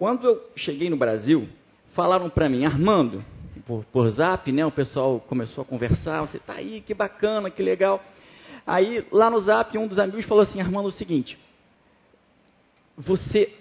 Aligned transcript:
Quando 0.00 0.26
eu 0.26 0.42
cheguei 0.56 0.88
no 0.88 0.96
Brasil, 0.96 1.46
falaram 1.92 2.30
para 2.30 2.48
mim, 2.48 2.64
Armando, 2.64 3.22
por, 3.66 3.84
por 3.92 4.08
zap, 4.08 4.50
né? 4.50 4.64
O 4.64 4.70
pessoal 4.70 5.20
começou 5.20 5.60
a 5.60 5.64
conversar, 5.66 6.22
você 6.22 6.38
tá 6.38 6.54
aí, 6.54 6.80
que 6.80 6.94
bacana, 6.94 7.50
que 7.50 7.62
legal. 7.62 8.02
Aí, 8.66 9.06
lá 9.12 9.28
no 9.28 9.38
zap, 9.40 9.76
um 9.76 9.86
dos 9.86 9.98
amigos 9.98 10.24
falou 10.24 10.42
assim, 10.42 10.58
Armando, 10.58 10.88
o 10.88 10.90
seguinte, 10.90 11.38
você, 12.96 13.54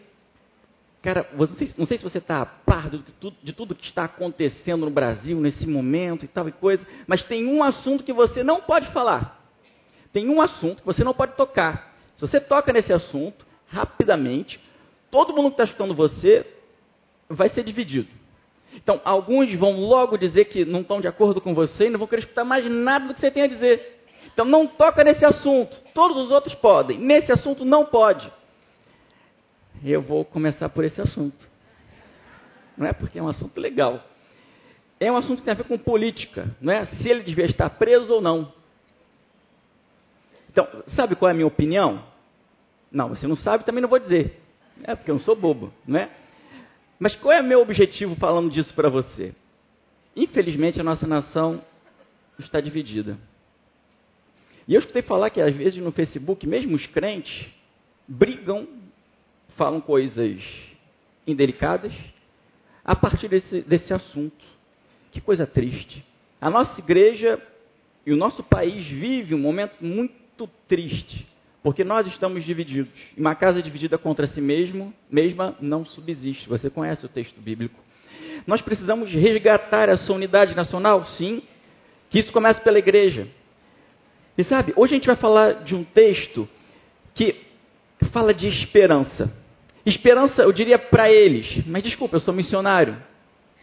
cara, 1.02 1.30
não 1.34 1.46
sei, 1.46 1.73
não 1.78 1.86
sei 1.86 1.98
se 1.98 2.05
você 2.05 2.20
está 2.20 2.42
a 2.42 2.46
par 2.46 2.90
de 2.90 3.00
tudo, 3.20 3.36
de 3.44 3.52
tudo 3.52 3.76
que 3.76 3.84
está 3.84 4.06
acontecendo 4.06 4.86
no 4.86 4.92
Brasil 4.92 5.38
nesse 5.42 5.68
momento 5.68 6.24
e 6.24 6.30
tal 6.30 6.48
e 6.48 6.54
coisa, 6.54 6.88
mas 7.06 7.21
tem 7.26 7.46
um 7.48 7.62
assunto 7.62 8.02
que 8.02 8.14
você 8.14 8.46
não 8.46 8.62
pode 8.62 8.90
falar. 8.94 9.44
Tem 10.14 10.30
um 10.30 10.40
assunto 10.40 10.84
que 10.84 10.86
você 10.86 11.04
não 11.04 11.14
pode 11.14 11.34
tocar. 11.34 11.98
Se 12.16 12.21
você 12.21 12.40
toca 12.40 12.71
nesse 12.71 12.94
assunto, 12.94 13.46
rapidamente, 13.68 14.68
todo 15.12 15.34
mundo 15.34 15.50
que 15.50 15.62
está 15.62 15.64
escutando 15.66 15.94
você 15.94 16.46
vai 17.29 17.50
ser 17.50 17.64
dividido. 17.64 18.07
Então, 18.74 19.02
alguns 19.04 19.54
vão 19.56 19.79
logo 19.79 20.18
dizer 20.18 20.46
que 20.46 20.64
não 20.64 20.82
estão 20.82 21.02
de 21.02 21.07
acordo 21.07 21.42
com 21.42 21.54
você 21.54 21.88
e 21.88 21.89
não 21.89 22.00
vão 22.00 22.07
querer 22.07 22.21
escutar 22.21 22.46
mais 22.46 22.66
nada 22.70 23.07
do 23.07 23.14
que 23.14 23.19
você 23.19 23.32
tem 23.32 23.43
a 23.43 23.47
dizer. 23.47 24.04
Então, 24.32 24.46
não 24.46 24.68
toca 24.68 25.04
nesse 25.04 25.25
assunto. 25.25 25.75
Todos 25.93 26.18
os 26.18 26.32
outros 26.32 26.54
podem. 26.56 26.97
Nesse 26.97 27.32
assunto, 27.32 27.66
não 27.66 27.86
pode. 27.86 28.32
Eu 29.83 30.02
vou 30.02 30.24
começar 30.24 30.69
por 30.69 30.83
esse 30.83 31.02
assunto. 31.02 31.47
Não 32.78 32.86
é 32.86 32.94
porque 32.94 33.17
é 33.17 33.23
um 33.23 33.28
assunto 33.28 33.59
legal. 33.59 34.03
É 35.00 35.11
um 35.11 35.17
assunto 35.17 35.39
que 35.39 35.45
tem 35.45 35.53
a 35.53 35.58
ver 35.58 35.64
com 35.64 35.78
política. 35.78 36.55
Não 36.61 36.72
é 36.72 36.86
se 36.86 37.09
ele 37.09 37.23
devia 37.23 37.45
estar 37.45 37.69
preso 37.72 38.14
ou 38.14 38.22
não. 38.22 38.53
Então, 40.52 40.67
sabe 40.95 41.16
qual 41.16 41.30
é 41.30 41.31
a 41.31 41.36
minha 41.36 41.47
opinião? 41.47 42.03
Não, 42.91 43.09
você 43.09 43.28
não 43.28 43.36
sabe, 43.36 43.64
também 43.64 43.81
não 43.81 43.89
vou 43.89 44.00
dizer. 44.00 44.39
É 44.83 44.95
porque 44.95 45.11
eu 45.11 45.16
não 45.16 45.22
sou 45.22 45.36
bobo, 45.36 45.73
não 45.86 46.00
é? 46.00 46.09
Mas 47.00 47.16
qual 47.16 47.31
é 47.31 47.42
o 47.42 47.45
meu 47.45 47.61
objetivo 47.61 48.16
falando 48.16 48.52
disso 48.52 48.73
para 48.73 48.89
você? 48.89 49.33
Infelizmente, 50.16 50.80
a 50.80 50.83
nossa 50.83 51.08
nação 51.08 51.63
está 52.38 52.59
dividida. 52.59 53.17
E 54.67 54.73
eu 54.73 54.80
escutei 54.80 55.02
falar 55.02 55.30
que 55.30 55.41
às 55.41 55.55
vezes 55.55 55.81
no 55.81 55.91
Facebook, 55.91 56.45
mesmo 56.45 56.75
os 56.75 56.85
crentes 56.88 57.47
brigam, 58.07 58.67
falam 59.55 59.80
coisas 59.80 60.41
indelicadas 61.25 61.94
a 62.83 62.95
partir 62.95 63.27
desse, 63.27 63.61
desse 63.61 63.94
assunto. 63.94 64.45
Que 65.11 65.22
coisa 65.22 65.45
triste. 65.47 66.05
A 66.41 66.50
nossa 66.50 66.80
igreja 66.80 67.41
e 68.05 68.11
o 68.11 68.17
nosso 68.17 68.44
país 68.44 68.88
vive 68.88 69.35
um 69.35 69.39
momento 69.39 69.75
muito 69.81 70.47
triste 70.67 71.28
porque 71.61 71.83
nós 71.83 72.07
estamos 72.07 72.43
divididos. 72.43 72.91
Uma 73.17 73.35
casa 73.35 73.61
dividida 73.61 73.97
contra 73.97 74.27
si 74.27 74.41
mesmo, 74.41 74.93
mesma 75.09 75.55
não 75.59 75.85
subsiste. 75.85 76.47
Você 76.47 76.69
conhece 76.69 77.05
o 77.05 77.09
texto 77.09 77.39
bíblico. 77.41 77.79
Nós 78.47 78.61
precisamos 78.61 79.11
resgatar 79.11 79.89
essa 79.89 80.11
unidade 80.13 80.55
nacional? 80.55 81.05
Sim. 81.17 81.41
Que 82.09 82.19
isso 82.19 82.31
começa 82.31 82.61
pela 82.61 82.79
igreja. 82.79 83.27
E 84.38 84.43
sabe, 84.43 84.73
hoje 84.75 84.93
a 84.93 84.97
gente 84.97 85.07
vai 85.07 85.17
falar 85.17 85.63
de 85.63 85.75
um 85.75 85.83
texto 85.83 86.47
que 87.13 87.35
fala 88.11 88.33
de 88.33 88.47
esperança. 88.47 89.31
Esperança, 89.85 90.44
eu 90.44 90.53
diria 90.53 90.79
para 90.79 91.11
eles, 91.11 91.66
mas 91.67 91.83
desculpa, 91.83 92.16
eu 92.16 92.21
sou 92.21 92.33
missionário. 92.33 92.97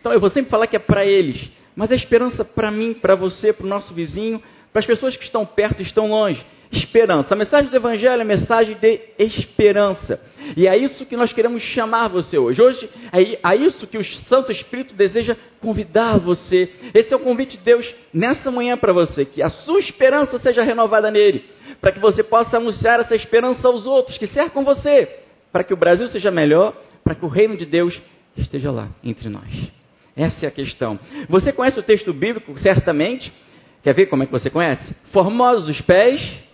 Então 0.00 0.12
eu 0.12 0.20
vou 0.20 0.30
sempre 0.30 0.50
falar 0.50 0.66
que 0.66 0.76
é 0.76 0.80
para 0.80 1.04
eles. 1.06 1.50
Mas 1.74 1.90
é 1.90 1.94
esperança 1.94 2.44
para 2.44 2.70
mim, 2.70 2.92
para 2.94 3.14
você, 3.14 3.52
para 3.52 3.64
o 3.64 3.68
nosso 3.68 3.92
vizinho, 3.94 4.42
para 4.72 4.80
as 4.80 4.86
pessoas 4.86 5.16
que 5.16 5.24
estão 5.24 5.46
perto 5.46 5.80
e 5.80 5.86
estão 5.86 6.10
longe 6.10 6.44
esperança. 6.70 7.34
A 7.34 7.36
mensagem 7.36 7.70
do 7.70 7.76
Evangelho 7.76 8.20
é 8.20 8.24
mensagem 8.24 8.76
de 8.76 9.00
esperança. 9.18 10.20
E 10.56 10.66
é 10.66 10.76
isso 10.76 11.06
que 11.06 11.16
nós 11.16 11.32
queremos 11.32 11.62
chamar 11.62 12.08
você 12.08 12.38
hoje. 12.38 12.60
Hoje 12.60 12.90
é 13.12 13.38
a 13.42 13.56
isso 13.56 13.86
que 13.86 13.98
o 13.98 14.04
Santo 14.28 14.52
Espírito 14.52 14.94
deseja 14.94 15.36
convidar 15.60 16.18
você. 16.18 16.70
Esse 16.94 17.12
é 17.12 17.16
o 17.16 17.20
convite 17.20 17.56
de 17.56 17.64
Deus 17.64 17.92
nessa 18.12 18.50
manhã 18.50 18.76
para 18.76 18.92
você, 18.92 19.24
que 19.24 19.42
a 19.42 19.50
sua 19.50 19.80
esperança 19.80 20.38
seja 20.38 20.62
renovada 20.62 21.10
nele, 21.10 21.44
para 21.80 21.92
que 21.92 21.98
você 21.98 22.22
possa 22.22 22.56
anunciar 22.56 23.00
essa 23.00 23.14
esperança 23.14 23.66
aos 23.66 23.86
outros 23.86 24.18
que 24.18 24.26
cercam 24.26 24.64
você, 24.64 25.08
para 25.52 25.64
que 25.64 25.74
o 25.74 25.76
Brasil 25.76 26.08
seja 26.08 26.30
melhor, 26.30 26.74
para 27.02 27.14
que 27.14 27.24
o 27.24 27.28
reino 27.28 27.56
de 27.56 27.66
Deus 27.66 28.00
esteja 28.36 28.70
lá 28.70 28.88
entre 29.02 29.28
nós. 29.28 29.50
Essa 30.16 30.46
é 30.46 30.48
a 30.48 30.52
questão. 30.52 30.98
Você 31.28 31.52
conhece 31.52 31.78
o 31.78 31.82
texto 31.82 32.12
bíblico, 32.12 32.58
certamente. 32.58 33.32
Quer 33.82 33.92
ver 33.92 34.06
como 34.06 34.22
é 34.22 34.26
que 34.26 34.32
você 34.32 34.48
conhece? 34.48 34.94
Formosos 35.12 35.68
os 35.68 35.80
pés 35.82 36.45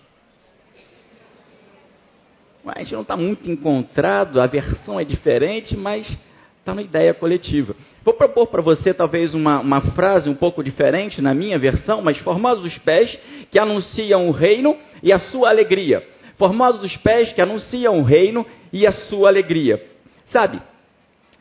a 2.65 2.79
gente 2.79 2.93
não 2.93 3.01
está 3.01 3.17
muito 3.17 3.49
encontrado, 3.49 4.39
a 4.39 4.47
versão 4.47 4.99
é 4.99 5.03
diferente, 5.03 5.75
mas 5.75 6.07
está 6.59 6.73
na 6.73 6.81
ideia 6.81 7.13
coletiva. 7.13 7.75
Vou 8.03 8.13
propor 8.13 8.47
para 8.47 8.61
você 8.61 8.93
talvez 8.93 9.33
uma, 9.33 9.59
uma, 9.59 9.81
frase 9.81 10.29
um 10.29 10.35
pouco 10.35 10.63
diferente 10.63 11.21
na 11.21 11.33
minha 11.33 11.59
versão, 11.59 12.01
mas 12.01 12.17
formosos 12.19 12.65
os 12.65 12.77
pés 12.79 13.17
que 13.51 13.59
anunciam 13.59 14.27
o 14.27 14.31
reino 14.31 14.77
e 15.01 15.11
a 15.11 15.19
sua 15.19 15.49
alegria. 15.49 16.07
Formosos 16.37 16.83
os 16.83 16.97
pés 16.97 17.33
que 17.33 17.41
anunciam 17.41 17.99
o 17.99 18.03
reino 18.03 18.45
e 18.71 18.87
a 18.87 18.93
sua 18.93 19.27
alegria. 19.29 19.83
Sabe, 20.25 20.61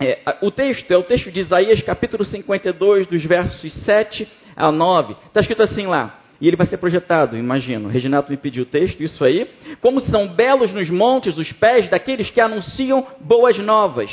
é, 0.00 0.18
o 0.42 0.50
texto 0.50 0.90
é 0.90 0.96
o 0.96 1.04
texto 1.04 1.30
de 1.30 1.40
Isaías 1.40 1.80
capítulo 1.82 2.24
52, 2.24 3.06
dos 3.06 3.24
versos 3.24 3.72
7 3.84 4.28
a 4.56 4.72
9. 4.72 5.16
Está 5.26 5.40
escrito 5.40 5.62
assim 5.62 5.86
lá. 5.86 6.21
E 6.42 6.48
ele 6.48 6.56
vai 6.56 6.66
ser 6.66 6.78
projetado, 6.78 7.36
imagino. 7.36 7.88
Reginato 7.88 8.28
me 8.28 8.36
pediu 8.36 8.64
o 8.64 8.66
texto, 8.66 9.00
isso 9.00 9.24
aí. 9.24 9.48
Como 9.80 10.00
são 10.00 10.26
belos 10.26 10.72
nos 10.72 10.90
montes 10.90 11.38
os 11.38 11.52
pés 11.52 11.88
daqueles 11.88 12.30
que 12.30 12.40
anunciam 12.40 13.06
boas 13.20 13.56
novas, 13.58 14.10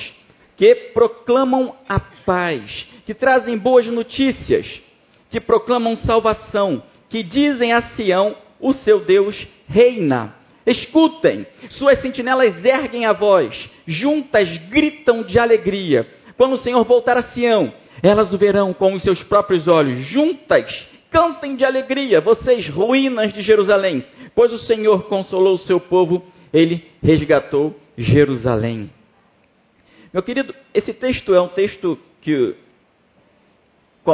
que 0.55 0.75
proclamam 0.93 1.75
a 1.89 1.99
paz, 1.99 2.85
que 3.03 3.15
trazem 3.15 3.57
boas 3.57 3.87
notícias, 3.87 4.79
que 5.31 5.39
proclamam 5.39 5.97
salvação, 5.97 6.83
que 7.09 7.23
dizem 7.23 7.73
a 7.73 7.81
Sião: 7.95 8.35
o 8.59 8.73
seu 8.73 8.99
Deus 8.99 9.47
reina. 9.67 10.35
Escutem, 10.67 11.47
suas 11.71 11.99
sentinelas 11.99 12.63
erguem 12.63 13.07
a 13.07 13.13
voz, 13.13 13.55
juntas 13.87 14.55
gritam 14.69 15.23
de 15.23 15.39
alegria. 15.39 16.07
Quando 16.37 16.53
o 16.53 16.59
Senhor 16.59 16.83
voltar 16.83 17.17
a 17.17 17.23
Sião, 17.23 17.73
elas 18.03 18.31
o 18.31 18.37
verão 18.37 18.71
com 18.71 18.93
os 18.93 19.01
seus 19.01 19.23
próprios 19.23 19.67
olhos, 19.67 20.05
juntas 20.05 20.88
Cantem 21.11 21.55
de 21.55 21.65
alegria, 21.65 22.21
vocês 22.21 22.69
ruínas 22.69 23.33
de 23.33 23.41
Jerusalém, 23.41 24.05
pois 24.35 24.53
o 24.53 24.59
Senhor 24.59 25.05
consolou 25.05 25.55
o 25.55 25.59
seu 25.59 25.79
povo, 25.79 26.23
ele 26.53 26.87
resgatou 27.01 27.75
Jerusalém. 27.97 28.91
Meu 30.13 30.21
querido, 30.21 30.53
esse 30.73 30.93
texto 30.93 31.33
é 31.33 31.41
um 31.41 31.47
texto 31.47 31.97
que 32.21 32.55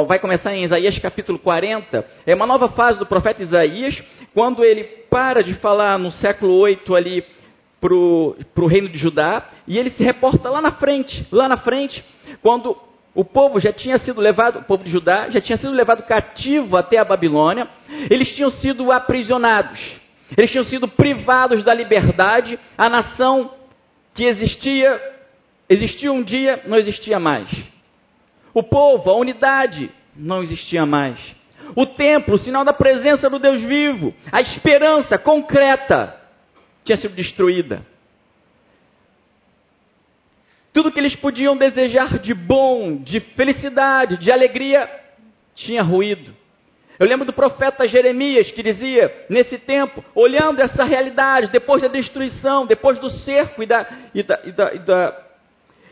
vai 0.06 0.18
começar 0.18 0.54
em 0.54 0.64
Isaías 0.64 0.98
capítulo 0.98 1.38
40. 1.38 2.06
É 2.26 2.34
uma 2.34 2.46
nova 2.46 2.68
fase 2.70 2.98
do 2.98 3.06
profeta 3.06 3.42
Isaías, 3.42 4.02
quando 4.34 4.64
ele 4.64 4.84
para 4.84 5.42
de 5.42 5.54
falar 5.54 5.98
no 5.98 6.10
século 6.10 6.54
8 6.54 6.94
ali 6.94 7.24
para 7.80 7.94
o 7.94 8.66
reino 8.66 8.88
de 8.88 8.98
Judá, 8.98 9.48
e 9.66 9.78
ele 9.78 9.90
se 9.90 10.02
reporta 10.02 10.50
lá 10.50 10.60
na 10.60 10.72
frente, 10.72 11.26
lá 11.30 11.48
na 11.48 11.58
frente, 11.58 12.02
quando 12.42 12.76
o 13.16 13.24
povo 13.24 13.58
já 13.58 13.72
tinha 13.72 13.98
sido 13.98 14.20
levado, 14.20 14.58
o 14.58 14.64
povo 14.64 14.84
de 14.84 14.90
Judá 14.90 15.30
já 15.30 15.40
tinha 15.40 15.56
sido 15.56 15.72
levado 15.72 16.02
cativo 16.02 16.76
até 16.76 16.98
a 16.98 17.04
Babilônia. 17.04 17.66
Eles 18.10 18.28
tinham 18.36 18.50
sido 18.50 18.92
aprisionados. 18.92 19.80
Eles 20.36 20.50
tinham 20.50 20.66
sido 20.66 20.86
privados 20.86 21.64
da 21.64 21.72
liberdade. 21.72 22.58
A 22.76 22.90
nação 22.90 23.52
que 24.12 24.22
existia, 24.22 25.00
existia 25.66 26.12
um 26.12 26.22
dia, 26.22 26.60
não 26.66 26.76
existia 26.76 27.18
mais. 27.18 27.48
O 28.52 28.62
povo, 28.62 29.08
a 29.08 29.16
unidade, 29.16 29.90
não 30.14 30.42
existia 30.42 30.84
mais. 30.84 31.18
O 31.74 31.86
templo, 31.86 32.36
sinal 32.36 32.66
da 32.66 32.74
presença 32.74 33.30
do 33.30 33.38
Deus 33.38 33.62
vivo, 33.62 34.12
a 34.30 34.42
esperança 34.42 35.16
concreta, 35.16 36.14
tinha 36.84 36.98
sido 36.98 37.14
destruída. 37.14 37.80
Tudo 40.76 40.92
que 40.92 41.00
eles 41.00 41.16
podiam 41.16 41.56
desejar 41.56 42.18
de 42.18 42.34
bom, 42.34 42.98
de 42.98 43.18
felicidade, 43.18 44.18
de 44.18 44.30
alegria, 44.30 44.86
tinha 45.54 45.82
ruído. 45.82 46.34
Eu 46.98 47.06
lembro 47.06 47.24
do 47.24 47.32
profeta 47.32 47.88
Jeremias 47.88 48.50
que 48.50 48.62
dizia, 48.62 49.24
nesse 49.30 49.56
tempo, 49.56 50.04
olhando 50.14 50.60
essa 50.60 50.84
realidade, 50.84 51.50
depois 51.50 51.80
da 51.80 51.88
destruição, 51.88 52.66
depois 52.66 52.98
do 52.98 53.08
cerco 53.08 53.62
e 53.62 53.66
da, 53.66 53.86
e 54.14 54.22
da, 54.22 54.40
e 54.44 54.52
da, 54.52 54.74
e 54.74 54.78
da, 54.80 55.24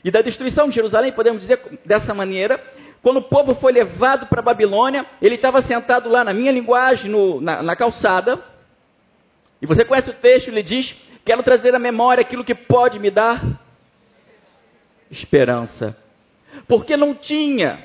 e 0.05 0.11
da 0.11 0.21
destruição 0.21 0.69
de 0.69 0.75
Jerusalém, 0.75 1.13
podemos 1.13 1.41
dizer 1.41 1.63
dessa 1.87 2.13
maneira, 2.13 2.63
quando 3.01 3.21
o 3.21 3.23
povo 3.23 3.55
foi 3.55 3.73
levado 3.73 4.27
para 4.27 4.41
a 4.41 4.45
Babilônia, 4.45 5.07
ele 5.23 5.37
estava 5.37 5.63
sentado 5.63 6.11
lá, 6.11 6.23
na 6.23 6.35
minha 6.35 6.53
linguagem, 6.53 7.11
no, 7.11 7.41
na, 7.41 7.63
na 7.63 7.75
calçada, 7.75 8.39
e 9.63 9.67
você 9.67 9.83
conhece 9.83 10.11
o 10.11 10.15
texto, 10.15 10.49
ele 10.49 10.63
diz: 10.63 10.95
Quero 11.25 11.43
trazer 11.43 11.75
à 11.75 11.79
memória 11.79 12.21
aquilo 12.21 12.45
que 12.45 12.55
pode 12.55 12.99
me 12.99 13.11
dar 13.11 13.64
esperança. 15.15 15.97
Porque 16.69 16.97
não 16.97 17.15
tinha, 17.15 17.85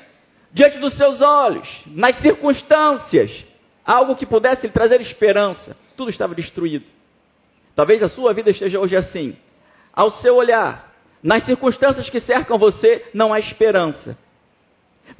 diante 0.52 0.78
dos 0.78 0.96
seus 0.96 1.20
olhos, 1.20 1.68
nas 1.86 2.16
circunstâncias, 2.20 3.44
algo 3.84 4.16
que 4.16 4.26
pudesse 4.26 4.66
lhe 4.66 4.72
trazer 4.72 5.00
esperança. 5.00 5.76
Tudo 5.96 6.10
estava 6.10 6.34
destruído. 6.34 6.86
Talvez 7.74 8.02
a 8.02 8.08
sua 8.08 8.32
vida 8.32 8.50
esteja 8.50 8.78
hoje 8.78 8.96
assim. 8.96 9.36
Ao 9.92 10.10
seu 10.20 10.36
olhar, 10.36 10.90
Nas 11.22 11.44
circunstâncias 11.44 12.08
que 12.08 12.18
cercam 12.20 12.56
você, 12.58 13.04
não 13.12 13.30
há 13.30 13.38
esperança. 13.38 14.16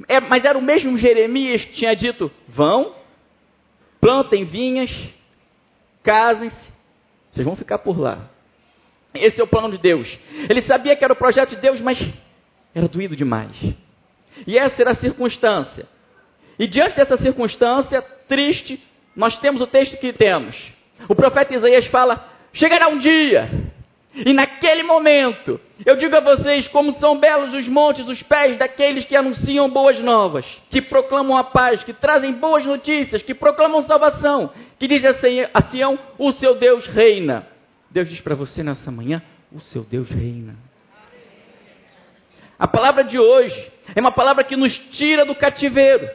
É, 0.07 0.19
mas 0.19 0.43
era 0.43 0.57
o 0.57 0.61
mesmo 0.61 0.97
Jeremias 0.97 1.63
que 1.63 1.73
tinha 1.73 1.95
dito: 1.95 2.31
vão, 2.47 2.95
plantem 3.99 4.43
vinhas, 4.43 4.89
casem-se, 6.01 6.73
vocês 7.31 7.45
vão 7.45 7.55
ficar 7.55 7.77
por 7.77 7.99
lá. 7.99 8.30
Esse 9.13 9.39
é 9.39 9.43
o 9.43 9.47
plano 9.47 9.71
de 9.71 9.77
Deus. 9.77 10.07
Ele 10.49 10.61
sabia 10.61 10.95
que 10.95 11.03
era 11.03 11.13
o 11.13 11.17
projeto 11.17 11.51
de 11.51 11.57
Deus, 11.57 11.81
mas 11.81 12.01
era 12.73 12.87
doído 12.87 13.15
demais. 13.15 13.51
E 14.47 14.57
essa 14.57 14.81
era 14.81 14.91
a 14.91 14.95
circunstância. 14.95 15.85
E 16.57 16.67
diante 16.67 16.95
dessa 16.95 17.17
circunstância 17.17 18.01
triste, 18.27 18.81
nós 19.15 19.37
temos 19.39 19.61
o 19.61 19.67
texto 19.67 19.97
que 19.97 20.13
temos. 20.13 20.55
O 21.09 21.15
profeta 21.15 21.53
Isaías 21.53 21.87
fala: 21.87 22.23
chegará 22.53 22.87
um 22.87 22.99
dia, 22.99 23.49
e 24.13 24.33
naquele 24.33 24.83
momento, 24.83 25.59
eu 25.85 25.95
digo 25.95 26.15
a 26.15 26.19
vocês 26.19 26.67
como 26.67 26.91
são 26.93 27.17
belos 27.17 27.53
os 27.53 27.67
montes, 27.67 28.07
os 28.07 28.21
pés 28.23 28.57
daqueles 28.57 29.05
que 29.05 29.15
anunciam 29.15 29.69
boas 29.69 29.99
novas, 30.01 30.45
que 30.69 30.81
proclamam 30.81 31.37
a 31.37 31.43
paz, 31.45 31.83
que 31.83 31.93
trazem 31.93 32.33
boas 32.33 32.65
notícias, 32.65 33.21
que 33.21 33.33
proclamam 33.33 33.81
salvação, 33.83 34.51
que 34.77 34.87
dizem 34.87 35.47
a 35.53 35.61
Sião: 35.63 35.97
o 36.17 36.31
seu 36.33 36.55
Deus 36.55 36.85
reina. 36.87 37.47
Deus 37.91 38.07
diz 38.09 38.21
para 38.21 38.35
você 38.35 38.63
nessa 38.63 38.89
manhã: 38.89 39.21
o 39.51 39.59
seu 39.59 39.83
Deus 39.83 40.09
reina. 40.09 40.55
A 42.57 42.67
palavra 42.67 43.03
de 43.03 43.19
hoje 43.19 43.71
é 43.95 43.99
uma 43.99 44.11
palavra 44.11 44.43
que 44.43 44.55
nos 44.55 44.73
tira 44.91 45.25
do 45.25 45.35
cativeiro. 45.35 46.09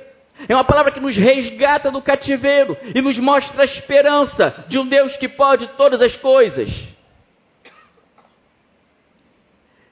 É 0.48 0.54
uma 0.54 0.64
palavra 0.64 0.92
que 0.92 1.00
nos 1.00 1.16
resgata 1.16 1.90
do 1.90 2.02
cativeiro 2.02 2.76
e 2.94 3.00
nos 3.00 3.18
mostra 3.18 3.62
a 3.62 3.64
esperança 3.64 4.64
de 4.68 4.78
um 4.78 4.86
Deus 4.86 5.16
que 5.16 5.28
pode 5.28 5.66
todas 5.78 6.00
as 6.00 6.14
coisas. 6.16 6.68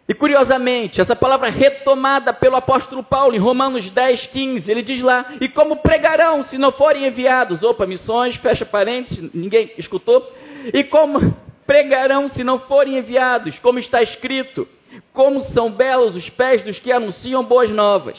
E 0.06 0.12
curiosamente, 0.12 1.00
essa 1.00 1.16
palavra 1.16 1.48
retomada 1.48 2.32
pelo 2.32 2.56
apóstolo 2.56 3.02
Paulo 3.02 3.34
em 3.34 3.38
Romanos 3.38 3.88
10, 3.88 4.26
15, 4.26 4.70
ele 4.70 4.82
diz 4.82 5.02
lá: 5.02 5.34
E 5.40 5.48
como 5.48 5.76
pregarão 5.76 6.44
se 6.44 6.58
não 6.58 6.72
forem 6.72 7.06
enviados? 7.06 7.62
Opa, 7.62 7.86
missões, 7.86 8.36
fecha 8.36 8.66
parênteses, 8.66 9.32
ninguém 9.34 9.72
escutou. 9.78 10.30
E 10.72 10.84
como 10.84 11.34
pregarão 11.66 12.28
se 12.30 12.44
não 12.44 12.60
forem 12.60 12.98
enviados? 12.98 13.58
Como 13.58 13.78
está 13.78 14.02
escrito: 14.02 14.66
Como 15.12 15.40
são 15.40 15.70
belos 15.70 16.16
os 16.16 16.28
pés 16.30 16.62
dos 16.62 16.78
que 16.78 16.92
anunciam 16.92 17.44
boas 17.44 17.70
novas. 17.70 18.18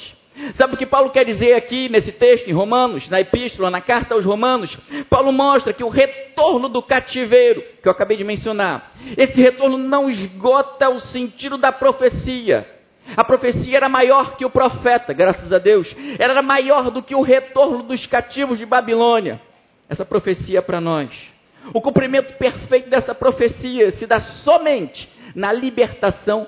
Sabe 0.55 0.73
o 0.73 0.77
que 0.77 0.85
Paulo 0.85 1.11
quer 1.11 1.23
dizer 1.23 1.53
aqui 1.53 1.87
nesse 1.87 2.11
texto, 2.11 2.49
em 2.49 2.53
Romanos, 2.53 3.07
na 3.09 3.21
epístola, 3.21 3.71
na 3.71 3.79
carta 3.79 4.13
aos 4.13 4.25
Romanos? 4.25 4.77
Paulo 5.09 5.31
mostra 5.31 5.71
que 5.71 5.83
o 5.83 5.87
retorno 5.87 6.67
do 6.67 6.81
cativeiro, 6.81 7.63
que 7.81 7.87
eu 7.87 7.91
acabei 7.91 8.17
de 8.17 8.23
mencionar, 8.25 8.91
esse 9.17 9.39
retorno 9.41 9.77
não 9.77 10.09
esgota 10.09 10.89
o 10.89 10.99
sentido 10.99 11.57
da 11.57 11.71
profecia. 11.71 12.67
A 13.15 13.23
profecia 13.23 13.77
era 13.77 13.87
maior 13.87 14.35
que 14.35 14.43
o 14.43 14.49
profeta, 14.49 15.13
graças 15.13 15.53
a 15.53 15.57
Deus. 15.59 15.87
Era 16.19 16.41
maior 16.41 16.91
do 16.91 17.01
que 17.01 17.15
o 17.15 17.21
retorno 17.21 17.83
dos 17.83 18.05
cativos 18.07 18.57
de 18.57 18.65
Babilônia. 18.65 19.39
Essa 19.87 20.03
profecia 20.03 20.59
é 20.59 20.61
para 20.61 20.81
nós. 20.81 21.34
O 21.73 21.81
cumprimento 21.81 22.33
perfeito 22.35 22.89
dessa 22.89 23.15
profecia 23.15 23.91
se 23.97 24.05
dá 24.05 24.19
somente 24.43 25.09
na 25.33 25.51
libertação 25.51 26.47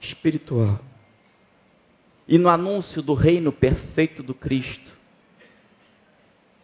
espiritual 0.00 0.78
e 2.26 2.38
no 2.38 2.48
anúncio 2.48 3.02
do 3.02 3.14
reino 3.14 3.52
perfeito 3.52 4.22
do 4.22 4.34
Cristo. 4.34 4.90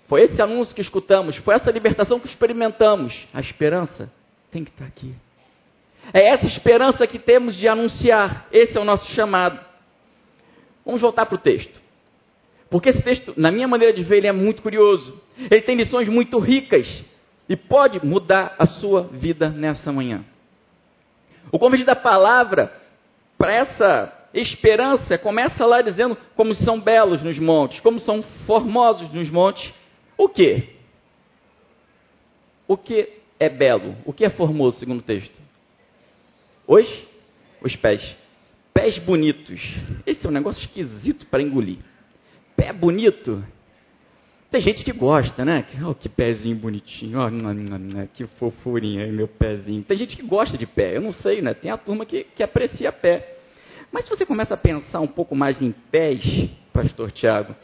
Foi 0.08 0.22
esse 0.22 0.40
anúncio 0.40 0.74
que 0.74 0.80
escutamos, 0.80 1.36
foi 1.38 1.54
essa 1.54 1.70
libertação 1.70 2.20
que 2.20 2.28
experimentamos. 2.28 3.26
A 3.34 3.40
esperança 3.40 4.10
tem 4.50 4.62
que 4.62 4.70
estar 4.70 4.84
aqui. 4.84 5.14
É 6.12 6.28
essa 6.28 6.46
esperança 6.46 7.06
que 7.06 7.18
temos 7.18 7.56
de 7.56 7.66
anunciar. 7.66 8.46
Esse 8.52 8.76
é 8.76 8.80
o 8.80 8.84
nosso 8.84 9.10
chamado. 9.12 9.58
Vamos 10.84 11.00
voltar 11.00 11.26
para 11.26 11.34
o 11.34 11.38
texto. 11.38 11.80
Porque 12.70 12.90
esse 12.90 13.02
texto, 13.02 13.34
na 13.36 13.50
minha 13.50 13.66
maneira 13.66 13.92
de 13.92 14.04
ver, 14.04 14.18
ele 14.18 14.28
é 14.28 14.32
muito 14.32 14.62
curioso. 14.62 15.20
Ele 15.50 15.62
tem 15.62 15.76
lições 15.76 16.08
muito 16.08 16.38
ricas 16.38 16.86
e 17.48 17.56
pode 17.56 18.04
mudar 18.04 18.54
a 18.58 18.66
sua 18.66 19.02
vida 19.02 19.48
nessa 19.48 19.92
manhã. 19.92 20.24
O 21.50 21.58
convite 21.58 21.84
da 21.84 21.94
palavra 21.94 22.72
para 23.38 23.52
essa 23.52 24.12
esperança 24.34 25.16
começa 25.16 25.64
lá 25.64 25.80
dizendo 25.80 26.16
como 26.34 26.54
são 26.54 26.80
belos 26.80 27.22
nos 27.22 27.38
montes, 27.38 27.80
como 27.80 28.00
são 28.00 28.22
formosos 28.46 29.12
nos 29.12 29.30
montes. 29.30 29.72
O 30.16 30.28
que? 30.28 30.70
O 32.66 32.76
que 32.76 33.08
é 33.38 33.48
belo? 33.48 33.96
O 34.04 34.12
que 34.12 34.24
é 34.24 34.30
formoso, 34.30 34.78
segundo 34.78 35.00
o 35.00 35.04
texto? 35.04 35.34
Os? 36.66 36.88
Os 37.62 37.76
pés. 37.76 38.16
Pés 38.74 38.98
bonitos. 38.98 39.60
Esse 40.04 40.26
é 40.26 40.28
um 40.28 40.32
negócio 40.32 40.62
esquisito 40.62 41.26
para 41.26 41.42
engolir. 41.42 41.78
Pé 42.56 42.72
bonito. 42.72 43.44
Tem 44.50 44.60
gente 44.60 44.84
que 44.84 44.92
gosta, 44.92 45.44
né? 45.44 45.66
Oh, 45.86 45.94
que 45.94 46.08
pezinho 46.08 46.56
bonitinho. 46.56 47.18
Oh, 47.20 48.08
que 48.14 48.26
fofurinha, 48.38 49.06
meu 49.08 49.26
pezinho. 49.26 49.82
Tem 49.82 49.96
gente 49.96 50.16
que 50.16 50.22
gosta 50.22 50.56
de 50.56 50.66
pé. 50.66 50.96
Eu 50.96 51.00
não 51.00 51.12
sei, 51.12 51.42
né? 51.42 51.52
Tem 51.52 51.70
a 51.70 51.76
turma 51.76 52.06
que, 52.06 52.24
que 52.24 52.42
aprecia 52.42 52.92
pé. 52.92 53.36
Mas 53.90 54.04
se 54.04 54.10
você 54.10 54.24
começa 54.24 54.54
a 54.54 54.56
pensar 54.56 55.00
um 55.00 55.06
pouco 55.06 55.34
mais 55.34 55.60
em 55.60 55.72
pés, 55.72 56.48
pastor 56.72 57.10
Tiago, 57.10 57.54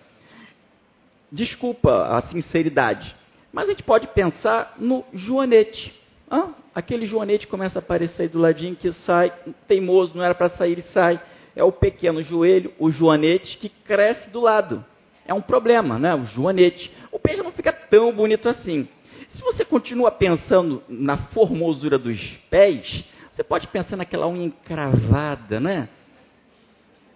desculpa 1.30 2.16
a 2.16 2.22
sinceridade, 2.22 3.14
mas 3.52 3.66
a 3.66 3.70
gente 3.70 3.82
pode 3.82 4.06
pensar 4.08 4.74
no 4.78 5.04
joanete. 5.12 5.94
Ah, 6.30 6.50
aquele 6.74 7.06
joanete 7.06 7.46
começa 7.46 7.78
a 7.78 7.80
aparecer 7.80 8.28
do 8.28 8.38
ladinho 8.38 8.74
que 8.74 8.90
sai, 8.92 9.32
teimoso, 9.68 10.16
não 10.16 10.24
era 10.24 10.34
para 10.34 10.48
sair 10.50 10.78
e 10.78 10.82
sai. 10.92 11.20
É 11.54 11.62
o 11.62 11.70
pequeno 11.70 12.22
joelho, 12.22 12.72
o 12.78 12.90
joanete, 12.90 13.58
que 13.58 13.68
cresce 13.68 14.30
do 14.30 14.40
lado. 14.40 14.82
É 15.26 15.32
um 15.34 15.40
problema, 15.40 15.98
né? 15.98 16.14
O 16.14 16.24
joanete. 16.24 16.90
O 17.10 17.20
já 17.28 17.42
não 17.42 17.52
fica 17.52 17.72
tão 17.72 18.12
bonito 18.12 18.48
assim. 18.48 18.88
Se 19.28 19.42
você 19.42 19.64
continua 19.64 20.10
pensando 20.10 20.82
na 20.88 21.16
formosura 21.16 21.98
dos 21.98 22.20
pés, 22.50 23.04
você 23.30 23.42
pode 23.42 23.66
pensar 23.68 23.96
naquela 23.96 24.28
unha 24.28 24.44
encravada, 24.44 25.58
né? 25.58 25.88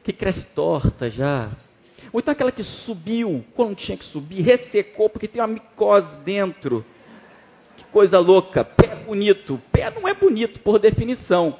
que 0.07 0.13
cresce 0.13 0.47
torta 0.55 1.11
já. 1.11 1.51
Ou 2.13 2.21
então 2.21 2.31
aquela 2.31 2.53
que 2.53 2.63
subiu 2.63 3.45
quando 3.57 3.75
tinha 3.75 3.99
que 3.99 4.05
subir, 4.05 4.41
ressecou 4.41 5.11
porque 5.11 5.27
tem 5.27 5.43
uma 5.43 5.49
micose 5.49 6.15
dentro. 6.25 6.87
Que 7.77 7.85
coisa 7.87 8.21
louca. 8.21 8.65
Pé 8.65 8.95
bonito. 9.05 9.61
Pé 9.73 9.91
não 9.91 10.07
é 10.07 10.15
bonito 10.15 10.61
por 10.61 10.79
definição. 10.79 11.59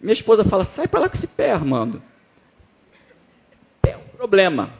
Minha 0.00 0.14
esposa 0.14 0.44
fala: 0.44 0.64
sai 0.74 0.88
para 0.88 1.00
lá 1.00 1.08
com 1.10 1.18
esse 1.18 1.26
pé, 1.26 1.52
Armando. 1.52 2.02
Pé 3.82 3.90
é 3.90 3.96
um 3.98 4.16
problema. 4.16 4.72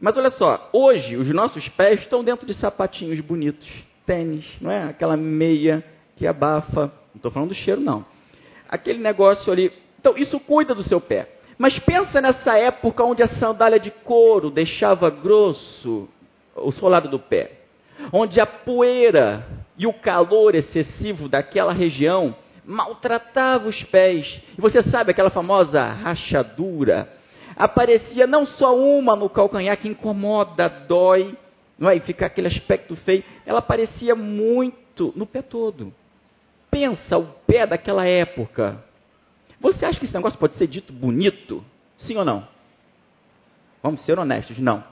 Mas 0.00 0.16
olha 0.16 0.30
só, 0.30 0.70
hoje 0.72 1.16
os 1.16 1.28
nossos 1.28 1.68
pés 1.68 2.00
estão 2.00 2.24
dentro 2.24 2.46
de 2.46 2.54
sapatinhos 2.54 3.20
bonitos, 3.20 3.68
tênis, 4.06 4.46
não 4.60 4.70
é? 4.70 4.84
Aquela 4.84 5.16
meia 5.16 5.84
que 6.16 6.26
abafa. 6.26 6.86
Não 7.12 7.16
estou 7.16 7.30
falando 7.30 7.50
do 7.50 7.54
cheiro, 7.54 7.80
não. 7.80 8.04
Aquele 8.68 8.98
negócio 8.98 9.52
ali. 9.52 9.72
Então, 9.98 10.16
isso 10.16 10.40
cuida 10.40 10.74
do 10.74 10.82
seu 10.82 11.00
pé. 11.00 11.28
Mas 11.58 11.78
pensa 11.78 12.22
nessa 12.22 12.56
época 12.56 13.04
onde 13.04 13.22
a 13.22 13.28
sandália 13.28 13.78
de 13.78 13.90
couro 13.90 14.50
deixava 14.50 15.10
grosso 15.10 16.08
o 16.56 16.72
solado 16.72 17.08
do 17.08 17.18
pé, 17.18 17.52
onde 18.12 18.40
a 18.40 18.46
poeira 18.46 19.46
e 19.76 19.86
o 19.86 19.92
calor 19.92 20.54
excessivo 20.54 21.28
daquela 21.28 21.72
região 21.72 22.34
maltratava 22.64 23.68
os 23.68 23.82
pés. 23.84 24.40
E 24.56 24.60
você 24.60 24.82
sabe 24.82 25.10
aquela 25.10 25.28
famosa 25.28 25.82
rachadura? 25.82 27.19
Aparecia 27.56 28.26
não 28.26 28.46
só 28.46 28.76
uma 28.76 29.14
no 29.16 29.28
calcanhar 29.28 29.76
que 29.76 29.88
incomoda, 29.88 30.68
dói, 30.68 31.36
não 31.78 31.88
é? 31.88 31.96
E 31.96 32.00
fica 32.00 32.26
aquele 32.26 32.48
aspecto 32.48 32.94
feio. 32.96 33.24
Ela 33.46 33.60
aparecia 33.60 34.14
muito 34.14 35.12
no 35.16 35.26
pé 35.26 35.42
todo. 35.42 35.92
Pensa 36.70 37.18
o 37.18 37.26
pé 37.46 37.66
daquela 37.66 38.06
época. 38.06 38.84
Você 39.60 39.84
acha 39.84 39.98
que 39.98 40.04
esse 40.04 40.14
negócio 40.14 40.38
pode 40.38 40.54
ser 40.54 40.66
dito 40.66 40.92
bonito? 40.92 41.64
Sim 41.98 42.16
ou 42.16 42.24
não? 42.24 42.46
Vamos 43.82 44.02
ser 44.04 44.18
honestos, 44.18 44.58
não. 44.58 44.84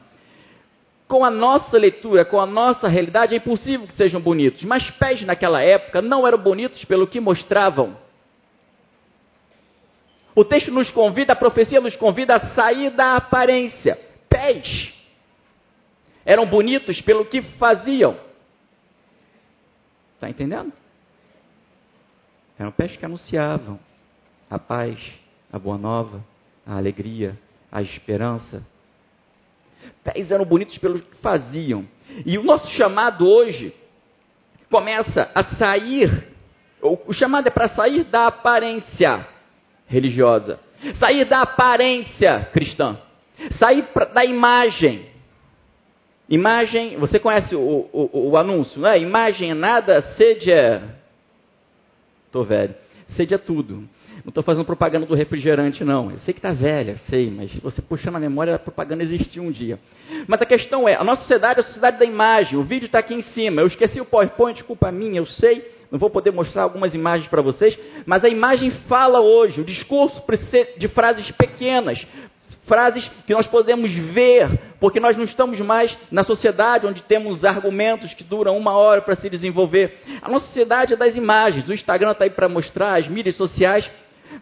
Com 1.06 1.24
a 1.24 1.30
nossa 1.30 1.76
leitura, 1.78 2.24
com 2.24 2.40
a 2.40 2.46
nossa 2.46 2.88
realidade, 2.88 3.34
é 3.34 3.38
impossível 3.38 3.86
que 3.86 3.94
sejam 3.94 4.20
bonitos. 4.20 4.62
Mas 4.64 4.90
pés 4.92 5.22
naquela 5.22 5.62
época 5.62 6.02
não 6.02 6.26
eram 6.26 6.38
bonitos 6.38 6.84
pelo 6.84 7.06
que 7.06 7.20
mostravam. 7.20 7.96
O 10.38 10.44
texto 10.44 10.70
nos 10.70 10.88
convida, 10.92 11.32
a 11.32 11.36
profecia 11.36 11.80
nos 11.80 11.96
convida 11.96 12.36
a 12.36 12.54
sair 12.54 12.90
da 12.90 13.16
aparência. 13.16 13.98
Pés 14.28 14.94
eram 16.24 16.46
bonitos 16.46 17.00
pelo 17.00 17.24
que 17.24 17.42
faziam. 17.42 18.16
Está 20.14 20.30
entendendo? 20.30 20.72
Eram 22.56 22.70
pés 22.70 22.96
que 22.96 23.04
anunciavam 23.04 23.80
a 24.48 24.60
paz, 24.60 24.96
a 25.52 25.58
boa 25.58 25.76
nova, 25.76 26.24
a 26.64 26.76
alegria, 26.76 27.36
a 27.72 27.82
esperança. 27.82 28.64
Pés 30.04 30.30
eram 30.30 30.44
bonitos 30.44 30.78
pelo 30.78 31.00
que 31.00 31.16
faziam. 31.16 31.84
E 32.24 32.38
o 32.38 32.44
nosso 32.44 32.68
chamado 32.76 33.26
hoje 33.26 33.74
começa 34.70 35.32
a 35.34 35.42
sair, 35.56 36.32
o 36.80 37.12
chamado 37.12 37.48
é 37.48 37.50
para 37.50 37.70
sair 37.70 38.04
da 38.04 38.28
aparência 38.28 39.36
religiosa 39.88 40.60
sair 40.98 41.24
da 41.24 41.42
aparência 41.42 42.48
cristã, 42.52 42.98
sair 43.58 43.84
da 44.14 44.24
imagem. 44.24 45.06
Imagem, 46.28 46.98
você 46.98 47.18
conhece 47.18 47.54
o, 47.54 47.88
o, 47.92 48.30
o 48.30 48.36
anúncio, 48.36 48.80
não 48.80 48.88
é? 48.88 49.00
Imagem 49.00 49.50
é 49.50 49.54
nada, 49.54 50.02
sede 50.16 50.52
é. 50.52 50.82
Estou 52.26 52.44
velho. 52.44 52.74
Sede 53.16 53.32
é 53.32 53.38
tudo. 53.38 53.88
Não 54.22 54.30
estou 54.30 54.42
fazendo 54.42 54.66
propaganda 54.66 55.06
do 55.06 55.14
refrigerante, 55.14 55.82
não. 55.82 56.10
Eu 56.10 56.18
sei 56.18 56.34
que 56.34 56.38
está 56.38 56.52
velha, 56.52 56.98
sei, 57.08 57.30
mas 57.30 57.54
você 57.60 57.80
puxando 57.80 58.16
a 58.16 58.20
memória, 58.20 58.54
a 58.54 58.58
propaganda 58.58 59.02
existiu 59.02 59.42
um 59.42 59.50
dia. 59.50 59.78
Mas 60.26 60.42
a 60.42 60.44
questão 60.44 60.86
é, 60.86 60.96
a 60.96 61.04
nossa 61.04 61.22
sociedade 61.22 61.60
é 61.60 61.62
a 61.62 61.66
sociedade 61.66 61.98
da 61.98 62.04
imagem. 62.04 62.58
O 62.58 62.62
vídeo 62.62 62.86
está 62.86 62.98
aqui 62.98 63.14
em 63.14 63.22
cima. 63.22 63.62
Eu 63.62 63.66
esqueci 63.66 63.98
o 63.98 64.04
PowerPoint, 64.04 64.62
culpa 64.64 64.92
minha, 64.92 65.16
eu 65.16 65.26
sei. 65.26 65.77
Não 65.90 65.98
vou 65.98 66.10
poder 66.10 66.32
mostrar 66.32 66.64
algumas 66.64 66.94
imagens 66.94 67.28
para 67.28 67.40
vocês, 67.40 67.78
mas 68.04 68.24
a 68.24 68.28
imagem 68.28 68.70
fala 68.88 69.20
hoje. 69.20 69.60
O 69.60 69.64
discurso 69.64 70.20
precisa 70.22 70.68
de 70.76 70.86
frases 70.88 71.30
pequenas, 71.30 72.06
frases 72.66 73.10
que 73.26 73.32
nós 73.32 73.46
podemos 73.46 73.90
ver, 74.12 74.74
porque 74.78 75.00
nós 75.00 75.16
não 75.16 75.24
estamos 75.24 75.58
mais 75.60 75.96
na 76.10 76.22
sociedade 76.22 76.86
onde 76.86 77.02
temos 77.02 77.44
argumentos 77.44 78.12
que 78.12 78.22
duram 78.22 78.56
uma 78.56 78.72
hora 78.72 79.00
para 79.00 79.16
se 79.16 79.30
desenvolver. 79.30 79.98
A 80.20 80.28
nossa 80.28 80.46
sociedade 80.46 80.92
é 80.92 80.96
das 80.96 81.16
imagens. 81.16 81.66
O 81.66 81.72
Instagram 81.72 82.12
está 82.12 82.24
aí 82.24 82.30
para 82.30 82.48
mostrar, 82.48 82.96
as 82.96 83.08
mídias 83.08 83.36
sociais. 83.36 83.90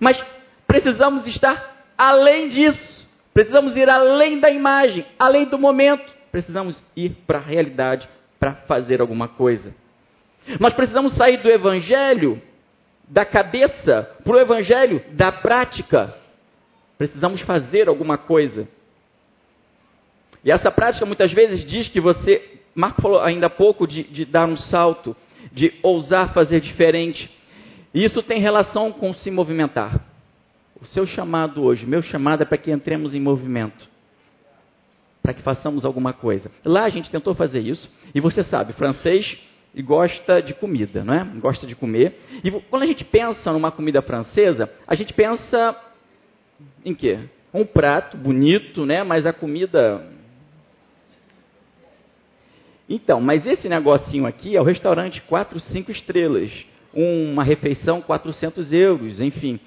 Mas 0.01 0.21
precisamos 0.67 1.27
estar 1.29 1.77
além 1.97 2.49
disso. 2.49 3.07
Precisamos 3.33 3.77
ir 3.77 3.89
além 3.89 4.41
da 4.41 4.51
imagem, 4.51 5.07
além 5.19 5.47
do 5.47 5.59
momento. 5.59 6.13
Precisamos 6.33 6.83
ir 6.97 7.11
para 7.27 7.39
a 7.39 7.43
realidade 7.43 8.09
para 8.39 8.53
fazer 8.67 9.01
alguma 9.01 9.29
coisa. 9.29 9.73
Nós 10.61 10.75
precisamos 10.75 11.15
sair 11.15 11.39
do 11.39 11.51
evangelho 11.51 12.41
da 13.09 13.25
cabeça 13.25 14.11
para 14.25 14.33
o 14.37 14.39
evangelho 14.39 15.03
da 15.13 15.31
prática. 15.31 16.15
Precisamos 16.99 17.41
fazer 17.43 17.89
alguma 17.89 18.19
coisa. 18.19 18.69
E 20.45 20.51
essa 20.51 20.71
prática 20.71 21.05
muitas 21.07 21.33
vezes 21.33 21.65
diz 21.65 21.89
que 21.89 22.01
você, 22.01 22.61
Marco 22.75 23.03
falou 23.03 23.21
ainda 23.21 23.47
há 23.47 23.51
pouco 23.51 23.87
de, 23.87 24.05
de 24.05 24.25
dar 24.25 24.49
um 24.49 24.57
salto, 24.57 25.17
de 25.53 25.75
ousar 25.83 26.33
fazer 26.33 26.61
diferente. 26.61 27.31
E 27.93 28.05
isso 28.05 28.23
tem 28.23 28.41
relação 28.41 28.93
com 28.93 29.13
se 29.15 29.31
movimentar. 29.31 30.01
O 30.81 30.87
seu 30.87 31.07
chamado 31.07 31.63
hoje, 31.65 31.87
meu 31.87 32.03
chamado 32.03 32.43
é 32.43 32.47
para 32.47 32.59
que 32.59 32.71
entremos 32.71 33.15
em 33.15 33.21
movimento. 33.21 33.89
Para 35.23 35.35
que 35.35 35.43
façamos 35.43 35.85
alguma 35.85 36.13
coisa. 36.13 36.51
Lá 36.65 36.85
a 36.85 36.89
gente 36.89 37.11
tentou 37.11 37.35
fazer 37.35 37.61
isso. 37.61 37.91
E 38.15 38.21
você 38.21 38.45
sabe, 38.45 38.73
francês 38.73 39.39
e 39.77 39.83
gosta 39.83 40.41
de 40.41 40.55
comida, 40.55 41.05
não 41.05 41.13
é? 41.13 41.23
Gosta 41.39 41.67
de 41.67 41.77
comer. 41.77 42.19
E 42.43 42.51
quando 42.51 42.83
a 42.83 42.87
gente 42.87 43.05
pensa 43.05 43.53
numa 43.53 43.71
comida 43.71 44.01
francesa, 44.01 44.73
a 44.87 44.95
gente 44.95 45.13
pensa 45.13 45.77
em 46.83 46.95
quê? 46.95 47.19
Um 47.53 47.67
prato 47.67 48.17
bonito, 48.17 48.87
né? 48.87 49.05
Mas 49.05 49.27
a 49.27 49.35
comida. 49.35 50.11
Então, 52.89 53.21
mas 53.21 53.47
esse 53.47 53.69
negocinho 53.69 54.25
aqui 54.25 54.57
é 54.57 54.61
o 54.61 54.65
restaurante 54.65 55.21
4, 55.21 55.61
5 55.61 55.91
estrelas. 55.91 56.51
Uma 56.95 57.45
refeição 57.45 58.01
400 58.01 58.73
euros, 58.73 59.21
enfim. 59.21 59.61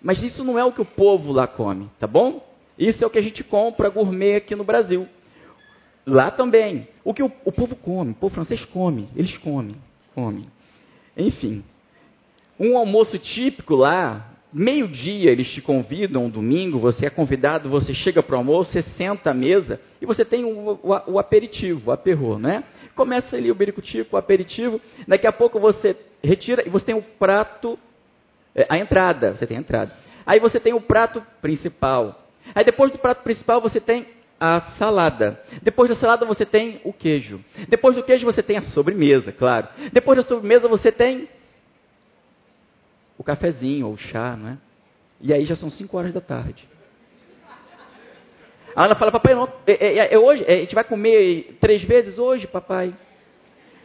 Mas 0.00 0.22
isso 0.22 0.44
não 0.44 0.56
é 0.56 0.64
o 0.64 0.70
que 0.70 0.80
o 0.80 0.84
povo 0.84 1.32
lá 1.32 1.48
come, 1.48 1.90
tá 1.98 2.06
bom? 2.06 2.46
Isso 2.78 3.02
é 3.02 3.06
o 3.08 3.10
que 3.10 3.18
a 3.18 3.22
gente 3.22 3.42
compra 3.42 3.88
gourmet 3.88 4.36
aqui 4.36 4.54
no 4.54 4.62
Brasil. 4.62 5.08
Lá 6.08 6.30
também. 6.30 6.88
O 7.04 7.12
que 7.12 7.22
o, 7.22 7.30
o 7.44 7.52
povo 7.52 7.76
come, 7.76 8.12
o 8.12 8.14
povo 8.14 8.34
francês 8.34 8.64
come, 8.66 9.08
eles 9.14 9.36
comem, 9.38 9.76
comem. 10.14 10.46
Enfim, 11.16 11.62
um 12.58 12.78
almoço 12.78 13.18
típico 13.18 13.74
lá, 13.76 14.30
meio-dia 14.52 15.30
eles 15.30 15.52
te 15.52 15.60
convidam, 15.60 16.24
um 16.24 16.30
domingo, 16.30 16.78
você 16.78 17.06
é 17.06 17.10
convidado, 17.10 17.68
você 17.68 17.92
chega 17.92 18.22
para 18.22 18.34
o 18.34 18.38
almoço, 18.38 18.72
você 18.72 18.82
senta 18.82 19.30
à 19.30 19.34
mesa 19.34 19.80
e 20.00 20.06
você 20.06 20.24
tem 20.24 20.44
o, 20.44 20.80
o, 20.82 21.12
o 21.12 21.18
aperitivo, 21.18 21.90
o 21.90 21.92
aperro, 21.92 22.38
né? 22.38 22.64
Começa 22.94 23.36
ali 23.36 23.50
o 23.50 23.54
biricutico, 23.54 24.16
o 24.16 24.18
aperitivo, 24.18 24.80
daqui 25.06 25.26
a 25.26 25.32
pouco 25.32 25.60
você 25.60 25.96
retira 26.22 26.66
e 26.66 26.70
você 26.70 26.86
tem 26.86 26.94
o 26.94 27.02
prato, 27.02 27.78
é, 28.54 28.66
a 28.68 28.78
entrada, 28.78 29.34
você 29.34 29.46
tem 29.46 29.58
a 29.58 29.60
entrada. 29.60 29.92
Aí 30.24 30.40
você 30.40 30.58
tem 30.58 30.72
o 30.72 30.80
prato 30.80 31.22
principal. 31.42 32.26
Aí 32.54 32.64
depois 32.64 32.90
do 32.90 32.98
prato 32.98 33.22
principal 33.22 33.60
você 33.60 33.80
tem 33.80 34.06
a 34.40 34.60
salada. 34.78 35.40
Depois 35.62 35.90
da 35.90 35.96
salada 35.96 36.24
você 36.24 36.46
tem 36.46 36.80
o 36.84 36.92
queijo. 36.92 37.40
Depois 37.68 37.96
do 37.96 38.02
queijo 38.02 38.24
você 38.24 38.42
tem 38.42 38.56
a 38.56 38.62
sobremesa, 38.62 39.32
claro. 39.32 39.68
Depois 39.92 40.16
da 40.18 40.24
sobremesa 40.24 40.68
você 40.68 40.92
tem 40.92 41.28
o 43.16 43.24
cafezinho 43.24 43.86
ou 43.86 43.94
o 43.94 43.98
chá, 43.98 44.36
não 44.36 44.50
é? 44.50 44.58
E 45.20 45.32
aí 45.32 45.44
já 45.44 45.56
são 45.56 45.68
5 45.68 45.96
horas 45.96 46.12
da 46.12 46.20
tarde. 46.20 46.68
A 48.76 48.84
Ana 48.84 48.94
fala, 48.94 49.10
papai, 49.10 49.34
não, 49.34 49.48
é, 49.66 49.72
é, 49.72 50.14
é 50.14 50.18
hoje, 50.18 50.44
é, 50.46 50.54
a 50.54 50.60
gente 50.60 50.74
vai 50.74 50.84
comer 50.84 51.56
três 51.60 51.82
vezes 51.82 52.16
hoje, 52.16 52.46
papai. 52.46 52.94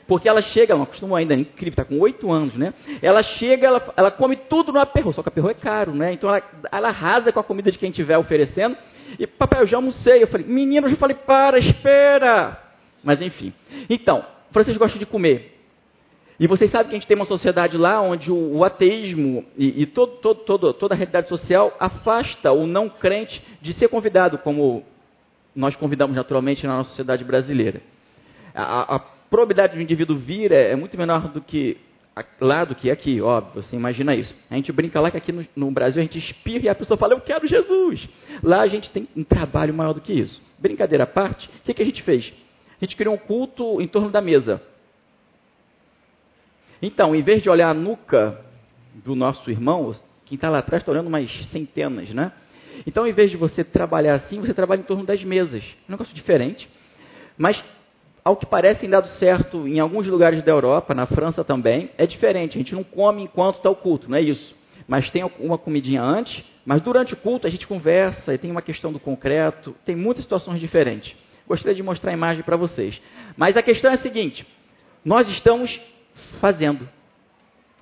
Porque 0.06 0.30
ela 0.30 0.42
chega, 0.42 0.74
ela 0.74 0.80
não 0.80 0.84
acostumou 0.84 1.16
ainda, 1.16 1.34
é 1.34 1.38
incrível, 1.38 1.72
está 1.72 1.86
com 1.86 1.98
oito 2.00 2.32
anos, 2.32 2.54
né? 2.54 2.74
Ela 3.02 3.24
chega, 3.24 3.66
ela, 3.66 3.94
ela 3.98 4.12
come 4.12 4.36
tudo 4.36 4.72
no 4.72 4.80
aperro, 4.80 5.12
só 5.12 5.24
que 5.24 5.30
aperro 5.30 5.50
é 5.50 5.54
caro, 5.56 5.96
né? 5.96 6.14
Então 6.14 6.30
ela, 6.30 6.44
ela 6.72 6.90
arrasa 6.90 7.32
com 7.32 7.40
a 7.40 7.44
comida 7.44 7.72
de 7.72 7.80
quem 7.80 7.90
estiver 7.90 8.18
oferecendo 8.18 8.78
e 9.20 9.28
papai, 9.28 9.62
eu 9.62 9.68
já 9.68 9.78
almocei. 9.78 10.24
Eu 10.24 10.28
falei, 10.28 10.46
menino, 10.46 10.88
eu 10.88 10.92
já 10.92 10.98
falei, 10.98 11.16
para, 11.16 11.60
espera. 11.60 12.60
Mas 13.04 13.22
enfim. 13.22 13.54
Então, 13.90 14.26
vocês 14.52 14.78
gostam 14.78 15.00
de 15.00 15.06
comer. 15.06 15.54
E 16.40 16.48
vocês 16.48 16.72
sabem 16.72 16.90
que 16.90 16.96
a 16.96 17.00
gente 17.00 17.08
tem 17.08 17.16
uma 17.16 17.26
sociedade 17.26 17.78
lá 17.78 18.02
onde 18.02 18.32
o, 18.32 18.58
o 18.58 18.64
ateísmo 18.64 19.46
e, 19.58 19.84
e 19.84 19.86
todo, 19.86 20.14
todo, 20.18 20.40
todo, 20.42 20.74
toda 20.74 20.94
a 20.94 20.98
realidade 20.98 21.30
social 21.30 21.76
afasta 21.80 22.52
o 22.52 22.66
não 22.66 22.90
crente 22.90 23.42
de 23.62 23.74
ser 23.74 23.88
convidado, 23.88 24.38
como 24.40 24.84
nós 25.56 25.76
convidamos 25.76 26.16
naturalmente 26.16 26.66
na 26.66 26.78
nossa 26.78 26.90
sociedade 26.90 27.24
brasileira. 27.24 27.82
A, 28.54 28.96
a 28.96 29.00
probabilidade 29.00 29.76
do 29.76 29.82
indivíduo 29.82 30.18
vir 30.18 30.52
é, 30.52 30.72
é 30.72 30.76
muito 30.76 30.98
menor 30.98 31.28
do 31.28 31.40
que 31.40 31.78
lá 32.40 32.64
do 32.64 32.76
que 32.76 32.92
aqui, 32.92 33.22
óbvio, 33.22 33.64
você 33.64 33.76
imagina 33.76 34.16
isso. 34.16 34.34
A 34.50 34.56
gente 34.56 34.72
brinca 34.72 35.00
lá 35.00 35.10
que 35.10 35.18
aqui 35.18 35.32
no, 35.32 35.46
no, 35.56 35.72
Brasil 35.72 36.00
a 36.00 36.04
gente 36.04 36.18
espirra 36.18 36.66
e 36.66 36.70
a 36.70 36.76
pessoa 36.76 36.98
fala, 36.98 37.14
eu 37.14 37.22
quero 37.22 37.48
Jesus. 37.48 38.08
Lá 38.44 38.62
a 38.62 38.68
gente 38.68 38.90
tem 38.92 39.08
um 39.16 39.24
trabalho 39.24 39.74
maior 39.74 39.94
do 39.94 40.02
que 40.02 40.14
isso. 40.14 40.42
Brincadeira 40.60 41.06
à 41.06 41.08
parte, 41.08 41.48
o 41.48 41.64
que, 41.64 41.74
que 41.74 41.82
a 41.82 41.86
gente 41.86 42.04
fez? 42.04 42.32
A 42.80 42.86
gente 42.86 42.96
criou 42.96 43.16
um 43.16 43.18
culto 43.18 43.82
em 43.82 43.88
torno 43.88 44.10
da 44.10 44.22
mesa. 44.22 44.62
Então, 46.82 47.16
em 47.16 47.22
vez 47.22 47.42
de 47.42 47.50
olhar 47.50 47.70
a 47.70 47.74
nuca 47.74 48.40
do 48.94 49.16
nosso 49.16 49.50
irmão, 49.50 49.96
quem 50.26 50.36
está 50.36 50.50
lá 50.50 50.60
atrás 50.60 50.82
está 50.82 50.92
olhando 50.92 51.08
umas 51.08 51.32
centenas, 51.50 52.10
né? 52.10 52.32
Então, 52.86 53.08
em 53.08 53.14
vez 53.14 53.32
de 53.32 53.38
você 53.38 53.64
trabalhar 53.64 54.16
assim, 54.16 54.40
você 54.42 54.54
trabalha 54.54 54.82
em 54.82 54.84
torno 54.84 55.06
das 55.06 55.24
mesas. 55.24 55.64
Um 55.88 55.92
negócio 55.92 56.14
diferente. 56.14 56.68
Mas 57.38 57.64
ao 58.24 58.38
que 58.38 58.46
parece, 58.46 58.82
tem 58.82 58.90
dado 58.90 59.08
certo 59.20 59.68
em 59.68 59.80
alguns 59.80 60.08
lugares 60.08 60.42
da 60.44 60.52
Europa, 60.52 60.96
na 60.96 61.06
França 61.06 61.44
também. 61.44 61.90
É 61.98 62.08
diferente, 62.08 62.56
a 62.56 62.60
gente 62.60 62.74
não 62.74 62.84
come 62.84 63.24
enquanto 63.24 63.58
está 63.58 63.70
o 63.70 63.76
culto, 63.76 64.10
não 64.10 64.18
é 64.18 64.22
isso. 64.22 64.56
Mas 64.88 65.10
tem 65.12 65.30
uma 65.40 65.58
comidinha 65.58 66.02
antes, 66.02 66.44
mas 66.66 66.82
durante 66.82 67.14
o 67.14 67.18
culto 67.18 67.48
a 67.48 67.50
gente 67.50 67.68
conversa, 67.68 68.34
e 68.34 68.38
tem 68.38 68.50
uma 68.50 68.62
questão 68.62 68.94
do 68.94 69.00
concreto, 69.00 69.76
tem 69.86 69.96
muitas 69.96 70.24
situações 70.24 70.60
diferentes. 70.60 71.14
Gostaria 71.46 71.76
de 71.76 71.84
mostrar 71.84 72.12
a 72.12 72.14
imagem 72.14 72.44
para 72.44 72.56
vocês. 72.56 73.02
Mas 73.36 73.58
a 73.58 73.62
questão 73.62 73.92
é 73.92 73.96
a 73.96 74.02
seguinte: 74.02 74.48
nós 75.04 75.28
estamos 75.28 75.78
fazendo. 76.40 76.88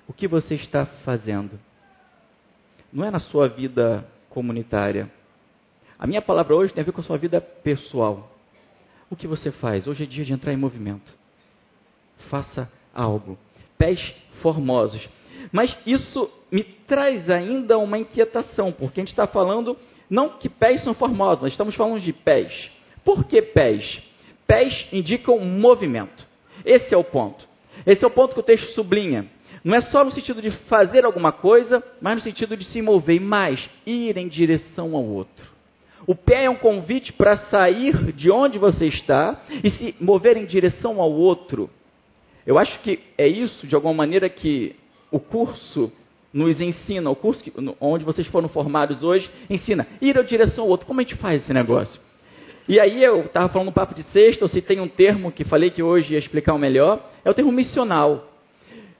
O 0.08 0.12
que 0.12 0.26
você 0.26 0.56
está 0.56 0.86
fazendo? 1.04 1.58
Não 2.92 3.04
é 3.04 3.10
na 3.10 3.20
sua 3.20 3.48
vida 3.48 4.04
comunitária. 4.28 5.08
A 5.96 6.06
minha 6.06 6.20
palavra 6.20 6.56
hoje 6.56 6.72
tem 6.74 6.82
a 6.82 6.84
ver 6.84 6.90
com 6.90 7.00
a 7.00 7.04
sua 7.04 7.16
vida 7.16 7.40
pessoal 7.40 8.31
o 9.12 9.16
que 9.16 9.26
você 9.26 9.50
faz? 9.50 9.86
Hoje 9.86 10.04
é 10.04 10.06
dia 10.06 10.24
de 10.24 10.32
entrar 10.32 10.54
em 10.54 10.56
movimento. 10.56 11.12
Faça 12.30 12.70
algo. 12.94 13.38
Pés 13.76 14.14
formosos. 14.40 15.06
Mas 15.52 15.76
isso 15.86 16.30
me 16.50 16.62
traz 16.62 17.28
ainda 17.28 17.76
uma 17.76 17.98
inquietação, 17.98 18.72
porque 18.72 19.00
a 19.00 19.02
gente 19.02 19.12
está 19.12 19.26
falando 19.26 19.76
não 20.08 20.30
que 20.30 20.48
pés 20.48 20.82
são 20.82 20.94
formosos, 20.94 21.42
nós 21.42 21.52
estamos 21.52 21.74
falando 21.74 22.00
de 22.00 22.12
pés. 22.12 22.70
Por 23.04 23.24
que 23.24 23.42
pés? 23.42 24.00
Pés 24.46 24.88
indicam 24.90 25.38
movimento. 25.40 26.26
Esse 26.64 26.94
é 26.94 26.96
o 26.96 27.04
ponto. 27.04 27.46
Esse 27.84 28.02
é 28.02 28.06
o 28.06 28.10
ponto 28.10 28.32
que 28.32 28.40
o 28.40 28.44
texto 28.44 28.72
sublinha. 28.74 29.26
Não 29.62 29.74
é 29.74 29.82
só 29.82 30.02
no 30.04 30.10
sentido 30.10 30.40
de 30.40 30.50
fazer 30.68 31.04
alguma 31.04 31.32
coisa, 31.32 31.84
mas 32.00 32.16
no 32.16 32.22
sentido 32.22 32.56
de 32.56 32.64
se 32.64 32.80
mover 32.80 33.20
mais, 33.20 33.68
ir 33.84 34.16
em 34.16 34.26
direção 34.26 34.96
ao 34.96 35.04
outro. 35.04 35.51
O 36.06 36.14
pé 36.14 36.44
é 36.44 36.50
um 36.50 36.56
convite 36.56 37.12
para 37.12 37.36
sair 37.36 38.12
de 38.12 38.30
onde 38.30 38.58
você 38.58 38.86
está 38.86 39.40
e 39.62 39.70
se 39.70 39.94
mover 40.00 40.36
em 40.36 40.44
direção 40.44 41.00
ao 41.00 41.12
outro. 41.12 41.70
Eu 42.46 42.58
acho 42.58 42.80
que 42.80 42.98
é 43.16 43.26
isso, 43.26 43.66
de 43.66 43.74
alguma 43.74 43.94
maneira, 43.94 44.28
que 44.28 44.74
o 45.10 45.20
curso 45.20 45.92
nos 46.32 46.60
ensina, 46.60 47.10
o 47.10 47.14
curso 47.14 47.42
que, 47.44 47.52
onde 47.80 48.04
vocês 48.04 48.26
foram 48.26 48.48
formados 48.48 49.02
hoje, 49.02 49.30
ensina 49.48 49.86
ir 50.00 50.16
em 50.16 50.24
direção 50.24 50.64
ao 50.64 50.70
outro. 50.70 50.86
Como 50.86 51.00
a 51.00 51.02
gente 51.02 51.16
faz 51.16 51.42
esse 51.42 51.52
negócio? 51.52 52.00
E 52.68 52.80
aí 52.80 53.02
eu 53.02 53.22
estava 53.22 53.48
falando 53.48 53.66
no 53.66 53.72
papo 53.72 53.94
de 53.94 54.02
sexta, 54.04 54.44
eu 54.44 54.48
citei 54.48 54.80
um 54.80 54.88
termo 54.88 55.30
que 55.30 55.44
falei 55.44 55.70
que 55.70 55.82
hoje 55.82 56.14
ia 56.14 56.18
explicar 56.18 56.54
o 56.54 56.58
melhor, 56.58 57.10
é 57.24 57.30
o 57.30 57.34
termo 57.34 57.52
missional. 57.52 58.31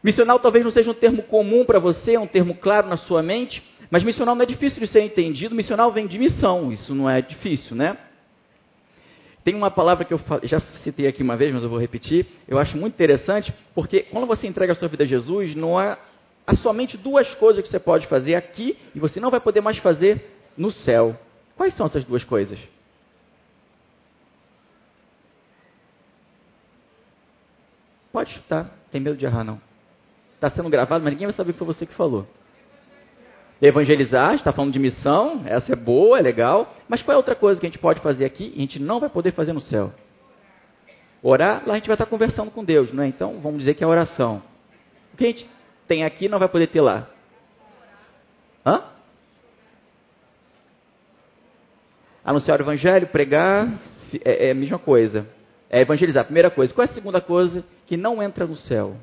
Missional 0.02 0.38
talvez 0.40 0.64
não 0.64 0.73
seja 0.73 0.90
um 0.90 0.94
termo 0.94 1.23
comum 1.23 1.64
para 1.64 1.78
você, 1.78 2.14
é 2.14 2.21
um 2.21 2.26
termo 2.26 2.54
claro 2.56 2.88
na 2.88 2.97
sua 2.97 3.23
mente, 3.23 3.62
mas 3.88 4.02
missional 4.02 4.35
não 4.35 4.42
é 4.42 4.47
difícil 4.47 4.80
de 4.80 4.88
ser 4.88 5.02
entendido. 5.02 5.54
Missional 5.54 5.92
vem 5.92 6.06
de 6.06 6.18
missão, 6.18 6.73
isso 6.73 6.94
não 6.94 7.09
é 7.09 7.23
difícil, 7.23 7.76
né? 7.76 7.97
Tem 9.44 9.54
uma 9.54 9.71
palavra 9.71 10.04
que 10.04 10.14
eu 10.14 10.21
já 10.44 10.61
citei 10.82 11.06
aqui 11.06 11.23
uma 11.23 11.37
vez, 11.37 11.52
mas 11.52 11.62
eu 11.62 11.68
vou 11.68 11.78
repetir. 11.78 12.26
Eu 12.49 12.59
acho 12.59 12.76
muito 12.76 12.94
interessante, 12.94 13.52
porque 13.75 14.00
quando 14.02 14.26
você 14.26 14.47
entrega 14.47 14.73
a 14.73 14.76
sua 14.76 14.88
vida 14.88 15.04
a 15.04 15.06
Jesus, 15.06 15.54
não 15.54 15.78
há, 15.78 15.99
há 16.47 16.54
somente 16.56 16.97
duas 16.97 17.32
coisas 17.35 17.62
que 17.62 17.68
você 17.68 17.78
pode 17.78 18.06
fazer 18.06 18.35
aqui 18.35 18.76
e 18.94 19.00
você 19.00 19.21
não 19.21 19.30
vai 19.30 19.40
poder 19.40 19.61
mais 19.61 19.78
fazer 19.78 20.25
no 20.56 20.71
céu. 20.71 21.16
Quais 21.56 21.75
são 21.75 21.87
essas 21.87 22.04
duas 22.04 22.25
coisas? 22.25 22.59
Pode 28.12 28.32
chutar, 28.32 28.71
tem 28.90 29.00
medo 29.00 29.16
de 29.16 29.25
errar 29.25 29.42
não. 29.42 29.72
Está 30.42 30.50
sendo 30.50 30.68
gravado, 30.68 31.04
mas 31.04 31.12
ninguém 31.12 31.28
vai 31.28 31.37
saber 31.37 31.52
que 31.52 31.58
foi 31.61 31.68
você 31.68 31.87
que 31.87 31.94
falou. 31.94 32.26
Evangelizar, 33.61 34.34
está 34.34 34.52
falando 34.52 34.72
de 34.72 34.78
missão, 34.80 35.42
essa 35.46 35.72
é 35.72 35.76
boa, 35.76 36.18
é 36.18 36.20
legal. 36.20 36.75
Mas 36.88 37.00
qual 37.00 37.14
é 37.14 37.16
outra 37.16 37.37
coisa 37.37 37.61
que 37.61 37.66
a 37.68 37.70
gente 37.70 37.78
pode 37.78 38.00
fazer 38.00 38.25
aqui 38.25 38.52
e 38.52 38.58
a 38.58 38.61
gente 38.62 38.80
não 38.80 38.99
vai 38.99 39.08
poder 39.08 39.30
fazer 39.30 39.52
no 39.52 39.61
céu? 39.61 39.92
Orar, 41.22 41.62
lá 41.64 41.75
a 41.75 41.76
gente 41.76 41.87
vai 41.87 41.94
estar 41.94 42.06
conversando 42.06 42.50
com 42.50 42.64
Deus, 42.64 42.92
não 42.92 43.04
é? 43.04 43.06
Então 43.06 43.38
vamos 43.38 43.61
dizer 43.61 43.75
que 43.75 43.84
é 43.84 43.87
oração. 43.87 44.42
O 45.14 45.16
que 45.16 45.25
a 45.25 45.28
gente 45.28 45.49
tem 45.87 46.02
aqui 46.02 46.28
não 46.28 46.40
vai 46.40 46.49
poder 46.49 46.66
ter 46.66 46.80
lá. 46.80 47.06
Hã? 48.66 48.82
Anunciar 52.25 52.58
o 52.58 52.64
evangelho, 52.64 53.06
pregar, 53.06 53.68
é, 54.25 54.49
é 54.49 54.50
a 54.50 54.54
mesma 54.56 54.80
coisa. 54.80 55.25
É 55.70 55.82
evangelizar, 55.82 56.25
primeira 56.25 56.50
coisa. 56.50 56.75
Qual 56.75 56.84
é 56.84 56.90
a 56.90 56.94
segunda 56.94 57.20
coisa 57.20 57.64
que 57.87 57.96
não 57.96 58.20
entra 58.20 58.44
no 58.44 58.56
céu? 58.56 58.96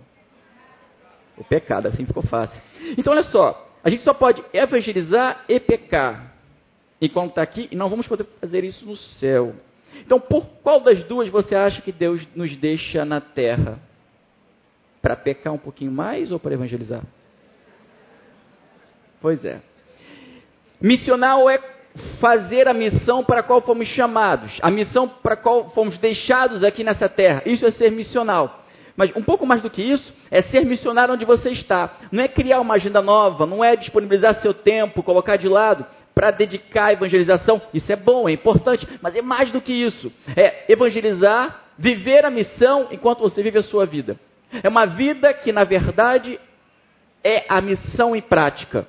O 1.39 1.43
pecado, 1.43 1.87
assim 1.87 2.05
ficou 2.05 2.21
fácil. 2.23 2.61
Então, 2.97 3.13
olha 3.13 3.23
só, 3.23 3.67
a 3.83 3.89
gente 3.89 4.03
só 4.03 4.13
pode 4.13 4.43
evangelizar 4.53 5.45
e 5.47 5.59
pecar 5.59 6.33
enquanto 7.01 7.29
está 7.29 7.41
aqui, 7.41 7.69
e 7.71 7.75
não 7.75 7.89
vamos 7.89 8.07
poder 8.07 8.25
fazer 8.41 8.63
isso 8.65 8.85
no 8.85 8.97
céu. 8.97 9.55
Então, 10.05 10.19
por 10.19 10.45
qual 10.61 10.81
das 10.81 11.01
duas 11.03 11.29
você 11.29 11.55
acha 11.55 11.81
que 11.81 11.91
Deus 11.91 12.27
nos 12.35 12.55
deixa 12.57 13.05
na 13.05 13.21
terra? 13.21 13.79
Para 15.01 15.15
pecar 15.15 15.53
um 15.53 15.57
pouquinho 15.57 15.91
mais 15.91 16.29
ou 16.29 16.37
para 16.37 16.53
evangelizar? 16.53 17.01
Pois 19.21 19.43
é. 19.45 19.61
Missional 20.81 21.49
é 21.49 21.57
fazer 22.19 22.67
a 22.67 22.73
missão 22.73 23.23
para 23.23 23.39
a 23.39 23.43
qual 23.43 23.61
fomos 23.61 23.87
chamados, 23.87 24.57
a 24.61 24.69
missão 24.69 25.07
para 25.07 25.33
a 25.33 25.37
qual 25.37 25.69
fomos 25.71 25.97
deixados 25.97 26.63
aqui 26.63 26.83
nessa 26.83 27.07
terra. 27.07 27.41
Isso 27.45 27.65
é 27.65 27.71
ser 27.71 27.91
missional. 27.91 28.58
Mas 28.99 29.15
um 29.15 29.23
pouco 29.23 29.45
mais 29.45 29.61
do 29.61 29.69
que 29.69 29.81
isso, 29.81 30.13
é 30.29 30.41
ser 30.41 30.65
missionário 30.65 31.13
onde 31.13 31.23
você 31.23 31.51
está. 31.51 31.89
Não 32.11 32.21
é 32.21 32.27
criar 32.27 32.59
uma 32.59 32.73
agenda 32.73 33.01
nova, 33.01 33.45
não 33.45 33.63
é 33.63 33.77
disponibilizar 33.77 34.41
seu 34.41 34.53
tempo, 34.53 35.01
colocar 35.01 35.37
de 35.37 35.47
lado 35.47 35.85
para 36.13 36.31
dedicar 36.31 36.87
à 36.87 36.91
evangelização. 36.91 37.61
Isso 37.73 37.89
é 37.93 37.95
bom, 37.95 38.27
é 38.27 38.33
importante, 38.33 38.85
mas 39.01 39.15
é 39.15 39.21
mais 39.21 39.51
do 39.51 39.61
que 39.61 39.71
isso. 39.71 40.11
É 40.35 40.65
evangelizar, 40.67 41.61
viver 41.77 42.25
a 42.25 42.29
missão 42.29 42.89
enquanto 42.91 43.21
você 43.21 43.41
vive 43.41 43.59
a 43.59 43.63
sua 43.63 43.85
vida. 43.85 44.19
É 44.61 44.67
uma 44.67 44.85
vida 44.85 45.33
que, 45.33 45.53
na 45.53 45.63
verdade, 45.63 46.37
é 47.23 47.45
a 47.47 47.61
missão 47.61 48.13
em 48.13 48.21
prática. 48.21 48.85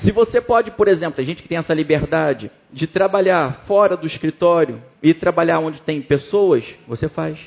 Se 0.00 0.10
você 0.10 0.40
pode, 0.40 0.70
por 0.72 0.88
exemplo, 0.88 1.16
tem 1.16 1.26
gente 1.26 1.42
que 1.42 1.48
tem 1.48 1.58
essa 1.58 1.74
liberdade 1.74 2.50
de 2.72 2.86
trabalhar 2.86 3.64
fora 3.66 3.96
do 3.96 4.06
escritório 4.06 4.82
e 5.02 5.12
trabalhar 5.12 5.60
onde 5.60 5.80
tem 5.82 6.00
pessoas, 6.00 6.64
você 6.88 7.08
faz. 7.08 7.38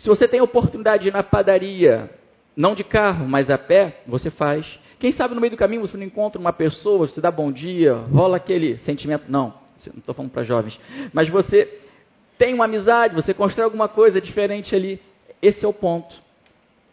Se 0.00 0.08
você 0.08 0.28
tem 0.28 0.40
a 0.40 0.44
oportunidade 0.44 1.04
de 1.04 1.08
ir 1.08 1.12
na 1.12 1.22
padaria, 1.22 2.10
não 2.56 2.74
de 2.74 2.84
carro, 2.84 3.26
mas 3.26 3.50
a 3.50 3.58
pé, 3.58 4.02
você 4.06 4.30
faz. 4.30 4.66
Quem 4.98 5.12
sabe 5.12 5.34
no 5.34 5.40
meio 5.40 5.50
do 5.50 5.56
caminho 5.56 5.80
você 5.80 5.96
não 5.96 6.04
encontra 6.04 6.40
uma 6.40 6.52
pessoa, 6.52 7.06
você 7.06 7.20
dá 7.20 7.30
bom 7.30 7.50
dia, 7.50 7.94
rola 7.94 8.36
aquele 8.36 8.78
sentimento. 8.78 9.24
Não, 9.28 9.54
não 9.86 9.98
estou 9.98 10.14
falando 10.14 10.30
para 10.30 10.44
jovens. 10.44 10.78
Mas 11.12 11.28
você 11.28 11.80
tem 12.38 12.54
uma 12.54 12.64
amizade, 12.64 13.14
você 13.14 13.34
constrói 13.34 13.64
alguma 13.64 13.88
coisa 13.88 14.20
diferente 14.20 14.74
ali. 14.74 15.00
Esse 15.42 15.64
é 15.64 15.68
o 15.68 15.72
ponto. 15.72 16.23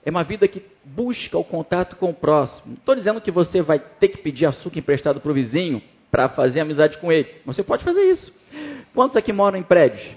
É 0.04 0.10
uma 0.10 0.24
vida 0.24 0.48
que 0.48 0.64
busca 0.84 1.38
o 1.38 1.44
contato 1.44 1.96
com 1.96 2.10
o 2.10 2.14
próximo. 2.14 2.64
Não 2.66 2.74
estou 2.74 2.96
dizendo 2.96 3.22
que 3.22 3.30
você 3.30 3.62
vai 3.62 3.80
ter 3.80 4.08
que 4.08 4.18
pedir 4.18 4.46
açúcar 4.46 4.80
emprestado 4.80 5.22
para 5.22 5.32
o 5.32 5.34
vizinho 5.34 5.82
para 6.10 6.28
fazer 6.30 6.60
amizade 6.60 6.98
com 6.98 7.12
ele. 7.12 7.30
Você 7.46 7.64
pode 7.64 7.84
fazer 7.84 8.02
isso. 8.12 8.34
Quantos 8.94 9.16
aqui 9.16 9.32
moram 9.32 9.58
em 9.58 9.64
prédios? 9.64 10.16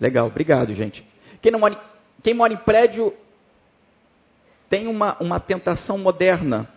Legal, 0.00 0.26
obrigado, 0.26 0.72
gente. 0.74 1.04
Quem, 1.42 1.52
não 1.52 1.58
mora, 1.58 1.74
em, 1.74 1.78
quem 2.22 2.34
mora 2.34 2.52
em 2.52 2.56
prédio 2.56 3.12
tem 4.68 4.86
uma, 4.86 5.16
uma 5.20 5.38
tentação 5.38 5.98
moderna, 5.98 6.68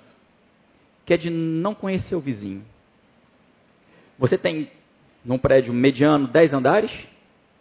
que 1.05 1.13
é 1.13 1.17
de 1.17 1.29
não 1.29 1.73
conhecer 1.73 2.15
o 2.15 2.19
vizinho. 2.19 2.65
Você 4.19 4.37
tem, 4.37 4.69
num 5.23 5.37
prédio 5.37 5.73
mediano, 5.73 6.27
10 6.27 6.53
andares, 6.53 6.91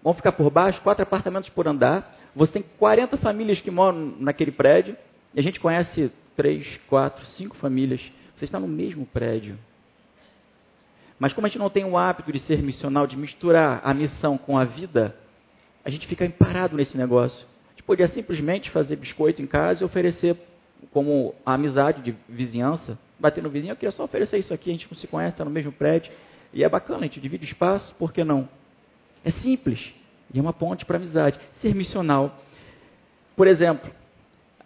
vão 0.03 0.15
ficar 0.15 0.33
por 0.33 0.51
baixo, 0.51 0.81
quatro 0.81 1.03
apartamentos 1.03 1.49
por 1.51 1.69
andar, 1.69 2.16
você 2.37 2.53
tem 2.53 2.65
40 2.79 3.17
famílias 3.17 3.61
que 3.61 3.71
moram 3.71 4.15
naquele 4.21 4.53
prédio, 4.53 4.95
e 5.35 5.41
a 5.41 5.43
gente 5.43 5.59
conhece 5.59 6.13
3, 6.37 6.79
4, 6.87 7.25
5 7.25 7.57
famílias. 7.57 8.01
Você 8.37 8.45
está 8.45 8.61
no 8.61 8.69
mesmo 8.69 9.07
prédio. 9.07 9.59
Mas 11.19 11.33
como 11.33 11.47
a 11.47 11.49
gente 11.49 11.59
não 11.59 11.71
tem 11.71 11.83
o 11.85 11.97
hábito 11.97 12.31
de 12.31 12.39
ser 12.41 12.63
missional, 12.63 13.07
de 13.07 13.17
misturar 13.17 13.81
a 13.83 13.95
missão 13.95 14.37
com 14.37 14.59
a 14.59 14.65
vida, 14.65 15.17
a 15.83 15.89
gente 15.89 16.07
fica 16.07 16.29
parado 16.29 16.77
nesse 16.77 16.95
negócio. 16.99 17.47
A 17.69 17.71
gente 17.71 17.85
podia 17.85 18.07
simplesmente 18.09 18.71
fazer 18.71 18.97
biscoito 18.97 19.41
em 19.41 19.47
casa 19.47 19.83
e 19.83 19.87
oferecer 19.87 20.37
como 20.93 21.35
a 21.45 21.55
amizade 21.55 22.03
de 22.03 22.15
vizinhança, 22.29 22.99
bater 23.19 23.43
no 23.43 23.49
vizinho, 23.49 23.73
eu 23.73 23.77
queria 23.77 23.93
só 23.93 24.05
oferecer 24.05 24.37
isso 24.37 24.53
aqui, 24.53 24.69
a 24.69 24.73
gente 24.75 24.87
não 24.91 24.99
se 24.99 25.07
conhece, 25.07 25.33
está 25.33 25.45
no 25.45 25.51
mesmo 25.51 25.73
prédio, 25.73 26.13
e 26.53 26.63
é 26.63 26.69
bacana, 26.69 27.01
a 27.01 27.03
gente 27.05 27.19
divide 27.19 27.47
espaço, 27.47 27.95
por 27.95 28.13
que 28.13 28.23
não? 28.23 28.47
É 29.25 29.31
simples. 29.31 29.95
E 30.33 30.39
é 30.39 30.43
uma 30.43 30.53
ponte 30.53 30.85
para 30.85 30.97
amizade. 30.97 31.39
Ser 31.61 31.75
missional. 31.75 32.39
Por 33.37 33.47
exemplo, 33.47 33.91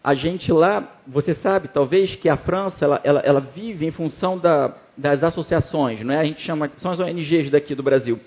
a 0.02 0.14
gente 0.14 0.50
lá, 0.50 1.00
você 1.06 1.34
sabe, 1.34 1.68
talvez 1.68 2.16
que 2.16 2.28
a 2.28 2.36
França, 2.36 2.84
ela, 2.84 3.00
ela, 3.04 3.20
ela 3.20 3.40
vive 3.40 3.86
em 3.86 3.90
função 3.90 4.38
da, 4.38 4.74
das 4.96 5.22
associações, 5.22 6.00
não 6.00 6.14
é? 6.14 6.20
A 6.20 6.24
gente 6.24 6.40
chama, 6.40 6.70
são 6.78 6.90
as 6.90 7.00
ONGs 7.00 7.50
daqui 7.50 7.74
do 7.74 7.82
Brasil. 7.82 8.18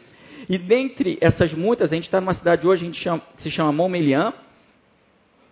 E 0.50 0.58
dentre 0.58 1.18
essas 1.22 1.54
muitas, 1.54 1.92
a 1.92 1.96
gente 1.96 2.06
está 2.06 2.20
numa 2.20 2.34
cidade 2.34 2.68
hoje, 2.68 2.92
chama, 2.94 3.22
que 3.38 3.44
se 3.44 3.52
chama 3.52 3.72
Montmelian. 3.72 4.34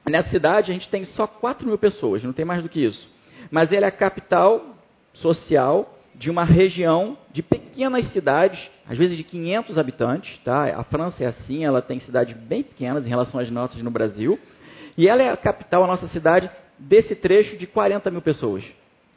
Nessa 0.06 0.30
cidade 0.30 0.72
a 0.72 0.74
gente 0.74 0.89
tem 0.89 1.06
só 1.06 1.26
4 1.26 1.65
mil 1.65 1.78
pessoas, 1.78 2.24
não 2.24 2.34
tem 2.34 2.46
mais 2.46 2.62
do 2.62 2.70
que 2.70 2.84
isso. 2.84 3.10
Mas 3.50 3.72
ela 3.72 3.86
é 3.86 3.89
a 3.89 3.91
capital 3.91 4.76
social 5.13 5.98
de 6.15 6.30
uma 6.30 6.44
região 6.44 7.17
de 7.32 7.41
pequenas 7.41 8.12
cidades, 8.12 8.60
às 8.91 8.97
vezes 8.97 9.15
de 9.15 9.23
500 9.23 9.77
habitantes. 9.77 10.38
Tá? 10.39 10.65
A 10.77 10.84
França 10.84 11.23
é 11.23 11.27
assim, 11.27 11.63
ela 11.63 11.82
tem 11.82 11.97
cidades 12.01 12.36
bem 12.36 12.62
pequenas 12.62 13.06
em 13.06 13.10
relação 13.10 13.39
às 13.39 13.49
nossas 13.49 13.82
no 13.82 13.89
Brasil. 13.89 14.38
E 14.97 15.08
ela 15.08 15.23
é 15.23 15.30
a 15.30 15.38
capital, 15.38 15.86
a 15.86 15.88
nossa 15.88 16.10
cidade, 16.10 16.51
desse 16.77 17.15
trecho 17.15 17.56
de 17.56 17.65
40 17.65 18.12
mil 18.12 18.21
pessoas. 18.21 18.65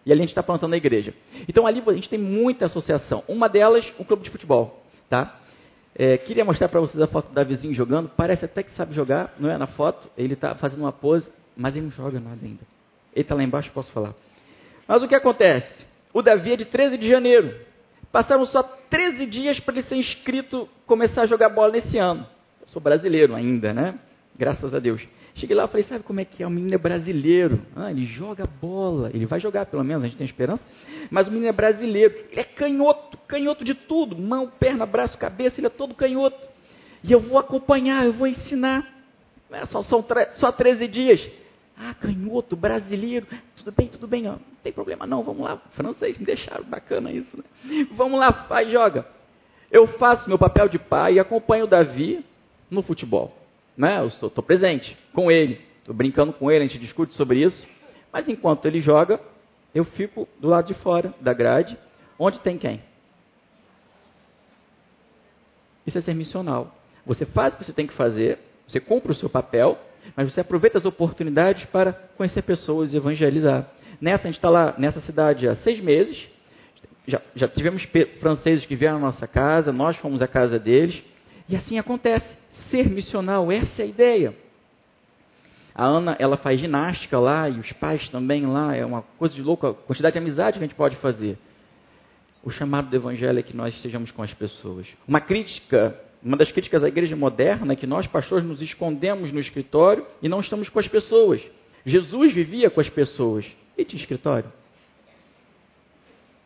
E 0.06 0.12
ali 0.12 0.20
a 0.20 0.22
gente 0.22 0.30
está 0.30 0.44
plantando 0.44 0.74
a 0.74 0.76
igreja. 0.76 1.12
Então 1.48 1.66
ali 1.66 1.82
a 1.84 1.92
gente 1.92 2.08
tem 2.08 2.20
muita 2.20 2.66
associação. 2.66 3.24
Uma 3.26 3.48
delas, 3.48 3.84
um 3.98 4.04
clube 4.04 4.22
de 4.22 4.30
futebol. 4.30 4.80
Tá? 5.10 5.40
É, 5.96 6.18
queria 6.18 6.44
mostrar 6.44 6.68
para 6.68 6.78
vocês 6.78 7.02
a 7.02 7.08
foto 7.08 7.30
do 7.30 7.34
Davizinho 7.34 7.74
jogando. 7.74 8.08
Parece 8.08 8.44
até 8.44 8.62
que 8.62 8.70
sabe 8.76 8.94
jogar, 8.94 9.34
não 9.40 9.50
é? 9.50 9.58
Na 9.58 9.66
foto, 9.66 10.08
ele 10.16 10.34
está 10.34 10.54
fazendo 10.54 10.82
uma 10.82 10.92
pose, 10.92 11.26
mas 11.56 11.74
ele 11.74 11.86
não 11.86 11.92
joga 11.92 12.20
nada 12.20 12.38
ainda. 12.40 12.62
Ele 13.12 13.22
está 13.22 13.34
lá 13.34 13.42
embaixo, 13.42 13.72
posso 13.72 13.90
falar. 13.90 14.14
Mas 14.86 15.02
o 15.02 15.08
que 15.08 15.16
acontece? 15.16 15.84
O 16.12 16.22
Davi 16.22 16.52
é 16.52 16.56
de 16.56 16.64
13 16.64 16.96
de 16.96 17.08
janeiro. 17.08 17.73
Passaram 18.14 18.46
só 18.46 18.62
13 18.62 19.26
dias 19.26 19.58
para 19.58 19.74
ele 19.74 19.88
ser 19.88 19.96
inscrito, 19.96 20.68
começar 20.86 21.22
a 21.22 21.26
jogar 21.26 21.48
bola 21.48 21.72
nesse 21.72 21.98
ano. 21.98 22.24
Eu 22.60 22.68
sou 22.68 22.80
brasileiro 22.80 23.34
ainda, 23.34 23.74
né? 23.74 23.98
Graças 24.38 24.72
a 24.72 24.78
Deus. 24.78 25.04
Cheguei 25.34 25.56
lá 25.56 25.64
e 25.64 25.66
falei, 25.66 25.82
sabe 25.82 26.04
como 26.04 26.20
é 26.20 26.24
que 26.24 26.40
é? 26.40 26.46
O 26.46 26.50
menino 26.50 26.72
é 26.72 26.78
brasileiro. 26.78 27.60
Ah, 27.74 27.90
ele 27.90 28.04
joga 28.04 28.46
bola. 28.46 29.10
Ele 29.12 29.26
vai 29.26 29.40
jogar, 29.40 29.66
pelo 29.66 29.82
menos, 29.82 30.04
a 30.04 30.06
gente 30.06 30.16
tem 30.16 30.24
esperança. 30.24 30.62
Mas 31.10 31.26
o 31.26 31.32
menino 31.32 31.48
é 31.48 31.52
brasileiro. 31.52 32.14
Ele 32.30 32.40
é 32.40 32.44
canhoto, 32.44 33.18
canhoto 33.26 33.64
de 33.64 33.74
tudo. 33.74 34.16
Mão, 34.16 34.46
perna, 34.60 34.86
braço, 34.86 35.18
cabeça, 35.18 35.58
ele 35.58 35.66
é 35.66 35.70
todo 35.70 35.92
canhoto. 35.92 36.38
E 37.02 37.10
eu 37.10 37.18
vou 37.18 37.36
acompanhar, 37.36 38.06
eu 38.06 38.12
vou 38.12 38.28
ensinar. 38.28 38.94
É, 39.50 39.66
só, 39.66 39.82
são 39.82 40.06
só 40.34 40.52
13 40.52 40.86
dias. 40.86 41.20
Ah, 41.76 41.94
canhoto, 41.94 42.54
brasileiro. 42.56 43.26
Tudo 43.56 43.72
bem, 43.72 43.88
tudo 43.88 44.06
bem, 44.06 44.28
ó. 44.28 44.32
não 44.32 44.40
tem 44.62 44.72
problema 44.72 45.06
não, 45.06 45.22
vamos 45.22 45.42
lá. 45.42 45.56
Francês, 45.72 46.16
me 46.16 46.24
deixaram, 46.24 46.64
bacana 46.64 47.10
isso. 47.10 47.36
Né? 47.36 47.86
Vamos 47.92 48.18
lá, 48.18 48.32
faz, 48.32 48.70
joga. 48.70 49.06
Eu 49.70 49.86
faço 49.86 50.28
meu 50.28 50.38
papel 50.38 50.68
de 50.68 50.78
pai 50.78 51.14
e 51.14 51.18
acompanho 51.18 51.64
o 51.64 51.68
Davi 51.68 52.24
no 52.70 52.82
futebol. 52.82 53.36
Né? 53.76 53.98
Eu 53.98 54.06
estou, 54.06 54.30
presente 54.30 54.96
com 55.12 55.30
ele, 55.30 55.60
estou 55.78 55.94
brincando 55.94 56.32
com 56.32 56.50
ele, 56.50 56.64
a 56.64 56.66
gente 56.68 56.78
discute 56.78 57.14
sobre 57.14 57.42
isso. 57.42 57.66
Mas 58.12 58.28
enquanto 58.28 58.66
ele 58.66 58.80
joga, 58.80 59.20
eu 59.74 59.84
fico 59.84 60.28
do 60.38 60.46
lado 60.46 60.68
de 60.68 60.74
fora 60.74 61.12
da 61.20 61.32
grade, 61.32 61.76
onde 62.16 62.38
tem 62.40 62.56
quem? 62.56 62.80
Isso 65.84 65.98
é 65.98 66.00
ser 66.00 66.14
missional. 66.14 66.72
Você 67.04 67.26
faz 67.26 67.54
o 67.54 67.58
que 67.58 67.64
você 67.64 67.72
tem 67.72 67.86
que 67.86 67.94
fazer, 67.94 68.38
Você 68.66 68.80
cumpre 68.80 69.12
o 69.12 69.14
seu 69.14 69.28
papel, 69.28 69.78
mas 70.16 70.32
você 70.32 70.40
aproveita 70.40 70.78
as 70.78 70.84
oportunidades 70.84 71.64
para 71.66 71.92
conhecer 71.92 72.42
pessoas 72.42 72.92
e 72.92 72.96
evangelizar. 72.96 73.68
Nessa, 74.00 74.24
a 74.24 74.26
gente 74.26 74.36
está 74.36 74.50
lá 74.50 74.74
nessa 74.78 75.00
cidade 75.00 75.48
há 75.48 75.56
seis 75.56 75.80
meses. 75.80 76.28
Já, 77.06 77.20
já 77.34 77.48
tivemos 77.48 77.86
franceses 78.20 78.64
que 78.66 78.76
vieram 78.76 78.96
à 78.96 79.00
nossa 79.00 79.26
casa, 79.26 79.72
nós 79.72 79.96
fomos 79.96 80.22
à 80.22 80.28
casa 80.28 80.58
deles. 80.58 81.02
E 81.48 81.56
assim 81.56 81.78
acontece. 81.78 82.26
Ser 82.70 82.88
missional, 82.88 83.50
essa 83.50 83.82
é 83.82 83.84
a 83.84 83.88
ideia. 83.88 84.34
A 85.74 85.84
Ana, 85.84 86.16
ela 86.20 86.36
faz 86.36 86.60
ginástica 86.60 87.18
lá 87.18 87.48
e 87.48 87.58
os 87.58 87.72
pais 87.72 88.08
também 88.08 88.46
lá. 88.46 88.74
É 88.74 88.84
uma 88.84 89.02
coisa 89.18 89.34
de 89.34 89.42
louca, 89.42 89.70
a 89.70 89.74
quantidade 89.74 90.12
de 90.12 90.18
amizade 90.18 90.58
que 90.58 90.64
a 90.64 90.66
gente 90.66 90.76
pode 90.76 90.96
fazer. 90.96 91.36
O 92.42 92.50
chamado 92.50 92.88
do 92.88 92.96
evangelho 92.96 93.38
é 93.38 93.42
que 93.42 93.56
nós 93.56 93.74
estejamos 93.74 94.10
com 94.12 94.22
as 94.22 94.32
pessoas. 94.32 94.86
Uma 95.08 95.20
crítica, 95.20 95.98
uma 96.24 96.36
das 96.38 96.50
críticas 96.50 96.82
à 96.82 96.88
igreja 96.88 97.14
moderna 97.14 97.74
é 97.74 97.76
que 97.76 97.86
nós, 97.86 98.06
pastores, 98.06 98.44
nos 98.44 98.62
escondemos 98.62 99.30
no 99.30 99.38
escritório 99.38 100.06
e 100.22 100.28
não 100.28 100.40
estamos 100.40 100.70
com 100.70 100.78
as 100.78 100.88
pessoas. 100.88 101.42
Jesus 101.84 102.32
vivia 102.32 102.70
com 102.70 102.80
as 102.80 102.88
pessoas. 102.88 103.44
E 103.76 103.84
tinha 103.84 104.00
escritório? 104.00 104.50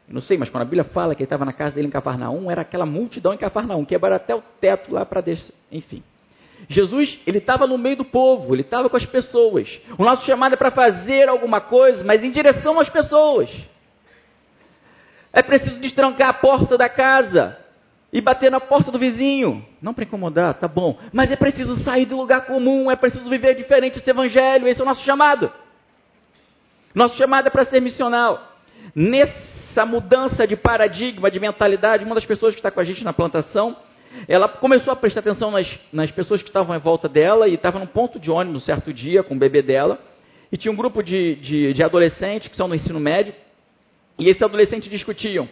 não 0.09 0.23
sei, 0.23 0.39
mas 0.39 0.49
quando 0.49 0.63
a 0.63 0.65
Bíblia 0.65 0.85
fala 0.85 1.15
que 1.15 1.23
ele 1.23 1.27
estava 1.27 1.45
na 1.45 1.53
casa 1.53 1.75
dele 1.75 1.89
em 1.89 1.91
Cafarnaum, 1.91 2.51
era 2.51 2.63
aquela 2.63 2.87
multidão 2.87 3.35
em 3.35 3.37
Cafarnaum, 3.37 3.85
quebraram 3.85 4.17
até 4.17 4.35
o 4.35 4.43
teto 4.59 4.91
lá 4.93 5.05
para 5.05 5.21
descer. 5.21 5.55
Enfim. 5.71 6.03
Jesus, 6.69 7.19
ele 7.27 7.39
estava 7.39 7.67
no 7.67 7.77
meio 7.77 7.97
do 7.97 8.05
povo, 8.07 8.55
ele 8.55 8.63
estava 8.63 8.89
com 8.89 8.97
as 8.97 9.05
pessoas. 9.05 9.69
O 9.99 10.05
nosso 10.05 10.25
chamado 10.25 10.55
é 10.55 10.57
para 10.57 10.71
fazer 10.71 11.29
alguma 11.29 11.61
coisa, 11.61 12.03
mas 12.03 12.25
em 12.25 12.31
direção 12.31 12.81
às 12.81 12.89
pessoas. 12.89 13.51
É 15.31 15.43
preciso 15.43 15.79
destrancar 15.79 16.31
a 16.31 16.35
porta 16.35 16.79
da 16.79 16.89
casa 16.89 17.57
e 18.13 18.21
bater 18.21 18.51
na 18.51 18.61
porta 18.61 18.91
do 18.91 18.99
vizinho. 18.99 19.65
Não 19.81 19.93
para 19.93 20.05
incomodar, 20.05 20.55
tá 20.55 20.67
bom. 20.67 20.99
Mas 21.13 21.31
é 21.31 21.37
preciso 21.37 21.83
sair 21.83 22.07
do 22.07 22.17
lugar 22.17 22.47
comum, 22.47 22.91
é 22.91 22.97
preciso 22.97 23.29
viver 23.29 23.55
diferente 23.55 23.99
esse 23.99 24.11
evangelho, 24.11 24.67
esse 24.67 24.81
é 24.81 24.83
o 24.83 24.87
nosso 24.87 25.05
chamado. 25.05 25.51
Nosso 26.95 27.17
chamado 27.17 27.47
é 27.47 27.51
para 27.51 27.67
ser 27.67 27.81
missional. 27.81 28.57
Nessa 28.95 29.85
mudança 29.87 30.47
de 30.47 30.57
paradigma, 30.57 31.31
de 31.31 31.39
mentalidade, 31.39 32.05
uma 32.05 32.15
das 32.15 32.25
pessoas 32.25 32.55
que 32.55 32.61
está 32.61 32.71
com 32.71 32.81
a 32.81 32.85
gente 32.85 33.05
na 33.05 33.13
plantação, 33.13 33.77
ela 34.27 34.49
começou 34.49 34.93
a 34.93 34.97
prestar 34.97 35.21
atenção 35.21 35.51
nas, 35.51 35.69
nas 35.93 36.11
pessoas 36.11 36.43
que 36.43 36.49
estavam 36.49 36.75
em 36.75 36.81
volta 36.81 37.09
dela 37.09 37.47
e 37.47 37.55
estava 37.55 37.79
num 37.79 37.87
ponto 37.87 38.19
de 38.19 38.31
ônibus 38.31 38.65
certo 38.65 38.93
dia 38.93 39.23
com 39.23 39.35
o 39.35 39.39
bebê 39.39 39.61
dela. 39.61 39.99
E 40.51 40.57
tinha 40.57 40.73
um 40.73 40.77
grupo 40.77 41.03
de, 41.03 41.35
de, 41.37 41.75
de 41.75 41.83
adolescentes 41.83 42.49
que 42.49 42.57
são 42.57 42.67
no 42.67 42.75
ensino 42.75 42.99
médio. 42.99 43.35
E 44.19 44.29
esses 44.29 44.43
adolescentes 44.43 44.91
discutiam. 44.91 45.47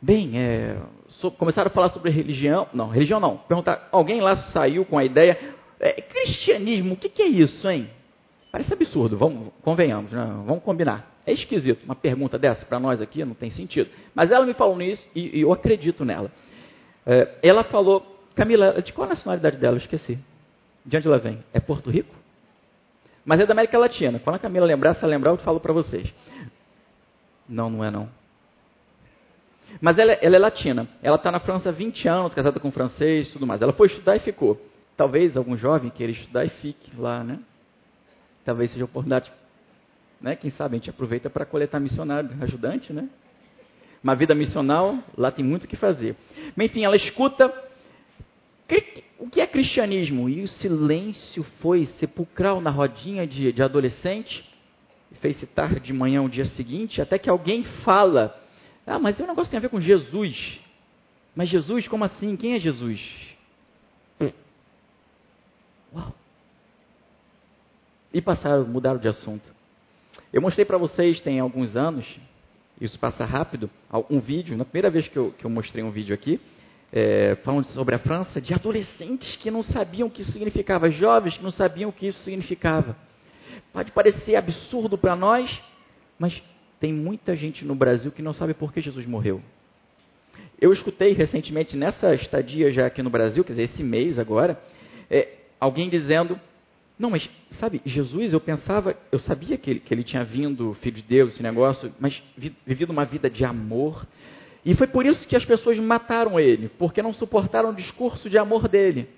Bem, 0.00 0.32
é, 0.34 0.76
so, 1.20 1.30
começaram 1.30 1.68
a 1.68 1.72
falar 1.72 1.90
sobre 1.90 2.10
religião. 2.10 2.66
Não, 2.72 2.88
religião 2.88 3.20
não. 3.20 3.36
Perguntar, 3.36 3.88
alguém 3.92 4.20
lá 4.20 4.36
saiu 4.36 4.84
com 4.84 4.98
a 4.98 5.04
ideia. 5.04 5.38
É, 5.78 6.00
cristianismo, 6.00 6.94
o 6.94 6.96
que, 6.96 7.08
que, 7.08 7.22
é 7.22 7.28
isso, 7.28 7.68
hein? 7.68 7.88
Parece 8.52 8.72
absurdo, 8.72 9.16
vamos, 9.16 9.52
convenhamos, 9.62 10.10
né? 10.10 10.24
vamos 10.44 10.62
combinar. 10.62 11.08
É 11.24 11.32
esquisito 11.32 11.84
uma 11.84 11.94
pergunta 11.94 12.38
dessa 12.38 12.66
para 12.66 12.80
nós 12.80 13.00
aqui, 13.00 13.24
não 13.24 13.34
tem 13.34 13.50
sentido. 13.50 13.88
Mas 14.14 14.30
ela 14.30 14.44
me 14.44 14.54
falou 14.54 14.76
nisso 14.76 15.06
e, 15.14 15.38
e 15.38 15.40
eu 15.42 15.52
acredito 15.52 16.04
nela. 16.04 16.30
É, 17.06 17.36
ela 17.42 17.62
falou, 17.64 18.04
Camila, 18.34 18.82
de 18.82 18.92
qual 18.92 19.08
nacionalidade 19.08 19.56
dela? 19.56 19.76
Eu 19.76 19.80
esqueci. 19.80 20.18
De 20.84 20.96
onde 20.96 21.06
ela 21.06 21.18
vem? 21.18 21.42
É 21.52 21.60
Porto 21.60 21.90
Rico? 21.90 22.14
Mas 23.24 23.40
é 23.40 23.46
da 23.46 23.52
América 23.52 23.78
Latina. 23.78 24.18
Quando 24.18 24.36
a 24.36 24.38
Camila 24.38 24.66
lembrar, 24.66 24.94
se 24.94 25.04
ela 25.04 25.10
lembrar, 25.10 25.30
eu 25.30 25.36
falo 25.38 25.60
para 25.60 25.72
vocês. 25.72 26.12
Não, 27.48 27.70
não 27.70 27.84
é 27.84 27.90
não. 27.90 28.08
Mas 29.80 29.98
ela, 29.98 30.12
ela 30.12 30.36
é 30.36 30.38
latina. 30.38 30.88
Ela 31.02 31.16
está 31.16 31.30
na 31.30 31.40
França 31.40 31.68
há 31.68 31.72
20 31.72 32.08
anos, 32.08 32.34
casada 32.34 32.58
com 32.58 32.68
um 32.68 32.72
francês 32.72 33.28
e 33.28 33.32
tudo 33.32 33.46
mais. 33.46 33.60
Ela 33.62 33.72
foi 33.72 33.86
estudar 33.88 34.16
e 34.16 34.20
ficou. 34.20 34.60
Talvez 34.96 35.36
algum 35.36 35.56
jovem 35.56 35.90
queira 35.90 36.12
estudar 36.12 36.44
e 36.44 36.48
fique 36.48 36.90
lá, 36.98 37.24
né? 37.24 37.38
Talvez 38.44 38.70
seja 38.72 38.84
oportunidade. 38.84 39.30
Né? 40.20 40.36
Quem 40.36 40.50
sabe 40.50 40.76
a 40.76 40.78
gente 40.78 40.90
aproveita 40.90 41.30
para 41.30 41.46
coletar 41.46 41.80
missionário, 41.80 42.30
ajudante, 42.42 42.92
né? 42.92 43.08
Uma 44.02 44.14
vida 44.14 44.34
missional, 44.34 44.98
lá 45.16 45.30
tem 45.30 45.44
muito 45.44 45.64
o 45.64 45.68
que 45.68 45.76
fazer. 45.76 46.16
Mas, 46.56 46.66
enfim, 46.66 46.84
ela 46.84 46.96
escuta. 46.96 47.52
O 49.18 49.28
que 49.28 49.40
é 49.40 49.46
cristianismo? 49.46 50.28
E 50.28 50.42
o 50.42 50.48
silêncio 50.48 51.42
foi 51.60 51.84
sepulcral 51.98 52.60
na 52.60 52.70
rodinha 52.70 53.26
de, 53.26 53.52
de 53.52 53.62
adolescente. 53.62 54.44
Fez 55.20 55.38
citar 55.38 55.80
de 55.80 55.92
manhã 55.92 56.22
o 56.22 56.28
dia 56.28 56.46
seguinte, 56.46 57.02
até 57.02 57.18
que 57.18 57.28
alguém 57.28 57.64
fala: 57.84 58.39
Ah, 58.90 58.98
mas 58.98 59.18
o 59.20 59.26
negócio 59.26 59.48
tem 59.50 59.58
a 59.58 59.60
ver 59.60 59.68
com 59.68 59.80
Jesus. 59.80 60.58
Mas 61.34 61.48
Jesus, 61.48 61.86
como 61.86 62.04
assim? 62.04 62.36
Quem 62.36 62.54
é 62.54 62.58
Jesus? 62.58 63.00
Uau! 65.94 66.12
E 68.12 68.20
passaram, 68.20 68.64
mudaram 68.66 68.98
de 68.98 69.08
assunto. 69.08 69.48
Eu 70.32 70.42
mostrei 70.42 70.64
para 70.64 70.76
vocês, 70.76 71.20
tem 71.20 71.38
alguns 71.38 71.76
anos, 71.76 72.04
isso 72.80 72.98
passa 72.98 73.24
rápido, 73.24 73.70
um 74.08 74.20
vídeo, 74.20 74.56
na 74.56 74.64
primeira 74.64 74.90
vez 74.90 75.06
que 75.06 75.16
eu, 75.16 75.32
que 75.32 75.44
eu 75.44 75.50
mostrei 75.50 75.84
um 75.84 75.90
vídeo 75.90 76.14
aqui, 76.14 76.40
é, 76.92 77.36
falando 77.44 77.66
sobre 77.66 77.94
a 77.94 77.98
França, 78.00 78.40
de 78.40 78.52
adolescentes 78.52 79.36
que 79.36 79.50
não 79.50 79.62
sabiam 79.62 80.08
o 80.08 80.10
que 80.10 80.22
isso 80.22 80.32
significava, 80.32 80.90
jovens 80.90 81.36
que 81.36 81.42
não 81.42 81.52
sabiam 81.52 81.90
o 81.90 81.92
que 81.92 82.08
isso 82.08 82.18
significava. 82.24 82.96
Pode 83.72 83.92
parecer 83.92 84.34
absurdo 84.34 84.98
para 84.98 85.14
nós, 85.14 85.60
mas 86.18 86.42
tem 86.80 86.92
muita 86.92 87.36
gente 87.36 87.64
no 87.64 87.74
Brasil 87.74 88.10
que 88.10 88.22
não 88.22 88.32
sabe 88.32 88.54
por 88.54 88.72
que 88.72 88.80
Jesus 88.80 89.06
morreu. 89.06 89.40
Eu 90.60 90.72
escutei 90.72 91.12
recentemente, 91.12 91.76
nessa 91.76 92.14
estadia 92.14 92.72
já 92.72 92.86
aqui 92.86 93.02
no 93.02 93.10
Brasil, 93.10 93.44
quer 93.44 93.52
dizer, 93.52 93.64
esse 93.64 93.82
mês 93.82 94.18
agora, 94.18 94.60
é, 95.10 95.28
alguém 95.60 95.88
dizendo 95.88 96.40
não, 97.00 97.08
mas 97.08 97.26
sabe, 97.52 97.80
Jesus, 97.86 98.34
eu 98.34 98.40
pensava, 98.40 98.94
eu 99.10 99.18
sabia 99.18 99.56
que 99.56 99.70
ele, 99.70 99.80
que 99.80 99.94
ele 99.94 100.04
tinha 100.04 100.22
vindo, 100.22 100.74
filho 100.82 100.96
de 100.96 101.02
Deus, 101.02 101.32
esse 101.32 101.42
negócio, 101.42 101.90
mas 101.98 102.22
vi, 102.36 102.54
vivido 102.66 102.90
uma 102.90 103.06
vida 103.06 103.30
de 103.30 103.42
amor. 103.42 104.06
E 104.62 104.74
foi 104.74 104.86
por 104.86 105.06
isso 105.06 105.26
que 105.26 105.34
as 105.34 105.42
pessoas 105.42 105.78
mataram 105.78 106.38
ele, 106.38 106.68
porque 106.68 107.00
não 107.00 107.14
suportaram 107.14 107.70
o 107.70 107.74
discurso 107.74 108.28
de 108.28 108.36
amor 108.36 108.68
dele. 108.68 109.08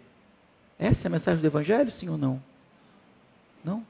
Essa 0.79 1.01
é 1.03 1.07
a 1.09 1.11
mensagem 1.11 1.41
do 1.41 1.47
Evangelho, 1.49 1.91
sim 1.91 2.09
ou 2.09 2.17
não? 2.17 2.41
Não. 3.65 3.85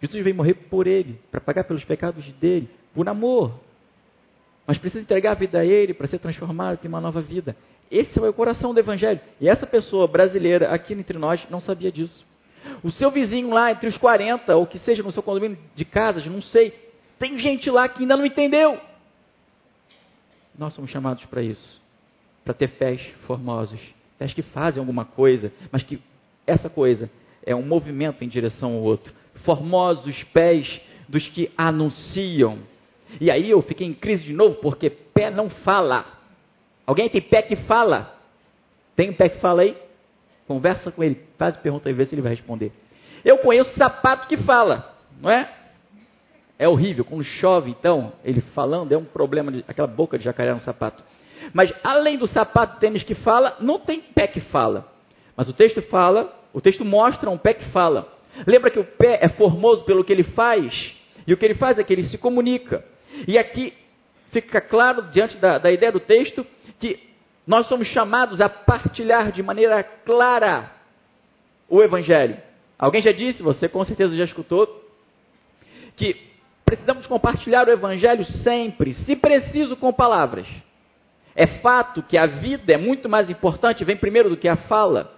Jesus 0.00 0.22
veio 0.22 0.36
morrer 0.36 0.54
por 0.54 0.86
ele, 0.86 1.18
para 1.30 1.40
pagar 1.40 1.64
pelos 1.64 1.84
pecados 1.84 2.24
dele, 2.34 2.68
por 2.94 3.08
amor. 3.08 3.58
Mas 4.66 4.78
precisa 4.78 5.02
entregar 5.02 5.32
a 5.32 5.34
vida 5.34 5.60
a 5.60 5.64
ele 5.64 5.94
para 5.94 6.06
ser 6.06 6.18
transformado, 6.18 6.78
ter 6.78 6.88
uma 6.88 7.00
nova 7.00 7.20
vida. 7.20 7.56
Esse 7.90 8.18
é 8.18 8.22
o 8.22 8.32
coração 8.32 8.74
do 8.74 8.80
Evangelho. 8.80 9.20
E 9.40 9.48
essa 9.48 9.66
pessoa 9.66 10.06
brasileira 10.08 10.70
aqui 10.70 10.92
entre 10.92 11.18
nós 11.18 11.46
não 11.48 11.60
sabia 11.60 11.90
disso. 11.90 12.24
O 12.82 12.90
seu 12.90 13.10
vizinho 13.10 13.50
lá, 13.50 13.70
entre 13.70 13.88
os 13.88 13.96
40, 13.96 14.56
ou 14.56 14.66
que 14.66 14.78
seja 14.80 15.02
no 15.02 15.12
seu 15.12 15.22
condomínio 15.22 15.58
de 15.74 15.84
casas, 15.84 16.26
não 16.26 16.42
sei, 16.42 16.74
tem 17.18 17.38
gente 17.38 17.70
lá 17.70 17.88
que 17.88 18.02
ainda 18.02 18.16
não 18.16 18.26
entendeu. 18.26 18.80
Nós 20.58 20.74
somos 20.74 20.90
chamados 20.90 21.24
para 21.26 21.42
isso, 21.42 21.80
para 22.44 22.54
ter 22.54 22.70
pés 22.70 23.00
formosos, 23.26 23.80
pés 24.18 24.34
que 24.34 24.42
fazem 24.42 24.80
alguma 24.80 25.04
coisa, 25.04 25.52
mas 25.70 25.82
que 25.82 26.00
essa 26.46 26.68
coisa 26.68 27.10
é 27.44 27.54
um 27.54 27.62
movimento 27.62 28.24
em 28.24 28.28
direção 28.28 28.74
ao 28.74 28.82
outro. 28.82 29.12
Formosos 29.44 30.22
pés 30.24 30.80
dos 31.08 31.28
que 31.28 31.50
anunciam. 31.56 32.58
E 33.20 33.30
aí 33.30 33.50
eu 33.50 33.62
fiquei 33.62 33.86
em 33.86 33.92
crise 33.92 34.24
de 34.24 34.32
novo, 34.32 34.56
porque 34.56 34.90
pé 34.90 35.30
não 35.30 35.48
fala. 35.48 36.04
Alguém 36.86 37.08
tem 37.08 37.20
pé 37.20 37.42
que 37.42 37.56
fala? 37.56 38.14
Tem 38.94 39.10
um 39.10 39.14
pé 39.14 39.28
que 39.28 39.38
fala 39.38 39.62
aí? 39.62 39.76
Conversa 40.46 40.90
com 40.92 41.02
ele, 41.02 41.20
faz 41.36 41.56
pergunta 41.56 41.90
e 41.90 41.92
vê 41.92 42.06
se 42.06 42.14
ele 42.14 42.22
vai 42.22 42.32
responder. 42.32 42.72
Eu 43.24 43.38
conheço 43.38 43.74
sapato 43.76 44.28
que 44.28 44.36
fala, 44.36 44.94
não 45.20 45.30
é? 45.30 45.50
É 46.58 46.68
horrível, 46.68 47.04
quando 47.04 47.22
chove, 47.24 47.70
então, 47.70 48.12
ele 48.24 48.40
falando, 48.40 48.92
é 48.92 48.96
um 48.96 49.04
problema, 49.04 49.52
de, 49.52 49.64
aquela 49.68 49.88
boca 49.88 50.16
de 50.16 50.24
jacaré 50.24 50.54
no 50.54 50.60
sapato. 50.60 51.04
Mas 51.52 51.72
além 51.82 52.16
do 52.16 52.26
sapato 52.26 52.78
tênis 52.78 53.02
que 53.02 53.14
fala, 53.14 53.56
não 53.60 53.78
tem 53.78 54.00
pé 54.00 54.26
que 54.26 54.40
fala. 54.40 54.90
Mas 55.36 55.48
o 55.48 55.52
texto 55.52 55.82
fala, 55.82 56.32
o 56.52 56.60
texto 56.60 56.84
mostra 56.84 57.28
um 57.28 57.36
pé 57.36 57.54
que 57.54 57.64
fala. 57.66 58.15
Lembra 58.46 58.70
que 58.70 58.78
o 58.78 58.84
pé 58.84 59.18
é 59.22 59.28
formoso 59.28 59.84
pelo 59.84 60.04
que 60.04 60.12
ele 60.12 60.24
faz, 60.24 60.94
e 61.26 61.32
o 61.32 61.36
que 61.36 61.44
ele 61.44 61.54
faz 61.54 61.78
é 61.78 61.84
que 61.84 61.92
ele 61.92 62.02
se 62.04 62.18
comunica. 62.18 62.84
E 63.26 63.38
aqui 63.38 63.72
fica 64.30 64.60
claro, 64.60 65.02
diante 65.10 65.36
da, 65.38 65.58
da 65.58 65.70
ideia 65.70 65.92
do 65.92 66.00
texto, 66.00 66.46
que 66.78 67.00
nós 67.46 67.66
somos 67.68 67.86
chamados 67.88 68.40
a 68.40 68.48
partilhar 68.48 69.30
de 69.32 69.42
maneira 69.42 69.82
clara 69.82 70.72
o 71.68 71.82
Evangelho. 71.82 72.36
Alguém 72.78 73.00
já 73.00 73.12
disse, 73.12 73.42
você 73.42 73.68
com 73.68 73.84
certeza 73.84 74.16
já 74.16 74.24
escutou, 74.24 74.84
que 75.96 76.16
precisamos 76.64 77.06
compartilhar 77.06 77.66
o 77.68 77.70
Evangelho 77.70 78.24
sempre, 78.24 78.92
se 78.92 79.16
preciso, 79.16 79.76
com 79.76 79.92
palavras. 79.92 80.46
É 81.34 81.46
fato 81.46 82.02
que 82.02 82.18
a 82.18 82.26
vida 82.26 82.72
é 82.72 82.76
muito 82.76 83.08
mais 83.08 83.30
importante, 83.30 83.84
vem 83.84 83.96
primeiro 83.96 84.28
do 84.28 84.36
que 84.36 84.48
a 84.48 84.56
fala. 84.56 85.14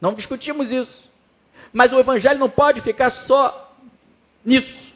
Não 0.00 0.14
discutimos 0.14 0.70
isso. 0.70 1.07
Mas 1.72 1.92
o 1.92 1.98
Evangelho 1.98 2.38
não 2.38 2.50
pode 2.50 2.80
ficar 2.80 3.10
só 3.10 3.74
nisso. 4.44 4.88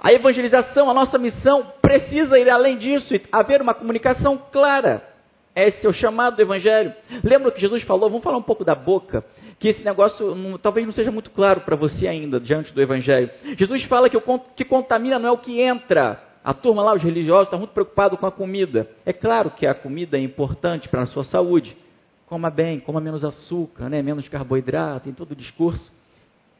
A 0.00 0.12
evangelização, 0.12 0.88
a 0.90 0.94
nossa 0.94 1.18
missão, 1.18 1.72
precisa 1.80 2.38
ir 2.38 2.48
além 2.48 2.78
disso 2.78 3.14
e 3.14 3.22
haver 3.30 3.60
uma 3.60 3.74
comunicação 3.74 4.40
clara. 4.50 5.08
Esse 5.54 5.86
é 5.86 5.88
o 5.88 5.92
chamado 5.92 6.36
do 6.36 6.42
Evangelho. 6.42 6.94
Lembra 7.22 7.50
que 7.50 7.60
Jesus 7.60 7.82
falou? 7.82 8.08
Vamos 8.08 8.24
falar 8.24 8.38
um 8.38 8.42
pouco 8.42 8.64
da 8.64 8.74
boca. 8.74 9.24
que 9.58 9.68
esse 9.68 9.84
negócio 9.84 10.34
não, 10.34 10.58
talvez 10.58 10.86
não 10.86 10.92
seja 10.92 11.12
muito 11.12 11.30
claro 11.30 11.60
para 11.60 11.76
você 11.76 12.08
ainda 12.08 12.40
diante 12.40 12.72
do 12.72 12.80
Evangelho. 12.80 13.30
Jesus 13.56 13.84
fala 13.84 14.08
que 14.08 14.16
o 14.16 14.38
que 14.56 14.64
contamina 14.64 15.18
não 15.18 15.28
é 15.28 15.32
o 15.32 15.38
que 15.38 15.60
entra. 15.60 16.20
A 16.42 16.52
turma 16.52 16.82
lá, 16.82 16.94
os 16.94 17.02
religiosos, 17.02 17.44
está 17.44 17.56
muito 17.56 17.70
preocupado 17.70 18.16
com 18.16 18.26
a 18.26 18.32
comida. 18.32 18.88
É 19.06 19.12
claro 19.12 19.50
que 19.50 19.64
a 19.66 19.74
comida 19.74 20.16
é 20.16 20.20
importante 20.20 20.88
para 20.88 21.02
a 21.02 21.06
sua 21.06 21.22
saúde. 21.22 21.76
Coma 22.26 22.50
bem, 22.50 22.80
coma 22.80 23.00
menos 23.00 23.24
açúcar, 23.24 23.88
né? 23.88 24.02
menos 24.02 24.28
carboidrato, 24.28 25.08
em 25.08 25.12
todo 25.12 25.32
o 25.32 25.36
discurso 25.36 25.92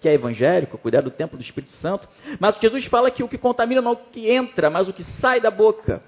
que 0.02 0.08
é 0.08 0.14
evangélico, 0.14 0.76
cuidar 0.76 1.00
do 1.00 1.10
templo 1.10 1.38
do 1.38 1.42
Espírito 1.42 1.72
Santo. 1.74 2.08
Mas 2.40 2.58
Jesus 2.60 2.84
fala 2.86 3.10
que 3.10 3.22
o 3.22 3.28
que 3.28 3.38
contamina 3.38 3.80
não 3.80 3.92
é 3.92 3.94
o 3.94 3.96
que 3.96 4.28
entra, 4.28 4.68
mas 4.68 4.88
o 4.88 4.92
que 4.92 5.04
sai 5.20 5.40
da 5.40 5.50
boca. 5.50 6.02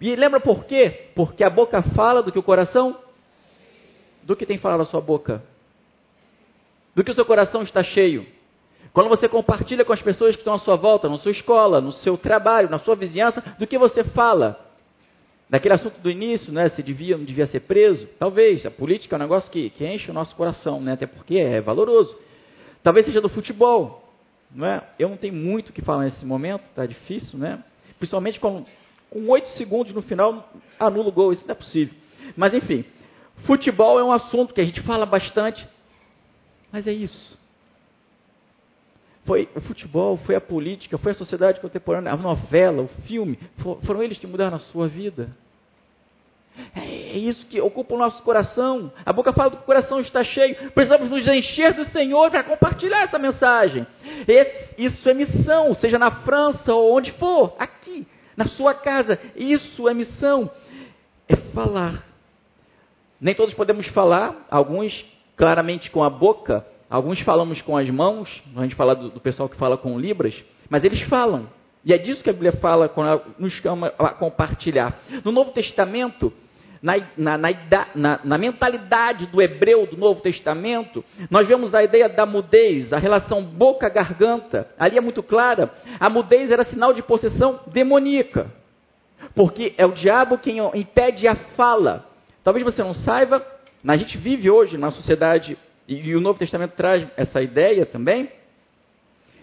E 0.00 0.14
lembra 0.16 0.40
por 0.40 0.64
quê? 0.64 1.10
Porque 1.14 1.44
a 1.44 1.48
boca 1.48 1.80
fala 1.94 2.22
do 2.22 2.32
que 2.32 2.38
o 2.38 2.42
coração? 2.42 2.98
Do 4.24 4.34
que 4.34 4.44
tem 4.44 4.58
falado 4.58 4.82
a 4.82 4.84
sua 4.84 5.00
boca? 5.00 5.42
Do 6.94 7.04
que 7.04 7.10
o 7.12 7.14
seu 7.14 7.24
coração 7.24 7.62
está 7.62 7.82
cheio? 7.82 8.26
Quando 8.92 9.08
você 9.08 9.28
compartilha 9.28 9.84
com 9.84 9.92
as 9.92 10.02
pessoas 10.02 10.34
que 10.34 10.40
estão 10.40 10.54
à 10.54 10.58
sua 10.58 10.74
volta, 10.74 11.08
na 11.08 11.18
sua 11.18 11.30
escola, 11.30 11.80
no 11.80 11.92
seu 11.92 12.18
trabalho, 12.18 12.68
na 12.68 12.78
sua 12.80 12.96
vizinhança, 12.96 13.42
do 13.58 13.66
que 13.66 13.78
você 13.78 14.02
fala? 14.02 14.58
Daquele 15.48 15.74
assunto 15.74 16.00
do 16.00 16.10
início, 16.10 16.52
né? 16.52 16.68
Se 16.70 16.82
devia 16.82 17.16
não 17.16 17.24
devia 17.24 17.46
ser 17.46 17.60
preso? 17.60 18.06
Talvez. 18.18 18.66
A 18.66 18.70
política 18.70 19.14
é 19.14 19.18
um 19.18 19.22
negócio 19.22 19.50
que, 19.50 19.70
que 19.70 19.86
enche 19.86 20.10
o 20.10 20.14
nosso 20.14 20.34
coração, 20.34 20.80
né? 20.80 20.94
Até 20.94 21.06
porque 21.06 21.36
é 21.36 21.60
valoroso. 21.60 22.25
Talvez 22.86 23.04
seja 23.04 23.20
do 23.20 23.28
futebol. 23.28 24.08
Não 24.48 24.64
é? 24.64 24.80
Eu 24.96 25.08
não 25.08 25.16
tenho 25.16 25.34
muito 25.34 25.70
o 25.70 25.72
que 25.72 25.82
falar 25.82 26.04
nesse 26.04 26.24
momento, 26.24 26.66
está 26.66 26.86
difícil, 26.86 27.36
né? 27.36 27.58
Principalmente 27.98 28.38
com, 28.38 28.64
com 29.10 29.28
8 29.28 29.48
segundos 29.56 29.92
no 29.92 30.00
final, 30.02 30.48
anula 30.78 31.08
o 31.08 31.10
gol, 31.10 31.32
isso 31.32 31.44
não 31.48 31.50
é 31.50 31.56
possível. 31.56 31.92
Mas 32.36 32.54
enfim, 32.54 32.84
futebol 33.38 33.98
é 33.98 34.04
um 34.04 34.12
assunto 34.12 34.54
que 34.54 34.60
a 34.60 34.64
gente 34.64 34.80
fala 34.82 35.04
bastante, 35.04 35.66
mas 36.70 36.86
é 36.86 36.92
isso. 36.92 37.36
Foi 39.24 39.48
o 39.56 39.60
futebol, 39.62 40.16
foi 40.18 40.36
a 40.36 40.40
política, 40.40 40.96
foi 40.96 41.10
a 41.10 41.16
sociedade 41.16 41.58
contemporânea, 41.58 42.12
a 42.12 42.16
novela, 42.16 42.82
o 42.82 42.88
filme, 43.02 43.36
foram 43.82 44.00
eles 44.00 44.16
que 44.16 44.28
mudaram 44.28 44.58
a 44.58 44.60
sua 44.60 44.86
vida. 44.86 45.36
É, 46.74 46.80
é 46.80 47.18
isso 47.18 47.46
que 47.46 47.60
ocupa 47.60 47.94
o 47.94 47.98
nosso 47.98 48.22
coração. 48.22 48.92
A 49.04 49.12
boca 49.12 49.32
fala 49.32 49.50
do 49.50 49.56
que 49.56 49.62
o 49.62 49.66
coração 49.66 50.00
está 50.00 50.22
cheio. 50.24 50.54
Precisamos 50.72 51.10
nos 51.10 51.26
encher 51.26 51.74
do 51.74 51.84
Senhor 51.86 52.30
para 52.30 52.44
compartilhar 52.44 53.02
essa 53.02 53.18
mensagem. 53.18 53.86
Esse, 54.26 54.74
isso 54.78 55.08
é 55.08 55.14
missão, 55.14 55.74
seja 55.74 55.98
na 55.98 56.10
França 56.10 56.74
ou 56.74 56.96
onde 56.96 57.12
for, 57.12 57.54
aqui, 57.58 58.06
na 58.36 58.46
sua 58.46 58.74
casa. 58.74 59.18
Isso 59.34 59.88
é 59.88 59.94
missão. 59.94 60.50
É 61.28 61.36
falar. 61.36 62.04
Nem 63.20 63.34
todos 63.34 63.54
podemos 63.54 63.86
falar, 63.88 64.46
alguns 64.50 65.04
claramente 65.36 65.90
com 65.90 66.02
a 66.02 66.10
boca, 66.10 66.66
alguns 66.88 67.20
falamos 67.20 67.60
com 67.62 67.76
as 67.76 67.88
mãos. 67.90 68.42
A 68.56 68.62
gente 68.62 68.74
fala 68.74 68.94
do, 68.94 69.10
do 69.10 69.20
pessoal 69.20 69.48
que 69.48 69.56
fala 69.56 69.76
com 69.76 69.98
Libras, 69.98 70.34
mas 70.68 70.84
eles 70.84 71.02
falam. 71.02 71.48
E 71.84 71.92
é 71.92 71.98
disso 71.98 72.22
que 72.22 72.28
a 72.28 72.32
Bíblia 72.32 72.52
fala 72.52 72.88
quando 72.88 73.08
ela 73.08 73.24
nos 73.38 73.52
chama 73.54 73.92
a 73.96 74.08
compartilhar. 74.08 74.98
No 75.24 75.30
Novo 75.30 75.52
Testamento, 75.52 76.32
na, 76.86 77.36
na, 77.36 77.50
na, 77.96 78.20
na, 78.22 78.38
mentalidade 78.38 79.26
do 79.26 79.42
hebreu 79.42 79.88
do 79.88 79.96
Novo 79.96 80.20
Testamento, 80.20 81.04
nós 81.28 81.48
vemos 81.48 81.74
a 81.74 81.82
ideia 81.82 82.08
da 82.08 82.24
mudez, 82.24 82.92
a 82.92 82.98
relação 82.98 83.42
boca-garganta. 83.42 84.70
Ali 84.78 84.96
é 84.96 85.00
muito 85.00 85.20
clara. 85.20 85.72
A 85.98 86.08
mudez 86.08 86.48
era 86.48 86.64
sinal 86.64 86.92
de 86.92 87.02
possessão 87.02 87.58
demoníaca. 87.66 88.52
Porque 89.34 89.74
é 89.76 89.84
o 89.84 89.92
diabo 89.92 90.38
quem 90.38 90.58
impede 90.74 91.26
a 91.26 91.34
fala. 91.56 92.06
Talvez 92.44 92.64
você 92.64 92.84
não 92.84 92.94
saiba, 92.94 93.44
a 93.84 93.96
gente 93.96 94.16
vive 94.16 94.48
hoje 94.48 94.78
na 94.78 94.92
sociedade, 94.92 95.58
e, 95.88 96.10
e 96.10 96.14
o 96.14 96.20
Novo 96.20 96.38
Testamento 96.38 96.74
traz 96.76 97.04
essa 97.16 97.42
ideia 97.42 97.84
também, 97.84 98.30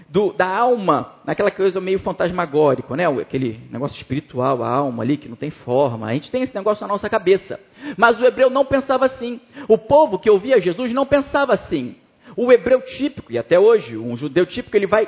do, 0.10 0.32
da 0.34 0.48
alma, 0.48 1.14
naquela 1.26 1.50
coisa 1.50 1.82
meio 1.82 2.00
fantasmagórico, 2.00 2.96
né? 2.96 3.06
Aquele 3.08 3.60
negócio 3.72 3.98
espiritual, 3.98 4.64
a 4.64 4.70
alma 4.70 5.04
ali 5.04 5.18
que 5.18 5.28
não 5.28 5.36
tem 5.36 5.50
forma. 5.50 6.08
A 6.08 6.14
gente 6.14 6.30
tem 6.30 6.44
esse 6.44 6.54
negócio 6.54 6.82
na 6.82 6.88
nossa 6.88 7.10
cabeça. 7.10 7.60
Mas 7.98 8.20
o 8.20 8.26
hebreu 8.26 8.50
não 8.50 8.66
pensava 8.66 9.06
assim. 9.06 9.40
O 9.68 9.78
povo 9.78 10.20
que 10.20 10.30
ouvia 10.30 10.62
Jesus 10.62 10.92
não 10.94 11.06
pensava 11.06 11.54
assim. 11.54 11.96
O 12.36 12.52
hebreu 12.52 12.82
típico, 12.82 13.32
e 13.32 13.38
até 13.38 13.60
hoje, 13.60 13.98
um 13.98 14.16
judeu 14.16 14.46
típico, 14.46 14.76
ele 14.76 14.88
vai. 14.88 15.08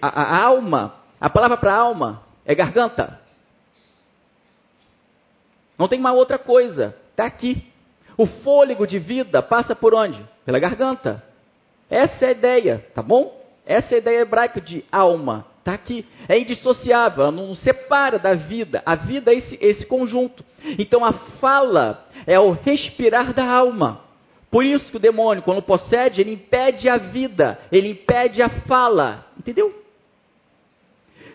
A, 0.00 0.08
a 0.08 0.44
alma, 0.44 0.94
a 1.20 1.28
palavra 1.28 1.56
para 1.56 1.74
alma 1.74 2.22
é 2.44 2.54
garganta. 2.54 3.20
Não 5.78 5.88
tem 5.88 5.98
uma 5.98 6.12
outra 6.12 6.38
coisa. 6.38 6.96
Está 7.10 7.24
aqui. 7.24 7.64
O 8.16 8.26
fôlego 8.26 8.86
de 8.86 8.98
vida 8.98 9.42
passa 9.42 9.74
por 9.74 9.94
onde? 9.94 10.24
Pela 10.44 10.58
garganta. 10.58 11.22
Essa 11.90 12.24
é 12.24 12.28
a 12.28 12.32
ideia, 12.32 12.86
tá 12.94 13.02
bom? 13.02 13.45
Essa 13.66 13.94
é 13.94 13.96
a 13.96 13.98
ideia 13.98 14.20
hebraica 14.20 14.60
de 14.60 14.84
alma. 14.92 15.44
Está 15.58 15.74
aqui. 15.74 16.06
É 16.28 16.38
indissociável, 16.38 17.32
não 17.32 17.52
separa 17.56 18.20
da 18.20 18.34
vida. 18.34 18.80
A 18.86 18.94
vida 18.94 19.32
é 19.32 19.34
esse, 19.34 19.58
esse 19.60 19.84
conjunto. 19.84 20.44
Então 20.78 21.04
a 21.04 21.12
fala 21.12 22.06
é 22.24 22.38
o 22.38 22.52
respirar 22.52 23.34
da 23.34 23.44
alma. 23.44 24.00
Por 24.48 24.64
isso 24.64 24.88
que 24.88 24.96
o 24.96 25.00
demônio, 25.00 25.42
quando 25.42 25.60
possede, 25.60 26.20
ele 26.20 26.34
impede 26.34 26.88
a 26.88 26.96
vida, 26.96 27.58
ele 27.72 27.88
impede 27.88 28.40
a 28.40 28.48
fala. 28.48 29.26
Entendeu? 29.36 29.84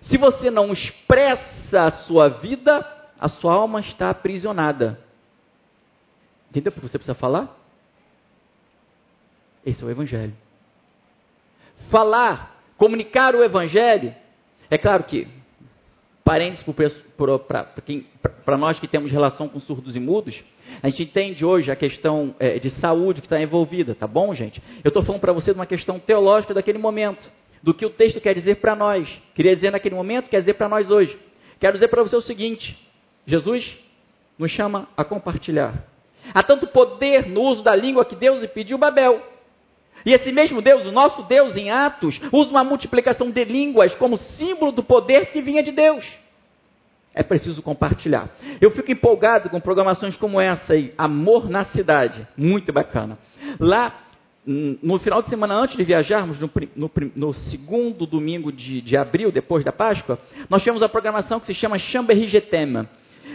Se 0.03 0.17
você 0.17 0.49
não 0.49 0.71
expressa 0.71 1.81
a 1.81 1.91
sua 1.91 2.29
vida, 2.29 2.87
a 3.19 3.27
sua 3.27 3.53
alma 3.53 3.81
está 3.81 4.09
aprisionada. 4.09 4.97
Entendeu 6.49 6.71
porque 6.71 6.87
você 6.87 6.97
precisa 6.97 7.13
falar? 7.13 7.53
Esse 9.65 9.83
é 9.83 9.85
o 9.85 9.91
Evangelho 9.91 10.33
falar, 11.89 12.61
comunicar 12.77 13.35
o 13.35 13.43
Evangelho, 13.43 14.13
é 14.69 14.77
claro 14.77 15.03
que, 15.03 15.27
parênteses 16.23 16.63
para 18.45 18.57
nós 18.57 18.79
que 18.79 18.87
temos 18.87 19.11
relação 19.11 19.49
com 19.49 19.59
surdos 19.59 19.95
e 19.95 19.99
mudos, 19.99 20.41
a 20.81 20.89
gente 20.89 21.03
entende 21.03 21.43
hoje 21.43 21.69
a 21.71 21.75
questão 21.75 22.33
é, 22.39 22.59
de 22.59 22.69
saúde 22.69 23.21
que 23.21 23.27
está 23.27 23.41
envolvida, 23.41 23.93
tá 23.93 24.07
bom, 24.07 24.33
gente? 24.33 24.61
Eu 24.83 24.89
estou 24.89 25.03
falando 25.03 25.21
para 25.21 25.33
você 25.33 25.51
de 25.51 25.59
uma 25.59 25.65
questão 25.65 25.99
teológica 25.99 26.53
daquele 26.53 26.77
momento, 26.77 27.29
do 27.61 27.73
que 27.73 27.85
o 27.85 27.89
texto 27.89 28.21
quer 28.21 28.33
dizer 28.33 28.55
para 28.55 28.75
nós. 28.75 29.07
Queria 29.35 29.55
dizer 29.55 29.71
naquele 29.71 29.95
momento, 29.95 30.29
quer 30.29 30.39
dizer 30.39 30.53
para 30.53 30.69
nós 30.69 30.89
hoje. 30.89 31.17
Quero 31.59 31.73
dizer 31.73 31.89
para 31.89 32.01
você 32.01 32.15
o 32.15 32.21
seguinte: 32.21 32.77
Jesus 33.25 33.77
nos 34.37 34.51
chama 34.51 34.87
a 34.97 35.03
compartilhar. 35.03 35.85
Há 36.33 36.41
tanto 36.43 36.67
poder 36.67 37.27
no 37.27 37.41
uso 37.41 37.63
da 37.63 37.75
língua 37.75 38.05
que 38.05 38.15
Deus 38.15 38.41
lhe 38.41 38.47
pediu 38.47 38.77
Babel. 38.77 39.30
E 40.05 40.11
esse 40.11 40.31
mesmo 40.31 40.61
Deus, 40.61 40.85
o 40.85 40.91
nosso 40.91 41.23
Deus 41.23 41.55
em 41.55 41.69
Atos, 41.69 42.19
usa 42.31 42.49
uma 42.49 42.63
multiplicação 42.63 43.29
de 43.29 43.43
línguas 43.43 43.93
como 43.95 44.17
símbolo 44.17 44.71
do 44.71 44.83
poder 44.83 45.27
que 45.27 45.41
vinha 45.41 45.63
de 45.63 45.71
Deus. 45.71 46.05
É 47.13 47.23
preciso 47.23 47.61
compartilhar. 47.61 48.29
Eu 48.61 48.71
fico 48.71 48.91
empolgado 48.91 49.49
com 49.49 49.59
programações 49.59 50.15
como 50.15 50.39
essa 50.39 50.73
aí, 50.73 50.93
Amor 50.97 51.49
na 51.49 51.65
Cidade. 51.65 52.25
Muito 52.37 52.71
bacana. 52.71 53.17
Lá, 53.59 54.05
no 54.45 54.97
final 54.99 55.21
de 55.21 55.29
semana 55.29 55.55
antes 55.55 55.75
de 55.75 55.83
viajarmos, 55.83 56.39
no, 56.39 56.49
no, 56.75 56.91
no 57.15 57.33
segundo 57.33 58.05
domingo 58.05 58.51
de, 58.51 58.81
de, 58.81 58.95
abril, 58.95 59.29
depois 59.31 59.65
da 59.65 59.73
Páscoa, 59.73 60.17
nós 60.49 60.61
tivemos 60.61 60.81
a 60.81 60.89
programação 60.89 61.39
que 61.39 61.47
se 61.47 61.53
chama 61.53 61.77
Chamberri 61.77 62.27
Getema. 62.27 62.89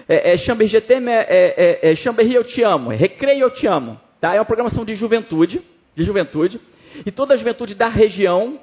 É, 0.09 0.35
é, 0.35 0.67
Getema 0.67 1.11
é, 1.11 1.81
é, 1.83 1.93
é 1.93 1.97
Chamberri 1.97 2.35
Eu 2.35 2.45
Te 2.45 2.63
Amo, 2.63 2.91
é 2.91 2.97
Recreio 2.97 3.43
Eu 3.43 3.51
Te 3.51 3.67
Amo. 3.67 4.01
Tá? 4.21 4.35
É 4.35 4.39
uma 4.39 4.45
programação 4.47 4.85
de 4.85 4.95
juventude 4.95 5.63
de 5.97 6.05
juventude, 6.05 6.61
e 7.05 7.11
toda 7.11 7.35
a 7.35 7.37
juventude 7.37 7.75
da 7.75 7.89
região 7.89 8.61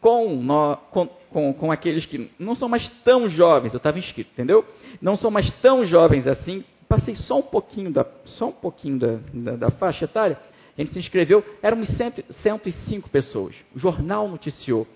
com, 0.00 0.34
no, 0.36 0.76
com, 0.90 1.06
com, 1.06 1.54
com, 1.54 1.72
aqueles 1.72 2.06
que 2.06 2.30
não 2.38 2.54
são 2.54 2.68
mais 2.68 2.88
tão 3.04 3.28
jovens, 3.28 3.72
eu 3.72 3.78
estava 3.78 3.98
inscrito, 3.98 4.30
entendeu? 4.32 4.64
Não 5.00 5.16
são 5.16 5.30
mais 5.30 5.50
tão 5.60 5.84
jovens 5.84 6.26
assim, 6.26 6.64
passei 6.88 7.14
só 7.14 7.38
um 7.38 7.42
pouquinho 7.42 7.92
da, 7.92 8.04
só 8.24 8.48
um 8.48 8.52
pouquinho 8.52 8.98
da, 8.98 9.18
da, 9.32 9.56
da 9.56 9.70
faixa 9.70 10.04
etária, 10.04 10.38
a 10.76 10.80
gente 10.80 10.92
se 10.92 10.98
inscreveu, 10.98 11.44
éramos 11.62 11.88
cento, 11.96 12.24
105 12.42 13.08
pessoas, 13.10 13.54
o 13.74 13.78
jornal 13.78 14.26
noticiou. 14.28 14.86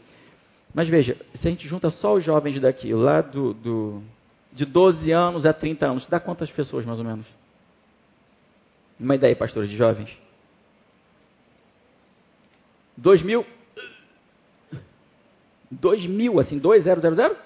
Mas 0.73 0.89
veja, 0.89 1.17
se 1.35 1.47
a 1.47 1.51
gente 1.51 1.69
junta 1.69 1.91
só 1.91 2.15
os 2.15 2.25
jovens 2.25 2.59
daqui, 2.61 2.93
lá 2.93 3.21
do, 3.21 3.55
do, 3.55 4.03
de 4.53 4.65
12 4.65 5.13
anos 5.13 5.47
a 5.47 5.53
30 5.53 5.87
anos, 5.87 6.09
dá 6.09 6.19
quantas 6.19 6.51
pessoas 6.51 6.85
mais 6.85 6.99
ou 6.99 7.05
menos? 7.05 7.27
Uma 8.99 9.15
ideia, 9.15 9.37
pastores 9.37 9.69
de 9.69 9.77
jovens? 9.77 10.24
2000. 12.97 13.45
2000, 15.71 16.41
assim, 16.41 16.59
2000. 16.59 17.37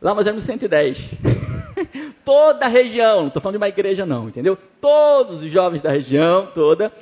Lá 0.00 0.14
nós 0.14 0.26
éramos 0.26 0.44
110. 0.44 0.98
toda 2.24 2.66
a 2.66 2.68
região, 2.68 3.20
não 3.20 3.26
estou 3.28 3.42
falando 3.42 3.54
de 3.54 3.62
uma 3.62 3.68
igreja 3.68 4.06
não, 4.06 4.28
entendeu? 4.28 4.56
Todos 4.80 5.42
os 5.42 5.50
jovens 5.50 5.82
da 5.82 5.90
região, 5.90 6.48
toda, 6.54 6.92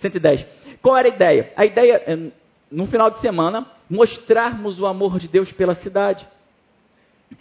110. 0.00 0.44
Qual 0.82 0.96
era 0.96 1.08
a 1.08 1.14
ideia? 1.14 1.52
A 1.56 1.66
ideia, 1.66 2.02
é, 2.06 2.16
no 2.70 2.86
final 2.86 3.10
de 3.10 3.20
semana, 3.20 3.66
mostrarmos 3.88 4.78
o 4.78 4.86
amor 4.86 5.18
de 5.18 5.28
Deus 5.28 5.50
pela 5.52 5.74
cidade. 5.76 6.26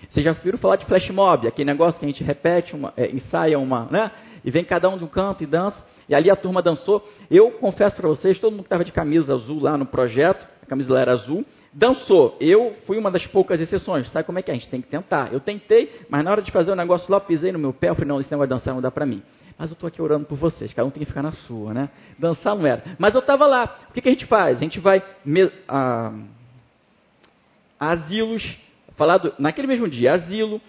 Vocês 0.10 0.24
já 0.24 0.32
ouviram 0.32 0.58
falar 0.58 0.76
de 0.76 0.86
flash 0.86 1.10
mob, 1.10 1.48
aquele 1.48 1.70
negócio 1.70 2.00
que 2.00 2.06
a 2.06 2.10
gente 2.10 2.24
repete, 2.24 2.76
uma, 2.76 2.94
é, 2.98 3.10
ensaia 3.10 3.58
uma, 3.58 3.88
né? 3.90 4.12
E 4.44 4.52
vem 4.52 4.64
cada 4.64 4.90
um 4.90 4.98
de 4.98 5.04
um 5.04 5.08
canto 5.08 5.44
e 5.44 5.48
dança. 5.48 5.78
E 6.10 6.16
ali 6.16 6.30
a 6.30 6.36
turma 6.36 6.62
dançou. 6.62 7.08
Eu 7.30 7.52
confesso 7.52 7.96
para 7.96 8.08
vocês, 8.08 8.40
todo 8.40 8.52
mundo 8.52 8.62
que 8.64 8.68
estava 8.68 8.86
de 8.86 8.92
camisa 8.92 9.34
azul 9.34 9.62
lá 9.62 9.78
no 9.78 9.86
projeto, 9.86 10.48
a 10.64 10.66
camisa 10.66 10.94
lá 10.94 11.02
era 11.02 11.12
azul, 11.12 11.46
dançou. 11.74 12.38
Eu 12.40 12.76
fui 12.86 12.98
uma 12.98 13.12
das 13.12 13.26
poucas 13.28 13.60
exceções. 13.60 14.12
Sabe 14.12 14.26
como 14.26 14.40
é 14.40 14.42
que 14.42 14.50
é? 14.50 14.54
A 14.54 14.58
gente 14.58 14.70
tem 14.70 14.82
que 14.82 14.88
tentar. 14.88 15.34
Eu 15.34 15.40
tentei, 15.40 15.92
mas 16.10 16.24
na 16.24 16.32
hora 16.32 16.42
de 16.42 16.52
fazer 16.52 16.72
o 16.72 16.76
negócio 16.76 17.12
lá, 17.12 17.20
pisei 17.20 17.52
no 17.52 17.60
meu 17.60 17.74
pé. 17.74 17.90
Eu 17.90 17.96
falei, 17.96 18.08
não, 18.08 18.20
esse 18.20 18.32
negócio 18.32 18.48
de 18.48 18.56
dançar 18.56 18.74
não 18.74 18.82
dá 18.82 18.92
para 18.92 19.06
mim. 19.06 19.22
Mas 19.58 19.72
eu 19.72 19.74
estou 19.74 19.88
aqui 19.88 20.02
orando 20.02 20.26
por 20.26 20.38
vocês. 20.38 20.72
Cada 20.74 20.88
um 20.88 20.92
tem 20.92 21.00
que 21.00 21.08
ficar 21.08 21.24
na 21.24 21.32
sua, 21.32 21.74
né? 21.74 21.90
Dançar 22.18 22.56
não 22.56 22.66
era. 22.66 22.84
Mas 23.00 23.16
eu 23.16 23.22
estava 23.22 23.46
lá. 23.48 23.80
O 23.90 23.94
que, 23.94 24.02
que, 24.02 24.08
a 24.08 24.12
gente 24.12 24.26
faz? 24.26 24.58
A 24.58 24.62
gente 24.62 24.80
vai 24.80 25.04
a, 25.68 26.14
a 27.80 27.92
asilos, 27.92 28.58
falado 28.96 29.34
naquele 29.40 29.68
mesmo 29.68 29.88
dia, 29.88 30.14
asilo, 30.14 30.62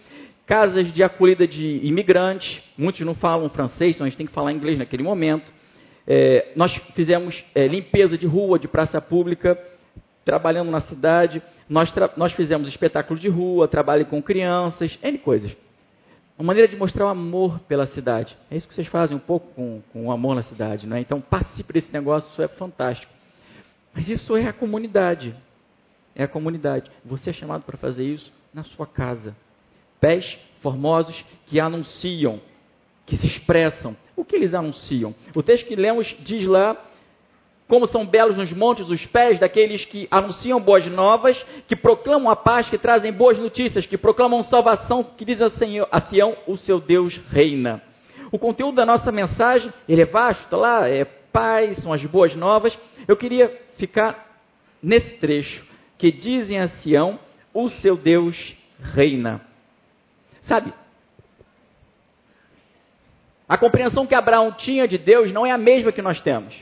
casas 0.49 0.91
de 0.93 1.03
acolhida 1.03 1.47
de 1.47 1.87
imigrantes. 1.87 2.61
Muitos 2.77 3.03
não 3.03 3.15
falam 3.15 3.51
francês, 3.51 3.95
então 3.95 4.07
a 4.07 4.09
gente 4.09 4.17
tem 4.17 4.27
que 4.27 4.33
falar 4.33 4.51
inglês 4.51 4.79
naquele 4.79 5.03
momento. 5.03 5.53
É, 6.07 6.53
nós 6.57 6.75
fizemos 6.95 7.45
é, 7.55 7.69
limpeza 7.69 8.17
de 8.17 8.27
rua, 8.27 8.59
de 8.59 8.67
praça 8.67 8.99
pública 8.99 9.57
trabalhando 10.25 10.71
na 10.71 10.81
cidade. 10.81 11.43
Nós, 11.69 11.93
nós 12.17 12.33
fizemos 12.33 12.67
espetáculo 12.67 13.21
de 13.21 13.29
rua, 13.29 13.69
trabalho 13.69 14.07
com 14.07 14.23
crianças, 14.23 14.99
N 15.03 15.19
coisas. 15.19 15.55
Uma 16.39 16.47
maneira 16.47 16.69
de 16.69 16.77
mostrar 16.77 17.07
o 17.07 17.09
amor 17.09 17.59
pela 17.61 17.87
cidade. 17.87 18.35
É 18.51 18.57
isso 18.57 18.67
que 18.67 18.75
vocês 18.75 18.87
fazem 18.89 19.17
um 19.17 19.21
pouco 19.21 19.49
com, 19.55 19.83
com 19.93 20.07
o 20.07 20.11
amor 20.11 20.35
na 20.35 20.43
cidade, 20.43 20.87
não 20.87 20.97
é? 20.97 21.01
Então 21.01 21.21
participe 21.21 21.75
desse 21.75 21.93
negócio, 21.93 22.31
isso 22.31 22.41
é 22.41 22.49
fantástico. 22.49 23.13
Mas 23.95 24.09
isso 24.09 24.35
é 24.35 24.47
a 24.47 24.53
comunidade. 24.53 25.35
É 26.15 26.25
a 26.25 26.29
comunidade. 26.29 26.91
Você 27.05 27.31
é 27.31 27.33
chamado 27.35 27.65
para 27.65 27.77
fazer 27.77 28.05
isso 28.05 28.33
na 28.55 28.65
sua 28.65 28.87
casa. 28.87 29.37
Pés 30.01 30.39
formosos 30.61 31.25
que 31.47 31.61
anunciam, 31.61 32.41
que 33.07 33.17
se 33.17 33.27
expressam. 33.27 33.97
O 34.17 34.25
que 34.25 34.37
eles 34.37 34.55
anunciam? 34.55 35.15
O 35.35 35.43
texto 35.43 35.67
que 35.67 35.77
lemos 35.77 36.15
diz 36.21 36.47
lá 36.47 36.77
como 37.69 37.87
são 37.87 38.07
belos 38.07 38.37
nos 38.37 38.51
montes 38.51 38.89
os 38.89 39.05
pés 39.07 39.39
daqueles 39.39 39.85
que 39.85 40.09
anunciam 40.11 40.59
boas 40.59 40.87
novas, 40.87 41.37
que 41.69 41.77
proclamam 41.77 42.31
a 42.31 42.35
paz, 42.35 42.69
que 42.71 42.79
trazem 42.79 43.13
boas 43.13 43.39
notícias, 43.39 43.87
que 43.87 43.99
proclamam 43.99 44.43
salvação, 44.45 45.05
que 45.05 45.25
diz 45.25 45.41
a, 45.43 45.51
Senhor, 45.51 45.87
a 45.93 46.01
Sião, 46.01 46.35
o 46.47 46.57
seu 46.57 46.81
Deus 46.81 47.21
reina. 47.31 47.83
O 48.33 48.39
conteúdo 48.39 48.77
da 48.77 48.87
nossa 48.87 49.13
mensagem, 49.13 49.71
ele 49.87 50.03
é 50.03 50.07
vasto, 50.07 50.45
está 50.45 50.57
lá, 50.57 50.89
é 50.89 51.05
paz, 51.05 51.77
são 51.83 51.93
as 51.93 52.03
boas 52.07 52.35
novas. 52.35 52.77
Eu 53.07 53.17
queria 53.17 53.55
ficar 53.77 54.43
nesse 54.83 55.17
trecho, 55.17 55.63
que 55.99 56.11
dizem 56.11 56.59
a 56.59 56.69
Sião, 56.69 57.19
o 57.53 57.69
seu 57.69 57.97
Deus 57.97 58.55
reina. 58.81 59.48
Sabe, 60.49 60.73
a 63.49 63.57
compreensão 63.57 64.07
que 64.07 64.15
Abraão 64.15 64.51
tinha 64.53 64.89
de 64.89 64.99
Deus 64.99 65.31
não 65.31 65.47
é 65.47 65.51
a 65.51 65.59
mesma 65.59 65.93
que 65.93 66.03
nós 66.03 66.21
temos. 66.21 66.55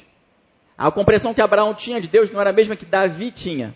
A 0.76 0.90
compreensão 0.90 1.32
que 1.32 1.40
Abraão 1.40 1.72
tinha 1.74 2.00
de 2.00 2.08
Deus 2.08 2.30
não 2.30 2.40
era 2.40 2.50
a 2.50 2.52
mesma 2.52 2.76
que 2.76 2.84
Davi 2.84 3.30
tinha. 3.30 3.74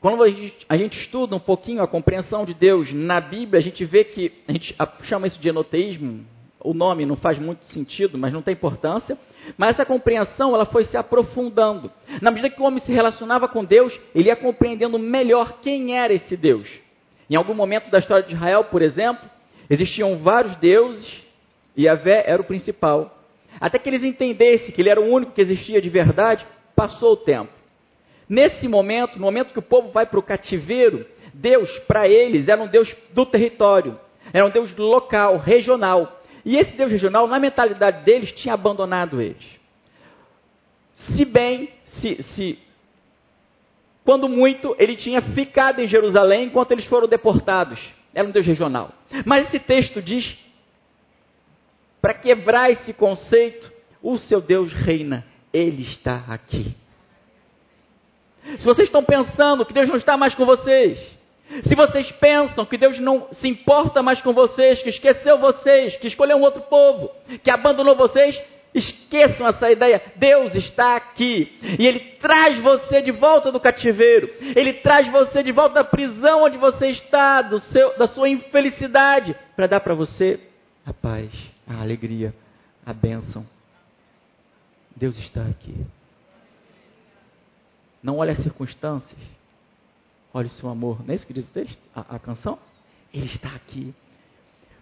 Quando 0.00 0.22
a 0.22 0.76
gente, 0.76 1.00
estuda 1.00 1.34
um 1.36 1.40
pouquinho 1.40 1.82
a 1.82 1.88
compreensão 1.88 2.44
de 2.44 2.54
Deus 2.54 2.92
na 2.92 3.20
Bíblia, 3.20 3.58
a 3.58 3.62
gente 3.62 3.84
vê 3.84 4.04
que, 4.04 4.32
a 4.48 4.52
gente 4.52 4.74
chama 5.02 5.26
isso 5.26 5.38
de 5.38 5.48
enoteísmo, 5.48 6.24
o 6.60 6.72
nome 6.72 7.04
não 7.04 7.16
faz 7.16 7.38
muito 7.38 7.64
sentido, 7.66 8.16
mas 8.16 8.32
não 8.32 8.42
tem 8.42 8.52
importância. 8.52 9.18
Mas 9.56 9.70
essa 9.70 9.86
compreensão 9.86 10.54
ela 10.54 10.66
foi 10.66 10.84
se 10.84 10.96
aprofundando. 10.96 11.90
Na 12.20 12.30
medida 12.30 12.50
que 12.50 12.60
o 12.60 12.64
homem 12.64 12.82
se 12.84 12.92
relacionava 12.92 13.46
com 13.48 13.64
Deus, 13.64 13.96
ele 14.14 14.28
ia 14.28 14.36
compreendendo 14.36 14.98
melhor 14.98 15.60
quem 15.60 15.96
era 15.96 16.12
esse 16.12 16.36
Deus. 16.36 16.68
Em 17.28 17.34
algum 17.34 17.54
momento 17.54 17.90
da 17.90 17.98
história 17.98 18.24
de 18.24 18.34
Israel, 18.34 18.64
por 18.64 18.82
exemplo, 18.82 19.28
existiam 19.68 20.18
vários 20.18 20.56
deuses 20.56 21.22
e 21.76 21.84
Yahvé 21.84 22.24
era 22.26 22.40
o 22.40 22.44
principal. 22.44 23.18
Até 23.60 23.78
que 23.78 23.88
eles 23.88 24.04
entendessem 24.04 24.70
que 24.70 24.80
ele 24.80 24.90
era 24.90 25.00
o 25.00 25.10
único 25.10 25.32
que 25.32 25.40
existia 25.40 25.80
de 25.80 25.88
verdade, 25.88 26.46
passou 26.74 27.12
o 27.12 27.16
tempo. 27.16 27.50
Nesse 28.28 28.68
momento, 28.68 29.18
no 29.18 29.24
momento 29.24 29.52
que 29.52 29.58
o 29.58 29.62
povo 29.62 29.90
vai 29.90 30.06
para 30.06 30.18
o 30.18 30.22
cativeiro, 30.22 31.06
Deus, 31.32 31.70
para 31.80 32.08
eles, 32.08 32.48
era 32.48 32.62
um 32.62 32.66
Deus 32.66 32.94
do 33.12 33.26
território, 33.26 33.98
era 34.32 34.44
um 34.44 34.50
Deus 34.50 34.74
local, 34.76 35.38
regional. 35.38 36.20
E 36.44 36.56
esse 36.56 36.76
Deus 36.76 36.90
regional, 36.90 37.26
na 37.26 37.38
mentalidade 37.38 38.04
deles, 38.04 38.32
tinha 38.32 38.54
abandonado 38.54 39.20
eles. 39.20 39.44
Se 40.94 41.24
bem, 41.24 41.70
se, 41.86 42.22
se 42.22 42.58
quando 44.06 44.28
muito, 44.28 44.76
ele 44.78 44.94
tinha 44.94 45.20
ficado 45.20 45.80
em 45.80 45.86
Jerusalém 45.88 46.46
enquanto 46.46 46.70
eles 46.70 46.86
foram 46.86 47.08
deportados. 47.08 47.80
Era 48.14 48.26
um 48.26 48.30
Deus 48.30 48.46
regional. 48.46 48.92
Mas 49.24 49.48
esse 49.48 49.58
texto 49.58 50.00
diz 50.00 50.38
para 52.00 52.14
quebrar 52.14 52.70
esse 52.70 52.92
conceito, 52.92 53.68
o 54.00 54.16
seu 54.16 54.40
Deus 54.40 54.72
reina, 54.72 55.26
ele 55.52 55.82
está 55.82 56.24
aqui. 56.28 56.72
Se 58.60 58.64
vocês 58.64 58.86
estão 58.86 59.02
pensando 59.02 59.66
que 59.66 59.74
Deus 59.74 59.88
não 59.88 59.96
está 59.96 60.16
mais 60.16 60.36
com 60.36 60.46
vocês, 60.46 61.00
se 61.64 61.74
vocês 61.74 62.08
pensam 62.12 62.64
que 62.64 62.78
Deus 62.78 63.00
não 63.00 63.26
se 63.32 63.48
importa 63.48 64.04
mais 64.04 64.20
com 64.22 64.32
vocês, 64.32 64.80
que 64.82 64.88
esqueceu 64.88 65.36
vocês, 65.38 65.96
que 65.96 66.06
escolheu 66.06 66.36
um 66.36 66.42
outro 66.42 66.62
povo, 66.62 67.10
que 67.42 67.50
abandonou 67.50 67.96
vocês, 67.96 68.40
esqueçam 68.78 69.46
essa 69.46 69.70
ideia. 69.70 70.00
Deus 70.16 70.54
está 70.54 70.96
aqui 70.96 71.58
e 71.78 71.86
Ele 71.86 72.00
traz 72.20 72.58
você 72.62 73.02
de 73.02 73.12
volta 73.12 73.50
do 73.50 73.60
cativeiro, 73.60 74.30
Ele 74.54 74.74
traz 74.74 75.10
você 75.10 75.42
de 75.42 75.52
volta 75.52 75.76
da 75.76 75.84
prisão 75.84 76.44
onde 76.44 76.58
você 76.58 76.88
está, 76.88 77.42
do 77.42 77.58
seu, 77.60 77.96
da 77.98 78.06
sua 78.06 78.28
infelicidade, 78.28 79.34
para 79.54 79.66
dar 79.66 79.80
para 79.80 79.94
você 79.94 80.38
a 80.84 80.92
paz 80.92 81.30
a 81.66 81.80
alegria, 81.80 82.34
a 82.84 82.92
bênção. 82.92 83.44
Deus 84.94 85.18
está 85.18 85.42
aqui. 85.46 85.74
Não 88.02 88.18
olhe 88.18 88.30
as 88.30 88.38
circunstâncias, 88.38 89.20
olhe 90.32 90.46
o 90.46 90.50
seu 90.50 90.68
amor. 90.68 91.04
Não 91.04 91.12
é 91.12 91.16
isso 91.16 91.26
que 91.26 91.32
diz 91.32 91.46
o 91.48 91.50
texto, 91.50 91.80
a, 91.94 92.16
a 92.16 92.18
canção? 92.18 92.58
Ele 93.12 93.26
está 93.26 93.48
aqui. 93.54 93.92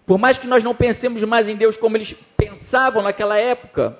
Por 0.06 0.18
mais 0.18 0.38
que 0.38 0.46
nós 0.46 0.62
não 0.62 0.74
pensemos 0.74 1.22
mais 1.24 1.48
em 1.48 1.56
Deus 1.56 1.76
como 1.76 1.96
eles 1.96 2.14
pensavam 2.36 3.02
naquela 3.02 3.38
época, 3.38 3.98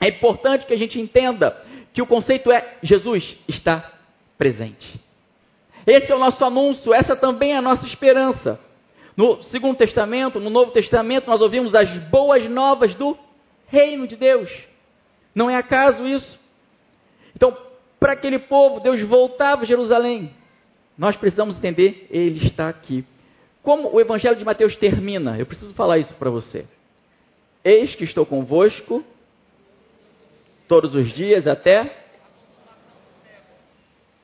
é 0.00 0.08
importante 0.08 0.66
que 0.66 0.74
a 0.74 0.78
gente 0.78 1.00
entenda 1.00 1.56
que 1.92 2.02
o 2.02 2.06
conceito 2.06 2.50
é 2.50 2.78
Jesus 2.82 3.36
está 3.46 3.92
presente. 4.36 5.00
Esse 5.86 6.10
é 6.10 6.14
o 6.14 6.18
nosso 6.18 6.44
anúncio, 6.44 6.92
essa 6.92 7.14
também 7.14 7.52
é 7.52 7.56
a 7.56 7.62
nossa 7.62 7.86
esperança. 7.86 8.58
No 9.16 9.42
Segundo 9.44 9.76
Testamento, 9.76 10.40
no 10.40 10.50
Novo 10.50 10.72
Testamento, 10.72 11.28
nós 11.28 11.40
ouvimos 11.40 11.74
as 11.74 11.88
boas 12.08 12.48
novas 12.48 12.94
do 12.94 13.16
reino 13.66 14.06
de 14.06 14.16
Deus. 14.16 14.50
Não 15.34 15.50
é 15.50 15.56
acaso 15.56 16.06
isso? 16.06 16.38
Então, 17.34 17.56
para 18.00 18.12
aquele 18.12 18.38
povo, 18.38 18.80
Deus 18.80 19.00
voltava 19.02 19.62
a 19.62 19.66
Jerusalém. 19.66 20.32
Nós 20.96 21.16
precisamos 21.16 21.56
entender, 21.56 22.06
Ele 22.10 22.44
está 22.46 22.68
aqui. 22.68 23.04
Como 23.62 23.94
o 23.94 24.00
Evangelho 24.00 24.36
de 24.36 24.44
Mateus 24.44 24.76
termina? 24.76 25.38
Eu 25.38 25.46
preciso 25.46 25.72
falar 25.74 25.98
isso 25.98 26.14
para 26.14 26.30
você. 26.30 26.66
Eis 27.64 27.94
que 27.94 28.04
estou 28.04 28.26
convosco 28.26 29.04
todos 30.66 30.94
os 30.94 31.12
dias 31.12 31.46
até 31.46 31.98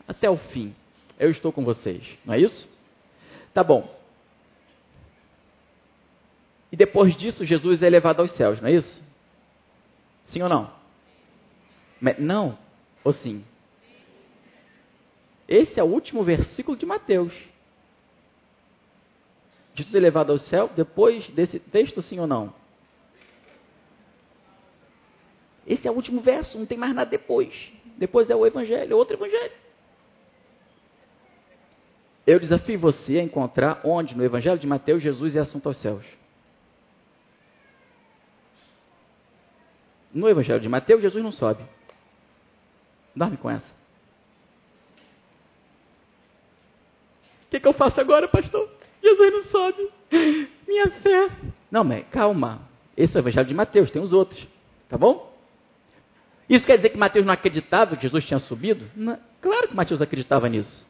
até 0.09 0.29
o 0.29 0.37
fim. 0.37 0.75
Eu 1.19 1.31
estou 1.31 1.53
com 1.53 1.65
vocês, 1.65 2.03
não 2.25 2.35
é 2.35 2.41
isso? 2.41 2.69
Tá 3.53 3.63
bom. 3.63 3.97
E 6.73 6.77
depois 6.77 7.17
disso, 7.17 7.45
Jesus 7.45 7.83
é 7.83 7.89
levado 7.89 8.21
aos 8.21 8.33
céus, 8.33 8.61
não 8.61 8.69
é 8.69 8.73
isso? 8.73 9.03
Sim 10.27 10.43
ou 10.43 10.49
não? 10.49 10.71
Não 12.19 12.59
ou 13.05 13.13
sim? 13.13 13.45
Esse 15.49 15.81
é 15.81 15.83
o 15.83 15.87
último 15.87 16.23
versículo 16.23 16.77
de 16.77 16.85
Mateus. 16.85 17.33
Jesus 19.79 19.95
é 19.95 20.01
levado 20.01 20.33
ao 20.33 20.39
céu 20.39 20.69
depois 20.75 21.29
desse 21.31 21.61
texto, 21.61 22.03
sim 22.03 22.19
ou 22.19 22.27
não? 22.27 22.53
Esse 25.65 25.87
é 25.87 25.91
o 25.91 25.95
último 25.95 26.21
verso, 26.21 26.59
não 26.59 26.67
tem 26.67 26.77
mais 26.77 26.93
nada 26.93 27.09
depois. 27.09 27.71
Depois 27.97 28.29
é 28.29 28.35
o 28.35 28.45
Evangelho, 28.45 28.93
é 28.93 28.97
outro 28.97 29.17
Evangelho. 29.17 29.53
Eu 32.27 32.41
desafio 32.41 32.79
você 32.79 33.19
a 33.19 33.23
encontrar 33.23 33.81
onde 33.85 34.17
no 34.17 34.25
Evangelho 34.25 34.59
de 34.59 34.67
Mateus 34.67 35.01
Jesus 35.01 35.37
é 35.37 35.39
assunto 35.39 35.69
aos 35.69 35.81
céus. 35.81 36.05
No 40.13 40.29
Evangelho 40.29 40.61
de 40.61 40.69
Mateus, 40.69 41.03
Jesus 41.03 41.23
não 41.23 41.31
sobe. 41.31 41.63
Dorme 43.15 43.37
com 43.37 43.49
essa. 43.49 43.79
O 47.47 47.51
que, 47.51 47.61
que 47.61 47.69
eu 47.69 47.73
faço 47.73 48.01
agora, 48.01 48.27
pastor? 48.27 48.78
Jesus 49.03 49.33
não 49.33 49.43
sobe. 49.45 49.89
Minha 50.67 50.91
fé. 50.91 51.31
Não, 51.71 51.85
mas 51.85 52.07
calma. 52.11 52.61
Esse 52.97 53.17
é 53.17 53.21
o 53.21 53.23
Evangelho 53.23 53.47
de 53.47 53.55
Mateus, 53.55 53.91
tem 53.91 54.03
os 54.03 54.13
outros. 54.13 54.47
Tá 54.89 54.99
bom? 54.99 55.33
Isso 56.49 56.65
quer 56.65 56.77
dizer 56.77 56.91
que 56.91 56.99
Mateus 56.99 57.27
não 57.27 57.33
acreditava 57.33 57.97
que 57.97 58.03
Jesus 58.03 58.25
tinha 58.25 58.41
subido? 58.41 58.91
Não. 58.97 59.19
Claro 59.41 59.69
que 59.69 59.75
Mateus 59.75 60.01
acreditava 60.01 60.49
nisso. 60.49 60.87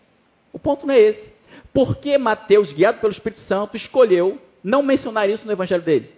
O 0.53 0.59
ponto 0.59 0.87
não 0.87 0.95
é 0.95 1.01
esse. 1.01 1.33
Por 1.73 1.97
que 1.97 2.17
Mateus, 2.17 2.73
guiado 2.73 3.01
pelo 3.01 3.13
Espírito 3.13 3.41
Santo, 3.43 3.77
escolheu 3.77 4.41
não 4.63 4.83
mencionar 4.83 5.29
isso 5.29 5.45
no 5.45 5.53
Evangelho 5.53 5.83
dele? 5.83 6.13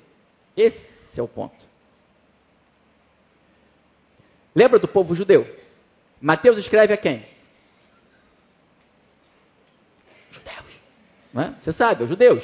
Esse 0.56 0.80
é 1.16 1.22
o 1.22 1.28
ponto. 1.28 1.56
Lembra 4.54 4.78
do 4.78 4.88
povo 4.88 5.14
judeu? 5.14 5.46
Mateus 6.20 6.58
escreve 6.58 6.92
a 6.92 6.96
quem? 6.96 7.24
Judeus. 10.30 10.56
Não 10.56 11.19
é? 11.36 11.52
Você 11.62 11.72
sabe, 11.72 12.02
os 12.02 12.08
judeus. 12.08 12.42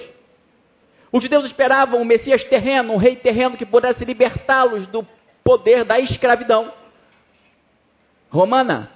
Os 1.11 1.23
judeus 1.23 1.47
esperavam 1.47 2.01
um 2.01 2.05
Messias 2.05 2.45
terreno, 2.45 2.93
um 2.93 2.97
rei 2.97 3.17
terreno 3.17 3.57
que 3.57 3.65
pudesse 3.65 4.05
libertá-los 4.05 4.87
do 4.89 5.07
poder 5.43 5.85
da 5.85 5.99
escravidão 5.99 6.73
romana. 8.29 8.91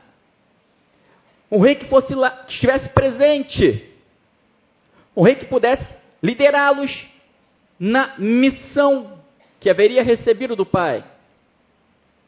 Um 1.51 1.61
rei 1.61 1.75
que 1.75 1.87
fosse 1.87 2.15
lá, 2.15 2.31
que 2.31 2.53
estivesse 2.53 2.89
presente. 2.91 3.89
Um 5.17 5.23
rei 5.23 5.35
que 5.35 5.47
pudesse 5.47 5.85
liderá-los 6.23 6.91
na 7.79 8.15
missão 8.19 9.19
que 9.59 9.71
haveria 9.71 10.03
recebido 10.03 10.55
do 10.55 10.67
Pai. 10.67 11.05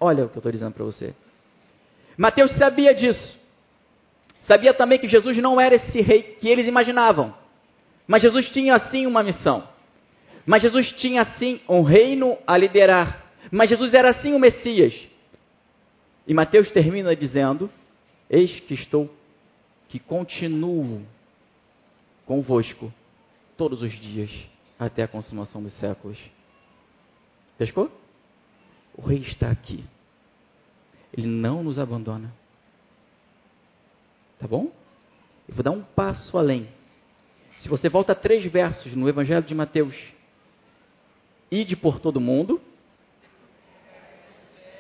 Olha 0.01 0.25
o 0.25 0.29
que 0.29 0.37
eu 0.37 0.41
estou 0.41 0.53
dizendo 0.53 0.73
para 0.73 0.85
você. 0.85 1.15
Mateus 2.17 2.51
sabia 2.57 2.95
disso. 2.95 3.39
Sabia 4.43 4.75
também 4.75 4.99
que 4.99 5.09
Jesus 5.09 5.37
não 5.39 5.61
era 5.61 5.77
esse 5.77 6.01
rei 6.01 6.23
que 6.23 6.49
eles 6.49 6.67
imaginavam. 6.67 7.42
Mas 8.13 8.21
Jesus 8.21 8.51
tinha 8.51 8.75
assim 8.75 9.07
uma 9.07 9.23
missão. 9.23 9.67
Mas 10.45 10.61
Jesus 10.61 10.93
tinha 10.99 11.23
assim 11.23 11.63
um 11.67 11.81
reino 11.81 12.37
a 12.47 12.59
liderar. 12.59 13.25
Mas 13.51 13.71
Jesus 13.71 13.95
era 13.95 14.11
assim 14.11 14.35
o 14.35 14.39
Messias. 14.39 14.93
E 16.27 16.35
Mateus 16.35 16.71
termina 16.73 17.17
dizendo: 17.17 17.71
Eis 18.29 18.61
que 18.61 18.75
estou, 18.75 19.11
que 19.89 19.99
continuo 19.99 21.07
convosco 22.27 22.93
todos 23.57 23.81
os 23.81 23.93
dias 23.93 24.31
até 24.79 25.05
a 25.05 25.09
consumação 25.09 25.63
dos 25.63 25.73
séculos. 25.79 26.19
Pescou? 27.57 27.91
O 28.95 29.01
rei 29.01 29.21
está 29.21 29.51
aqui. 29.51 29.83
Ele 31.17 31.29
não 31.29 31.63
nos 31.63 31.79
abandona. 31.79 32.31
Tá 34.39 34.47
bom? 34.47 34.71
Eu 35.49 35.55
vou 35.55 35.65
dar 35.65 35.71
um 35.71 35.83
passo 35.83 36.37
além. 36.37 36.69
Se 37.63 37.69
você 37.69 37.89
volta 37.89 38.13
três 38.13 38.45
versos 38.51 38.93
no 38.97 39.09
Evangelho 39.09 39.45
de 39.45 39.55
Mateus, 39.55 39.97
ide 41.49 41.77
por 41.77 42.01
todo 42.01 42.21
mundo, 42.21 42.61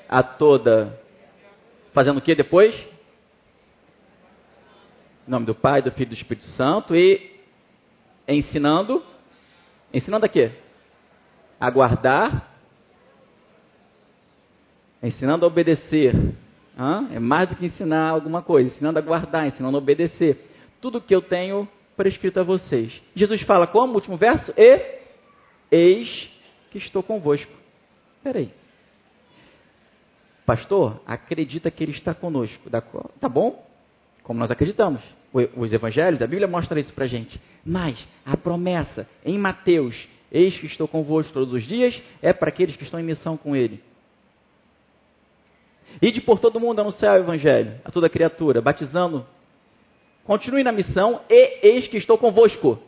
a 0.08 0.20
toda, 0.20 1.00
fazendo 1.92 2.18
o 2.18 2.20
que 2.20 2.34
depois? 2.34 2.74
Em 5.28 5.30
nome 5.30 5.46
do 5.46 5.54
Pai, 5.54 5.80
do 5.80 5.92
Filho 5.92 6.08
e 6.08 6.08
do 6.08 6.14
Espírito 6.14 6.44
Santo 6.46 6.96
e 6.96 7.40
ensinando, 8.26 9.00
ensinando 9.94 10.26
a 10.26 10.28
quê? 10.28 10.50
A 11.60 11.70
guardar 11.70 12.50
ensinando 15.00 15.44
a 15.44 15.48
obedecer. 15.48 16.14
Hã? 16.76 17.08
É 17.12 17.20
mais 17.20 17.48
do 17.48 17.54
que 17.54 17.66
ensinar 17.66 18.08
alguma 18.08 18.42
coisa, 18.42 18.70
ensinando 18.70 18.98
a 18.98 19.02
guardar, 19.02 19.46
ensinando 19.46 19.76
a 19.76 19.80
obedecer. 19.80 20.48
Tudo 20.80 21.00
que 21.00 21.14
eu 21.14 21.22
tenho 21.22 21.68
prescrito 21.96 22.40
a 22.40 22.42
vocês. 22.42 22.92
Jesus 23.14 23.42
fala 23.42 23.66
como? 23.66 23.94
Último 23.94 24.16
verso? 24.16 24.52
E 24.56 25.00
eis 25.70 26.30
que 26.70 26.78
estou 26.78 27.02
convosco. 27.02 27.52
Peraí. 28.22 28.50
Pastor, 30.44 31.00
acredita 31.06 31.70
que 31.70 31.84
ele 31.84 31.92
está 31.92 32.14
conosco. 32.14 32.68
Tá 33.20 33.28
bom? 33.28 33.66
Como 34.22 34.38
nós 34.38 34.50
acreditamos. 34.50 35.00
Os 35.56 35.72
evangelhos, 35.72 36.20
a 36.20 36.26
Bíblia 36.26 36.46
mostra 36.46 36.78
isso 36.78 36.92
para 36.92 37.06
gente. 37.06 37.40
Mas 37.64 38.06
a 38.24 38.36
promessa 38.36 39.08
em 39.24 39.38
Mateus, 39.38 39.96
eis 40.30 40.58
que 40.58 40.66
estou 40.66 40.86
convosco 40.86 41.32
todos 41.32 41.52
os 41.52 41.62
dias, 41.62 42.00
é 42.20 42.32
para 42.32 42.48
aqueles 42.48 42.76
que 42.76 42.84
estão 42.84 43.00
em 43.00 43.04
missão 43.04 43.36
com 43.36 43.56
ele. 43.56 43.82
Ide 46.00 46.20
por 46.20 46.38
todo 46.38 46.58
mundo 46.60 46.80
anunciar 46.80 47.18
o 47.18 47.22
Evangelho 47.22 47.80
a 47.84 47.90
toda 47.90 48.08
criatura, 48.08 48.60
batizando. 48.60 49.26
Continue 50.24 50.62
na 50.62 50.72
missão 50.72 51.20
e 51.28 51.66
eis 51.66 51.88
que 51.88 51.96
estou 51.96 52.16
convosco. 52.16 52.78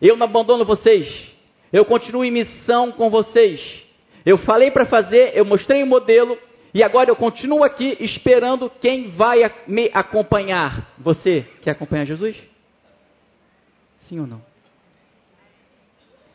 Eu 0.00 0.16
não 0.16 0.26
abandono 0.26 0.64
vocês. 0.64 1.34
Eu 1.72 1.84
continuo 1.84 2.24
em 2.24 2.30
missão 2.30 2.92
com 2.92 3.10
vocês. 3.10 3.60
Eu 4.24 4.38
falei 4.38 4.70
para 4.70 4.86
fazer, 4.86 5.36
eu 5.36 5.44
mostrei 5.44 5.82
o 5.82 5.86
modelo 5.86 6.38
e 6.72 6.82
agora 6.82 7.10
eu 7.10 7.16
continuo 7.16 7.64
aqui 7.64 7.96
esperando 8.00 8.70
quem 8.80 9.10
vai 9.10 9.38
me 9.66 9.90
acompanhar. 9.94 10.92
Você 10.98 11.46
quer 11.62 11.70
acompanhar 11.70 12.04
Jesus? 12.04 12.36
Sim 14.00 14.20
ou 14.20 14.26
não? 14.26 14.42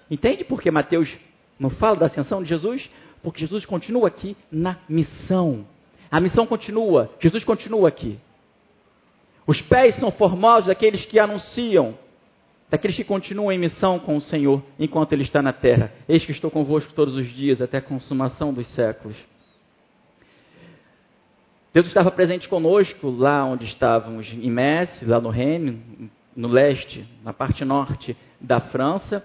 Entende 0.10 0.44
por 0.44 0.62
que 0.62 0.70
Mateus 0.70 1.10
não 1.60 1.70
fala 1.70 1.96
da 1.96 2.06
ascensão 2.08 2.44
de 2.44 2.50
Jesus? 2.50 2.90
Porque 3.24 3.40
Jesus 3.40 3.66
continua 3.66 4.08
aqui 4.08 4.36
na 4.52 4.78
missão. 4.90 5.66
A 6.10 6.20
missão 6.20 6.46
continua, 6.46 7.10
Jesus 7.22 7.44
continua 7.44 7.88
aqui. 7.88 8.20
Os 9.52 9.62
pés 9.64 9.96
são 9.96 10.10
formosos 10.12 10.68
daqueles 10.68 11.04
que 11.04 11.20
anunciam, 11.20 11.94
daqueles 12.70 12.96
que 12.96 13.04
continuam 13.04 13.52
em 13.52 13.60
missão 13.60 14.00
com 14.00 14.16
o 14.16 14.22
Senhor 14.22 14.64
enquanto 14.80 15.12
Ele 15.12 15.24
está 15.24 15.42
na 15.42 15.52
terra. 15.52 15.92
Eis 16.08 16.24
que 16.24 16.32
estou 16.32 16.50
convosco 16.50 16.94
todos 16.94 17.16
os 17.16 17.28
dias 17.34 17.62
até 17.62 17.80
a 17.80 17.82
consumação 17.82 18.54
dos 18.54 18.66
séculos. 18.68 19.18
Deus 21.74 21.86
estava 21.86 22.10
presente 22.12 22.48
conosco 22.48 23.10
lá 23.10 23.44
onde 23.44 23.66
estávamos 23.66 24.26
em 24.32 24.50
Metz, 24.50 25.06
lá 25.06 25.20
no 25.20 25.30
Reino, 25.30 25.84
no 26.34 26.48
leste, 26.48 27.06
na 27.22 27.34
parte 27.34 27.66
norte 27.66 28.16
da 28.40 28.62
França. 28.62 29.22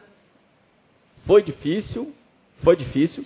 Foi 1.24 1.40
difícil, 1.40 2.12
foi 2.64 2.74
difícil 2.74 3.24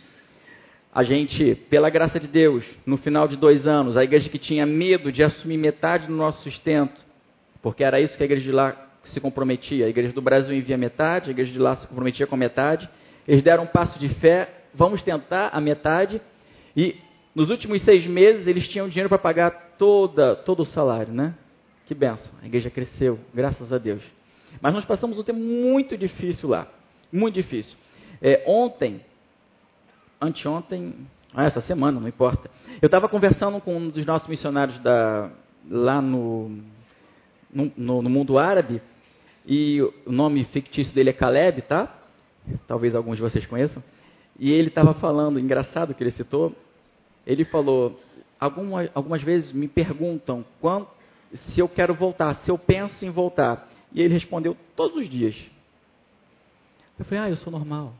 a 0.92 1.04
gente, 1.04 1.54
pela 1.68 1.88
graça 1.88 2.18
de 2.18 2.26
Deus, 2.26 2.64
no 2.84 2.96
final 2.96 3.28
de 3.28 3.36
dois 3.36 3.66
anos, 3.66 3.96
a 3.96 4.02
igreja 4.02 4.28
que 4.28 4.38
tinha 4.38 4.66
medo 4.66 5.12
de 5.12 5.22
assumir 5.22 5.56
metade 5.56 6.08
do 6.08 6.12
nosso 6.12 6.42
sustento, 6.42 7.00
porque 7.62 7.84
era 7.84 8.00
isso 8.00 8.16
que 8.16 8.22
a 8.22 8.26
igreja 8.26 8.44
de 8.44 8.52
lá 8.52 8.90
se 9.04 9.20
comprometia. 9.20 9.86
A 9.86 9.88
igreja 9.88 10.12
do 10.12 10.20
Brasil 10.20 10.54
envia 10.54 10.76
metade, 10.76 11.28
a 11.28 11.30
igreja 11.30 11.52
de 11.52 11.58
lá 11.58 11.76
se 11.76 11.86
comprometia 11.86 12.26
com 12.26 12.36
metade. 12.36 12.88
Eles 13.26 13.42
deram 13.42 13.64
um 13.64 13.66
passo 13.66 13.98
de 13.98 14.08
fé, 14.16 14.48
vamos 14.74 15.02
tentar 15.02 15.50
a 15.52 15.60
metade. 15.60 16.20
E 16.76 16.96
nos 17.34 17.50
últimos 17.50 17.82
seis 17.82 18.06
meses 18.06 18.46
eles 18.48 18.68
tinham 18.68 18.88
dinheiro 18.88 19.08
para 19.08 19.18
pagar 19.18 19.74
toda, 19.78 20.34
todo 20.34 20.60
o 20.60 20.66
salário, 20.66 21.12
né? 21.12 21.34
Que 21.86 21.94
benção. 21.94 22.32
A 22.42 22.46
igreja 22.46 22.70
cresceu, 22.70 23.18
graças 23.32 23.72
a 23.72 23.78
Deus. 23.78 24.02
Mas 24.60 24.74
nós 24.74 24.84
passamos 24.84 25.18
um 25.18 25.22
tempo 25.22 25.38
muito 25.38 25.96
difícil 25.96 26.48
lá. 26.48 26.66
Muito 27.12 27.34
difícil. 27.34 27.76
É, 28.20 28.42
ontem, 28.46 29.00
anteontem, 30.20 30.94
ah, 31.34 31.44
essa 31.44 31.60
semana, 31.60 32.00
não 32.00 32.08
importa. 32.08 32.50
Eu 32.82 32.86
estava 32.86 33.08
conversando 33.08 33.60
com 33.60 33.76
um 33.76 33.88
dos 33.88 34.04
nossos 34.04 34.28
missionários 34.28 34.78
da, 34.80 35.30
lá 35.68 36.02
no, 36.02 36.58
no, 37.52 38.02
no, 38.02 38.10
mundo 38.10 38.38
árabe, 38.38 38.82
e 39.46 39.80
o 39.82 40.12
nome 40.12 40.44
fictício 40.44 40.94
dele 40.94 41.10
é 41.10 41.14
Caleb, 41.14 41.62
tá? 41.62 41.96
Talvez 42.66 42.94
alguns 42.94 43.16
de 43.16 43.22
vocês 43.22 43.46
conheçam. 43.46 43.82
E 44.38 44.50
ele 44.50 44.68
estava 44.68 44.94
falando, 44.94 45.38
engraçado 45.38 45.94
que 45.94 46.02
ele 46.02 46.10
citou, 46.10 46.54
ele 47.26 47.44
falou, 47.44 48.00
algumas, 48.38 48.90
algumas 48.94 49.22
vezes 49.22 49.52
me 49.52 49.68
perguntam 49.68 50.44
quando, 50.60 50.88
se 51.34 51.60
eu 51.60 51.68
quero 51.68 51.94
voltar, 51.94 52.34
se 52.36 52.50
eu 52.50 52.58
penso 52.58 53.04
em 53.04 53.10
voltar. 53.10 53.68
E 53.92 54.00
ele 54.00 54.14
respondeu, 54.14 54.56
todos 54.76 54.96
os 54.96 55.08
dias. 55.08 55.36
Eu 56.98 57.04
falei, 57.04 57.24
ah, 57.24 57.30
eu 57.30 57.36
sou 57.36 57.52
normal. 57.52 57.94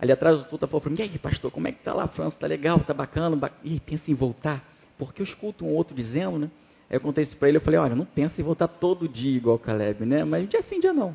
Ali 0.00 0.12
atrás 0.12 0.40
o 0.40 0.44
Tuta 0.44 0.66
falou 0.66 0.80
para 0.80 0.90
mim, 0.90 0.96
e 0.98 1.02
aí, 1.02 1.18
pastor, 1.18 1.50
como 1.50 1.68
é 1.68 1.72
que 1.72 1.78
está 1.78 1.92
lá 1.92 2.04
a 2.04 2.08
França? 2.08 2.34
Está 2.34 2.46
legal, 2.46 2.78
está 2.78 2.94
bacana? 2.94 3.36
Ba... 3.36 3.50
Ih, 3.62 3.78
pensa 3.80 4.10
em 4.10 4.14
voltar? 4.14 4.64
Porque 4.98 5.20
eu 5.20 5.26
escuto 5.26 5.64
um 5.64 5.74
outro 5.74 5.94
dizendo, 5.94 6.38
né? 6.38 6.50
Aí 6.88 6.96
eu 6.96 7.00
contei 7.00 7.22
isso 7.22 7.36
para 7.36 7.48
ele, 7.48 7.58
eu 7.58 7.60
falei, 7.60 7.78
olha, 7.78 7.94
não 7.94 8.06
pensa 8.06 8.40
em 8.40 8.44
voltar 8.44 8.66
todo 8.66 9.06
dia 9.06 9.36
igual 9.36 9.56
o 9.56 9.58
Caleb, 9.58 10.06
né? 10.06 10.24
Mas 10.24 10.48
dia 10.48 10.62
sim, 10.62 10.80
dia 10.80 10.94
não. 10.94 11.14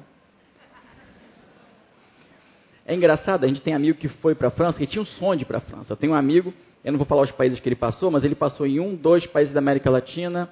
É 2.86 2.94
engraçado, 2.94 3.44
a 3.44 3.48
gente 3.48 3.62
tem 3.62 3.74
amigo 3.74 3.98
que 3.98 4.08
foi 4.08 4.36
para 4.36 4.50
a 4.50 4.52
França, 4.52 4.78
que 4.78 4.86
tinha 4.86 5.02
um 5.02 5.06
sonho 5.06 5.38
de 5.38 5.44
ir 5.44 5.48
para 5.48 5.58
a 5.58 5.62
França. 5.62 5.92
Eu 5.92 5.98
tenho 5.98 6.14
um 6.14 6.16
amigo, 6.16 6.54
eu 6.84 6.92
não 6.92 7.00
vou 7.00 7.08
falar 7.08 7.24
os 7.24 7.32
países 7.32 7.60
que 7.60 7.68
ele 7.68 7.76
passou, 7.76 8.12
mas 8.12 8.24
ele 8.24 8.36
passou 8.36 8.68
em 8.68 8.80
um, 8.80 8.96
dois 8.96 9.26
países 9.26 9.52
da 9.52 9.58
América 9.58 9.90
Latina, 9.90 10.48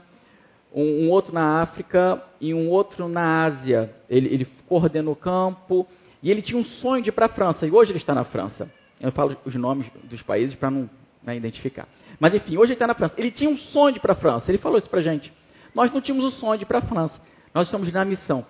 um, 0.74 1.06
um 1.06 1.10
outro 1.12 1.32
na 1.32 1.62
África 1.62 2.20
e 2.42 2.52
um 2.52 2.68
outro 2.70 3.08
na 3.08 3.44
Ásia. 3.44 3.94
Ele, 4.10 4.34
ele 4.34 4.48
coordenou 4.68 5.16
campo, 5.16 5.88
e 6.24 6.32
ele 6.32 6.42
tinha 6.42 6.58
um 6.58 6.64
sonho 6.64 7.04
de 7.04 7.10
ir 7.10 7.12
para 7.12 7.26
a 7.26 7.30
França, 7.30 7.68
e 7.68 7.72
hoje 7.72 7.92
ele 7.92 8.00
está 8.00 8.16
na 8.16 8.24
França. 8.24 8.72
Eu 9.00 9.12
falo 9.12 9.36
os 9.44 9.54
nomes 9.56 9.86
dos 10.06 10.22
países 10.22 10.56
para 10.56 10.72
não 10.72 10.90
né, 11.22 11.36
identificar. 11.36 11.86
Mas 12.18 12.34
enfim, 12.34 12.56
hoje 12.58 12.72
ele 12.72 12.74
está 12.74 12.88
na 12.88 12.96
França. 12.96 13.14
Ele 13.18 13.30
tinha 13.30 13.50
um 13.50 13.58
sonho 13.58 13.92
de 13.92 14.00
ir 14.00 14.02
para 14.02 14.14
a 14.14 14.16
França, 14.16 14.50
ele 14.50 14.58
falou 14.58 14.78
isso 14.78 14.90
para 14.90 15.02
a 15.02 15.04
gente. 15.04 15.34
Nós 15.76 15.92
não 15.92 16.00
tínhamos 16.00 16.34
o 16.34 16.38
sonho 16.40 16.58
de 16.58 16.64
ir 16.64 16.66
para 16.66 16.78
a 16.78 16.82
França, 16.82 17.20
nós 17.54 17.68
estamos 17.68 17.92
na 17.92 18.06
missão. 18.06 18.46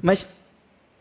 Mas, 0.00 0.24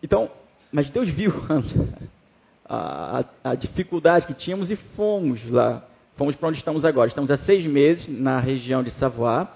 então, 0.01 0.31
mas 0.71 0.89
Deus 0.89 1.07
viu 1.09 1.31
a, 2.65 3.23
a, 3.43 3.51
a 3.51 3.55
dificuldade 3.55 4.25
que 4.25 4.33
tínhamos 4.33 4.71
e 4.71 4.75
fomos 4.75 5.47
lá. 5.49 5.83
Fomos 6.17 6.35
para 6.35 6.49
onde 6.49 6.57
estamos 6.57 6.83
agora. 6.83 7.07
Estamos 7.07 7.29
há 7.31 7.37
seis 7.37 7.65
meses 7.65 8.09
na 8.09 8.39
região 8.39 8.83
de 8.83 8.91
Savoie. 8.91 9.47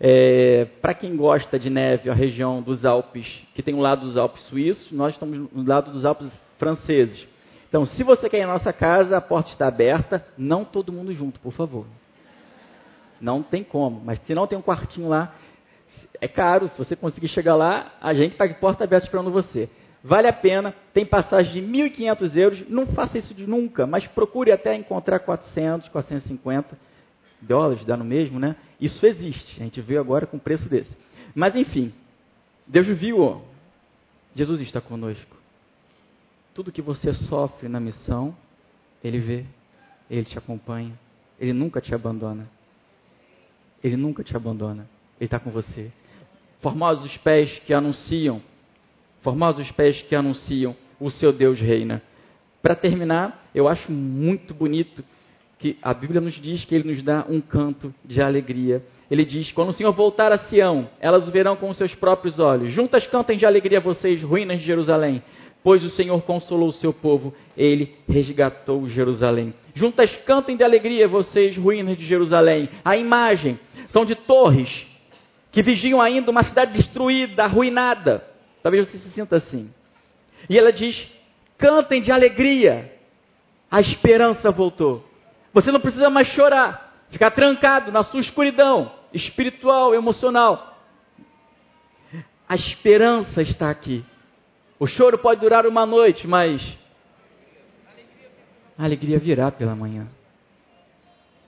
É, 0.00 0.66
Para 0.80 0.94
quem 0.94 1.16
gosta 1.16 1.58
de 1.58 1.70
neve, 1.70 2.10
a 2.10 2.14
região 2.14 2.60
dos 2.60 2.84
Alpes, 2.84 3.26
que 3.54 3.62
tem 3.62 3.74
o 3.74 3.80
lado 3.80 4.02
dos 4.02 4.16
Alpes 4.16 4.42
suíços, 4.44 4.90
nós 4.92 5.14
estamos 5.14 5.50
no 5.52 5.66
lado 5.66 5.92
dos 5.92 6.04
Alpes 6.04 6.28
franceses. 6.58 7.26
Então, 7.68 7.86
se 7.86 8.02
você 8.02 8.28
quer 8.28 8.38
ir 8.38 8.46
na 8.46 8.52
nossa 8.52 8.72
casa, 8.72 9.16
a 9.16 9.20
porta 9.20 9.50
está 9.50 9.66
aberta, 9.66 10.24
não 10.38 10.64
todo 10.64 10.92
mundo 10.92 11.12
junto, 11.12 11.40
por 11.40 11.52
favor. 11.52 11.86
Não 13.20 13.42
tem 13.42 13.64
como, 13.64 14.00
mas 14.04 14.20
se 14.20 14.34
não 14.34 14.46
tem 14.46 14.58
um 14.58 14.62
quartinho 14.62 15.08
lá, 15.08 15.34
é 16.20 16.28
caro, 16.28 16.68
se 16.68 16.78
você 16.78 16.94
conseguir 16.94 17.28
chegar 17.28 17.56
lá, 17.56 17.92
a 18.00 18.14
gente 18.14 18.32
está 18.32 18.46
de 18.46 18.54
porta 18.54 18.84
aberta 18.84 19.06
esperando 19.06 19.30
você. 19.30 19.68
Vale 20.02 20.28
a 20.28 20.32
pena, 20.32 20.74
tem 20.92 21.06
passagem 21.06 21.64
de 21.64 21.72
1.500 21.72 22.36
euros, 22.36 22.68
não 22.68 22.86
faça 22.86 23.16
isso 23.16 23.32
de 23.32 23.46
nunca, 23.46 23.86
mas 23.86 24.06
procure 24.06 24.52
até 24.52 24.74
encontrar 24.74 25.18
400, 25.20 25.88
450 25.88 26.76
dólares, 27.44 27.84
dá 27.84 27.96
no 27.96 28.04
mesmo, 28.04 28.38
né? 28.38 28.56
Isso 28.80 29.04
existe, 29.06 29.60
a 29.60 29.64
gente 29.64 29.80
vê 29.80 29.96
agora 29.96 30.26
com 30.26 30.38
preço 30.38 30.68
desse. 30.68 30.96
Mas 31.34 31.54
enfim, 31.54 31.92
Deus 32.66 32.86
viu, 32.86 33.42
Jesus 34.34 34.60
está 34.60 34.80
conosco. 34.80 35.36
Tudo 36.54 36.72
que 36.72 36.82
você 36.82 37.12
sofre 37.12 37.68
na 37.68 37.80
missão, 37.80 38.34
Ele 39.02 39.18
vê, 39.18 39.44
Ele 40.10 40.24
te 40.24 40.38
acompanha, 40.38 40.98
Ele 41.38 41.52
nunca 41.52 41.80
te 41.80 41.94
abandona. 41.94 42.48
Ele 43.82 43.96
nunca 43.96 44.24
te 44.24 44.34
abandona, 44.34 44.88
Ele 45.20 45.26
está 45.26 45.38
com 45.38 45.50
você. 45.50 45.92
Formosos 46.60 47.04
os 47.04 47.16
pés 47.18 47.58
que 47.60 47.74
anunciam, 47.74 48.40
formosos 49.20 49.66
os 49.66 49.72
pés 49.72 50.00
que 50.02 50.14
anunciam 50.14 50.74
o 50.98 51.10
seu 51.10 51.32
Deus 51.32 51.60
reina. 51.60 52.02
Para 52.62 52.74
terminar, 52.74 53.46
eu 53.54 53.68
acho 53.68 53.92
muito 53.92 54.54
bonito 54.54 55.04
que 55.64 55.78
a 55.80 55.94
Bíblia 55.94 56.20
nos 56.20 56.34
diz 56.34 56.62
que 56.66 56.74
ele 56.74 56.92
nos 56.92 57.02
dá 57.02 57.24
um 57.26 57.40
canto 57.40 57.94
de 58.04 58.20
alegria. 58.20 58.84
Ele 59.10 59.24
diz: 59.24 59.50
Quando 59.50 59.70
o 59.70 59.72
Senhor 59.72 59.92
voltar 59.94 60.30
a 60.30 60.36
Sião, 60.36 60.90
elas 61.00 61.26
o 61.26 61.30
verão 61.30 61.56
com 61.56 61.70
os 61.70 61.78
seus 61.78 61.94
próprios 61.94 62.38
olhos. 62.38 62.70
Juntas 62.70 63.06
cantem 63.06 63.38
de 63.38 63.46
alegria 63.46 63.80
vocês, 63.80 64.22
ruínas 64.22 64.60
de 64.60 64.66
Jerusalém 64.66 65.22
pois 65.62 65.82
o 65.82 65.88
Senhor 65.92 66.20
consolou 66.24 66.68
o 66.68 66.72
seu 66.72 66.92
povo, 66.92 67.34
ele 67.56 67.94
resgatou 68.06 68.86
Jerusalém. 68.86 69.54
Juntas 69.74 70.14
cantem 70.26 70.58
de 70.58 70.62
alegria 70.62 71.08
vocês, 71.08 71.56
ruínas 71.56 71.96
de 71.96 72.04
Jerusalém. 72.04 72.68
A 72.84 72.98
imagem 72.98 73.58
são 73.88 74.04
de 74.04 74.14
torres 74.14 74.86
que 75.50 75.62
vigiam 75.62 76.02
ainda 76.02 76.30
uma 76.30 76.44
cidade 76.44 76.74
destruída, 76.74 77.44
arruinada. 77.44 78.22
Talvez 78.62 78.86
você 78.86 78.98
se 78.98 79.08
sinta 79.12 79.36
assim. 79.36 79.70
E 80.50 80.58
ela 80.58 80.70
diz: 80.70 81.02
cantem 81.56 82.02
de 82.02 82.12
alegria, 82.12 82.92
a 83.70 83.80
esperança 83.80 84.50
voltou. 84.50 85.02
Você 85.54 85.70
não 85.70 85.80
precisa 85.80 86.10
mais 86.10 86.26
chorar, 86.28 87.06
ficar 87.10 87.30
trancado 87.30 87.92
na 87.92 88.02
sua 88.02 88.20
escuridão 88.20 88.92
espiritual, 89.12 89.94
emocional. 89.94 90.76
A 92.48 92.56
esperança 92.56 93.40
está 93.40 93.70
aqui. 93.70 94.04
O 94.78 94.86
choro 94.86 95.16
pode 95.16 95.40
durar 95.40 95.64
uma 95.64 95.86
noite, 95.86 96.26
mas 96.26 96.60
a 98.76 98.84
alegria 98.84 99.18
virá 99.20 99.52
pela 99.52 99.76
manhã. 99.76 100.08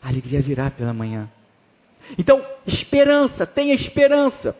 A 0.01 0.09
alegria 0.09 0.41
virá 0.41 0.71
pela 0.71 0.95
manhã. 0.95 1.29
Então, 2.17 2.41
esperança, 2.65 3.45
tenha 3.45 3.75
esperança. 3.75 4.57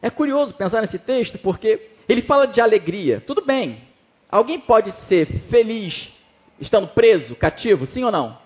É 0.00 0.08
curioso 0.08 0.54
pensar 0.54 0.80
nesse 0.80 0.98
texto 0.98 1.38
porque 1.38 1.90
ele 2.08 2.22
fala 2.22 2.46
de 2.46 2.62
alegria. 2.62 3.20
Tudo 3.20 3.44
bem. 3.44 3.82
Alguém 4.30 4.58
pode 4.58 4.90
ser 5.06 5.26
feliz 5.50 6.10
estando 6.60 6.88
preso, 6.88 7.34
cativo, 7.34 7.86
sim 7.86 8.04
ou 8.04 8.12
não? 8.12 8.38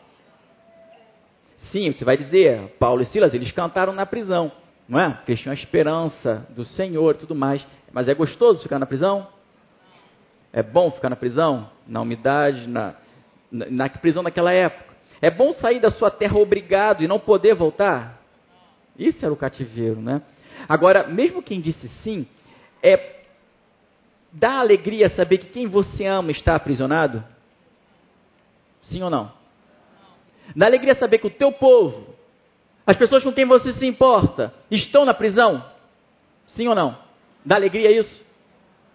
Sim, 1.73 1.91
você 1.93 2.05
vai 2.05 2.17
dizer, 2.17 2.77
Paulo 2.79 3.03
e 3.03 3.07
Silas, 3.07 3.35
eles 3.35 3.51
cantaram 3.53 3.93
na 3.93 4.07
prisão, 4.07 4.53
não 4.89 5.01
é? 5.01 5.11
Porque 5.11 5.37
tinham 5.37 5.51
a 5.51 5.55
esperança 5.55 6.47
do 6.51 6.65
Senhor 6.65 7.15
e 7.15 7.19
tudo 7.19 7.35
mais. 7.35 7.67
Mas 7.93 8.09
é 8.09 8.15
gostoso 8.15 8.63
ficar 8.63 8.79
na 8.79 8.87
prisão? 8.87 9.27
É 10.53 10.63
bom 10.63 10.91
ficar 10.91 11.11
na 11.11 11.17
prisão? 11.17 11.69
Na 11.87 12.01
umidade, 12.01 12.69
na, 12.69 12.95
na, 13.51 13.67
na 13.71 13.89
prisão 13.89 14.23
naquela 14.23 14.53
época. 14.53 14.95
É 15.21 15.31
bom 15.31 15.53
sair 15.55 15.81
da 15.81 15.91
sua 15.91 16.11
terra 16.11 16.39
obrigado 16.39 17.03
e 17.03 17.09
não 17.09 17.19
poder 17.19 17.55
voltar? 17.55 18.21
Isso 18.99 19.25
era 19.25 19.33
o 19.33 19.37
cativeiro, 19.37 20.01
né? 20.01 20.23
Agora, 20.69 21.09
mesmo 21.09 21.43
quem 21.43 21.61
disse 21.61 21.89
sim, 22.03 22.27
é 22.83 23.15
dá 24.33 24.59
alegria 24.59 25.09
saber 25.11 25.39
que 25.39 25.49
quem 25.49 25.67
você 25.67 26.05
ama 26.05 26.31
está 26.31 26.55
aprisionado? 26.55 27.25
Sim 28.85 29.03
ou 29.03 29.11
não? 29.11 29.33
Dá 30.55 30.67
alegria 30.67 30.95
saber 30.95 31.19
que 31.19 31.27
o 31.27 31.31
teu 31.31 31.53
povo, 31.53 32.15
as 32.87 32.97
pessoas 32.97 33.23
com 33.23 33.33
quem 33.33 33.45
você 33.45 33.73
se 33.73 33.87
importa, 33.87 34.53
estão 34.71 35.05
na 35.05 35.15
prisão? 35.15 35.65
Sim 36.49 36.69
ou 36.69 36.75
não? 36.75 36.99
Dá 37.45 37.57
alegria 37.57 37.91
isso? 37.91 38.23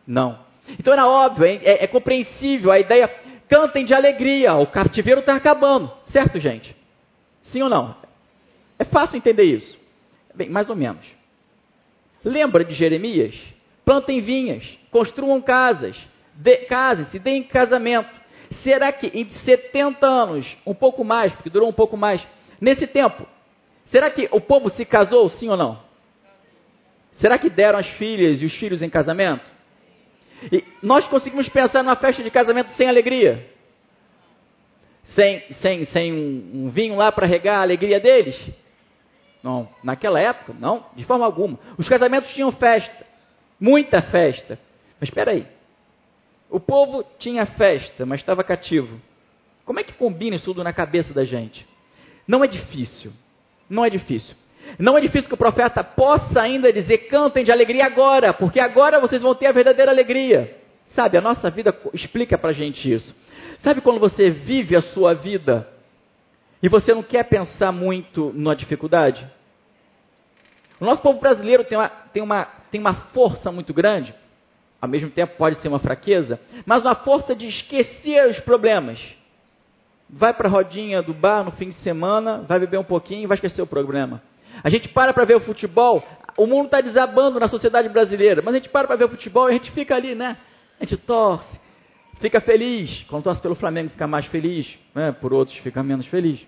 Não. 0.05 0.39
Então 0.79 0.93
era 0.93 1.07
óbvio, 1.07 1.45
é, 1.45 1.55
é, 1.55 1.83
é 1.83 1.87
compreensível 1.87 2.71
a 2.71 2.79
ideia. 2.79 3.07
Cantem 3.47 3.83
de 3.83 3.93
alegria, 3.93 4.53
o 4.55 4.67
cativeiro 4.67 5.21
está 5.21 5.35
acabando. 5.35 5.91
Certo, 6.05 6.39
gente? 6.39 6.75
Sim 7.43 7.63
ou 7.63 7.69
não? 7.69 7.95
É 8.77 8.83
fácil 8.83 9.17
entender 9.17 9.43
isso. 9.43 9.77
Bem, 10.35 10.49
mais 10.49 10.69
ou 10.69 10.75
menos. 10.75 11.03
Lembra 12.23 12.63
de 12.63 12.73
Jeremias? 12.73 13.35
Plantem 13.83 14.21
vinhas, 14.21 14.77
construam 14.91 15.41
casas, 15.41 15.97
casem-se, 16.67 17.17
deem 17.17 17.41
casamento. 17.41 18.18
Será 18.63 18.91
que 18.91 19.07
em 19.07 19.29
70 19.29 20.05
anos, 20.05 20.57
um 20.65 20.73
pouco 20.73 21.03
mais, 21.03 21.33
porque 21.33 21.49
durou 21.49 21.69
um 21.69 21.73
pouco 21.73 21.95
mais, 21.95 22.25
nesse 22.59 22.87
tempo, 22.87 23.25
será 23.85 24.09
que 24.09 24.27
o 24.31 24.41
povo 24.41 24.69
se 24.71 24.85
casou, 24.85 25.29
sim 25.29 25.49
ou 25.49 25.57
não? 25.57 25.79
Será 27.13 27.37
que 27.37 27.49
deram 27.49 27.79
as 27.79 27.87
filhas 27.91 28.41
e 28.41 28.45
os 28.45 28.53
filhos 28.55 28.81
em 28.81 28.89
casamento? 28.89 29.43
E 30.51 30.63
nós 30.81 31.05
conseguimos 31.07 31.49
pensar 31.49 31.83
numa 31.83 31.95
festa 31.95 32.23
de 32.23 32.31
casamento 32.31 32.71
sem 32.71 32.87
alegria? 32.87 33.45
Sem, 35.03 35.43
sem, 35.53 35.85
sem 35.85 36.13
um, 36.13 36.65
um 36.65 36.69
vinho 36.69 36.95
lá 36.95 37.11
para 37.11 37.27
regar 37.27 37.59
a 37.59 37.61
alegria 37.61 37.99
deles? 37.99 38.39
Não, 39.43 39.69
naquela 39.83 40.19
época, 40.19 40.53
não, 40.57 40.85
de 40.95 41.03
forma 41.05 41.25
alguma. 41.25 41.57
Os 41.77 41.87
casamentos 41.87 42.31
tinham 42.33 42.51
festa, 42.51 43.05
muita 43.59 44.01
festa. 44.01 44.59
Mas 44.99 45.09
espera 45.09 45.31
aí, 45.31 45.47
o 46.49 46.59
povo 46.59 47.03
tinha 47.17 47.45
festa, 47.45 48.05
mas 48.05 48.19
estava 48.19 48.43
cativo. 48.43 48.99
Como 49.65 49.79
é 49.79 49.83
que 49.83 49.93
combina 49.93 50.35
isso 50.35 50.45
tudo 50.45 50.63
na 50.63 50.73
cabeça 50.73 51.13
da 51.13 51.23
gente? 51.23 51.65
Não 52.27 52.43
é 52.43 52.47
difícil, 52.47 53.11
não 53.69 53.85
é 53.85 53.89
difícil. 53.89 54.35
Não 54.77 54.97
é 54.97 55.01
difícil 55.01 55.27
que 55.27 55.33
o 55.33 55.37
profeta 55.37 55.83
possa 55.83 56.41
ainda 56.41 56.71
dizer: 56.71 57.09
cantem 57.09 57.43
de 57.43 57.51
alegria 57.51 57.85
agora, 57.85 58.33
porque 58.33 58.59
agora 58.59 58.99
vocês 58.99 59.21
vão 59.21 59.33
ter 59.33 59.47
a 59.47 59.51
verdadeira 59.51 59.91
alegria. 59.91 60.57
Sabe, 60.87 61.17
a 61.17 61.21
nossa 61.21 61.49
vida 61.49 61.75
explica 61.93 62.37
para 62.37 62.51
gente 62.51 62.91
isso. 62.91 63.15
Sabe 63.59 63.81
quando 63.81 63.99
você 63.99 64.29
vive 64.29 64.75
a 64.75 64.81
sua 64.81 65.13
vida 65.13 65.67
e 66.61 66.69
você 66.69 66.93
não 66.93 67.03
quer 67.03 67.23
pensar 67.25 67.71
muito 67.71 68.31
na 68.35 68.53
dificuldade? 68.53 69.25
O 70.79 70.85
nosso 70.85 71.01
povo 71.01 71.19
brasileiro 71.19 71.63
tem 71.63 71.77
uma, 71.77 71.89
tem 71.89 72.23
uma, 72.23 72.45
tem 72.71 72.81
uma 72.81 72.93
força 73.13 73.51
muito 73.51 73.73
grande, 73.73 74.13
ao 74.81 74.87
mesmo 74.87 75.09
tempo 75.09 75.35
pode 75.37 75.59
ser 75.61 75.67
uma 75.67 75.79
fraqueza, 75.79 76.39
mas 76.65 76.83
uma 76.83 76.95
força 76.95 77.35
de 77.35 77.47
esquecer 77.47 78.27
os 78.27 78.39
problemas. 78.39 78.99
Vai 80.09 80.33
para 80.33 80.47
a 80.47 80.51
rodinha 80.51 81.01
do 81.01 81.13
bar 81.13 81.43
no 81.43 81.51
fim 81.51 81.69
de 81.69 81.75
semana, 81.75 82.39
vai 82.47 82.59
beber 82.59 82.79
um 82.79 82.83
pouquinho 82.83 83.23
e 83.23 83.27
vai 83.27 83.35
esquecer 83.35 83.61
o 83.61 83.67
problema. 83.67 84.21
A 84.63 84.69
gente 84.69 84.89
para 84.89 85.13
para 85.13 85.25
ver 85.25 85.35
o 85.35 85.41
futebol, 85.41 86.03
o 86.37 86.45
mundo 86.47 86.65
está 86.65 86.81
desabando 86.81 87.39
na 87.39 87.47
sociedade 87.47 87.89
brasileira, 87.89 88.41
mas 88.41 88.55
a 88.55 88.57
gente 88.57 88.69
para 88.69 88.87
para 88.87 88.95
ver 88.95 89.05
o 89.05 89.09
futebol 89.09 89.47
e 89.47 89.51
a 89.51 89.53
gente 89.53 89.71
fica 89.71 89.95
ali, 89.95 90.15
né? 90.15 90.37
A 90.79 90.85
gente 90.85 90.97
torce, 90.97 91.59
fica 92.19 92.39
feliz. 92.39 93.03
Quando 93.09 93.23
torce 93.23 93.41
pelo 93.41 93.55
Flamengo, 93.55 93.89
fica 93.89 94.07
mais 94.07 94.25
feliz, 94.27 94.77
né? 94.95 95.11
por 95.11 95.33
outros, 95.33 95.57
fica 95.57 95.83
menos 95.83 96.07
feliz. 96.07 96.45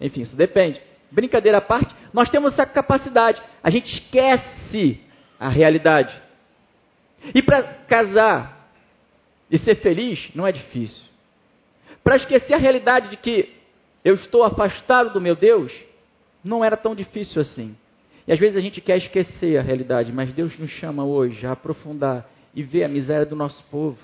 Enfim, 0.00 0.22
isso 0.22 0.36
depende. 0.36 0.80
Brincadeira 1.10 1.58
à 1.58 1.60
parte, 1.60 1.94
nós 2.12 2.30
temos 2.30 2.52
essa 2.52 2.66
capacidade. 2.66 3.40
A 3.62 3.70
gente 3.70 3.92
esquece 3.92 5.00
a 5.38 5.48
realidade. 5.48 6.23
E 7.32 7.40
para 7.42 7.62
casar 7.62 8.70
e 9.50 9.58
ser 9.58 9.76
feliz 9.76 10.30
não 10.34 10.46
é 10.46 10.52
difícil. 10.52 11.04
Para 12.02 12.16
esquecer 12.16 12.54
a 12.54 12.58
realidade 12.58 13.08
de 13.10 13.16
que 13.16 13.54
eu 14.04 14.14
estou 14.14 14.42
afastado 14.42 15.12
do 15.12 15.20
meu 15.20 15.34
Deus, 15.34 15.72
não 16.42 16.64
era 16.64 16.76
tão 16.76 16.94
difícil 16.94 17.40
assim. 17.40 17.76
E 18.26 18.32
às 18.32 18.38
vezes 18.38 18.56
a 18.56 18.60
gente 18.60 18.80
quer 18.80 18.98
esquecer 18.98 19.56
a 19.56 19.62
realidade, 19.62 20.12
mas 20.12 20.32
Deus 20.32 20.58
nos 20.58 20.70
chama 20.70 21.04
hoje 21.04 21.46
a 21.46 21.52
aprofundar 21.52 22.28
e 22.54 22.62
ver 22.62 22.84
a 22.84 22.88
miséria 22.88 23.24
do 23.24 23.36
nosso 23.36 23.62
povo. 23.64 23.98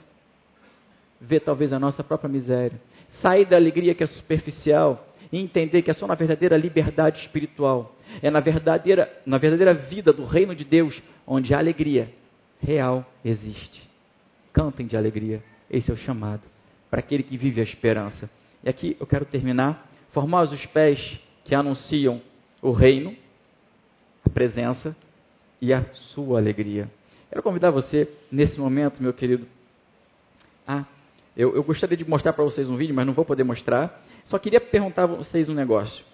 Ver 1.20 1.40
talvez 1.40 1.72
a 1.72 1.78
nossa 1.78 2.02
própria 2.02 2.28
miséria. 2.28 2.80
Sair 3.20 3.44
da 3.44 3.56
alegria 3.56 3.94
que 3.94 4.02
é 4.02 4.06
superficial 4.06 5.06
e 5.30 5.38
entender 5.38 5.82
que 5.82 5.90
é 5.90 5.94
só 5.94 6.06
na 6.06 6.14
verdadeira 6.14 6.56
liberdade 6.56 7.20
espiritual. 7.20 7.94
É 8.22 8.30
na 8.30 8.40
verdadeira, 8.40 9.10
na 9.26 9.36
verdadeira 9.36 9.74
vida 9.74 10.12
do 10.12 10.24
reino 10.24 10.54
de 10.54 10.64
Deus 10.64 11.00
onde 11.26 11.52
a 11.52 11.58
alegria 11.58 12.08
real 12.60 13.04
existe. 13.24 13.88
Cantem 14.52 14.86
de 14.86 14.96
alegria. 14.96 15.42
Esse 15.70 15.90
é 15.90 15.94
o 15.94 15.96
chamado 15.96 16.42
para 16.90 17.00
aquele 17.00 17.22
que 17.22 17.36
vive 17.36 17.60
a 17.60 17.64
esperança. 17.64 18.28
E 18.64 18.68
aqui 18.68 18.96
eu 18.98 19.06
quero 19.06 19.24
terminar. 19.24 19.88
Formosos 20.12 20.66
pés 20.66 21.20
que 21.44 21.54
anunciam 21.54 22.20
o 22.60 22.72
reino, 22.72 23.16
a 24.24 24.28
presença 24.28 24.96
e 25.60 25.72
a 25.72 25.84
sua 26.12 26.38
alegria. 26.38 26.90
Quero 27.28 27.42
convidar 27.44 27.70
você, 27.70 28.08
nesse 28.30 28.58
momento, 28.58 29.00
meu 29.00 29.12
querido, 29.12 29.46
a 30.66 30.84
Eu, 31.36 31.54
eu 31.54 31.62
gostaria 31.62 31.96
de 31.96 32.04
mostrar 32.08 32.32
para 32.32 32.42
vocês 32.42 32.68
um 32.68 32.76
vídeo, 32.76 32.94
mas 32.94 33.06
não 33.06 33.14
vou 33.14 33.24
poder 33.24 33.44
mostrar. 33.44 34.02
Só 34.24 34.36
queria 34.36 34.60
perguntar 34.60 35.04
a 35.04 35.06
vocês 35.06 35.48
um 35.48 35.54
negócio. 35.54 36.04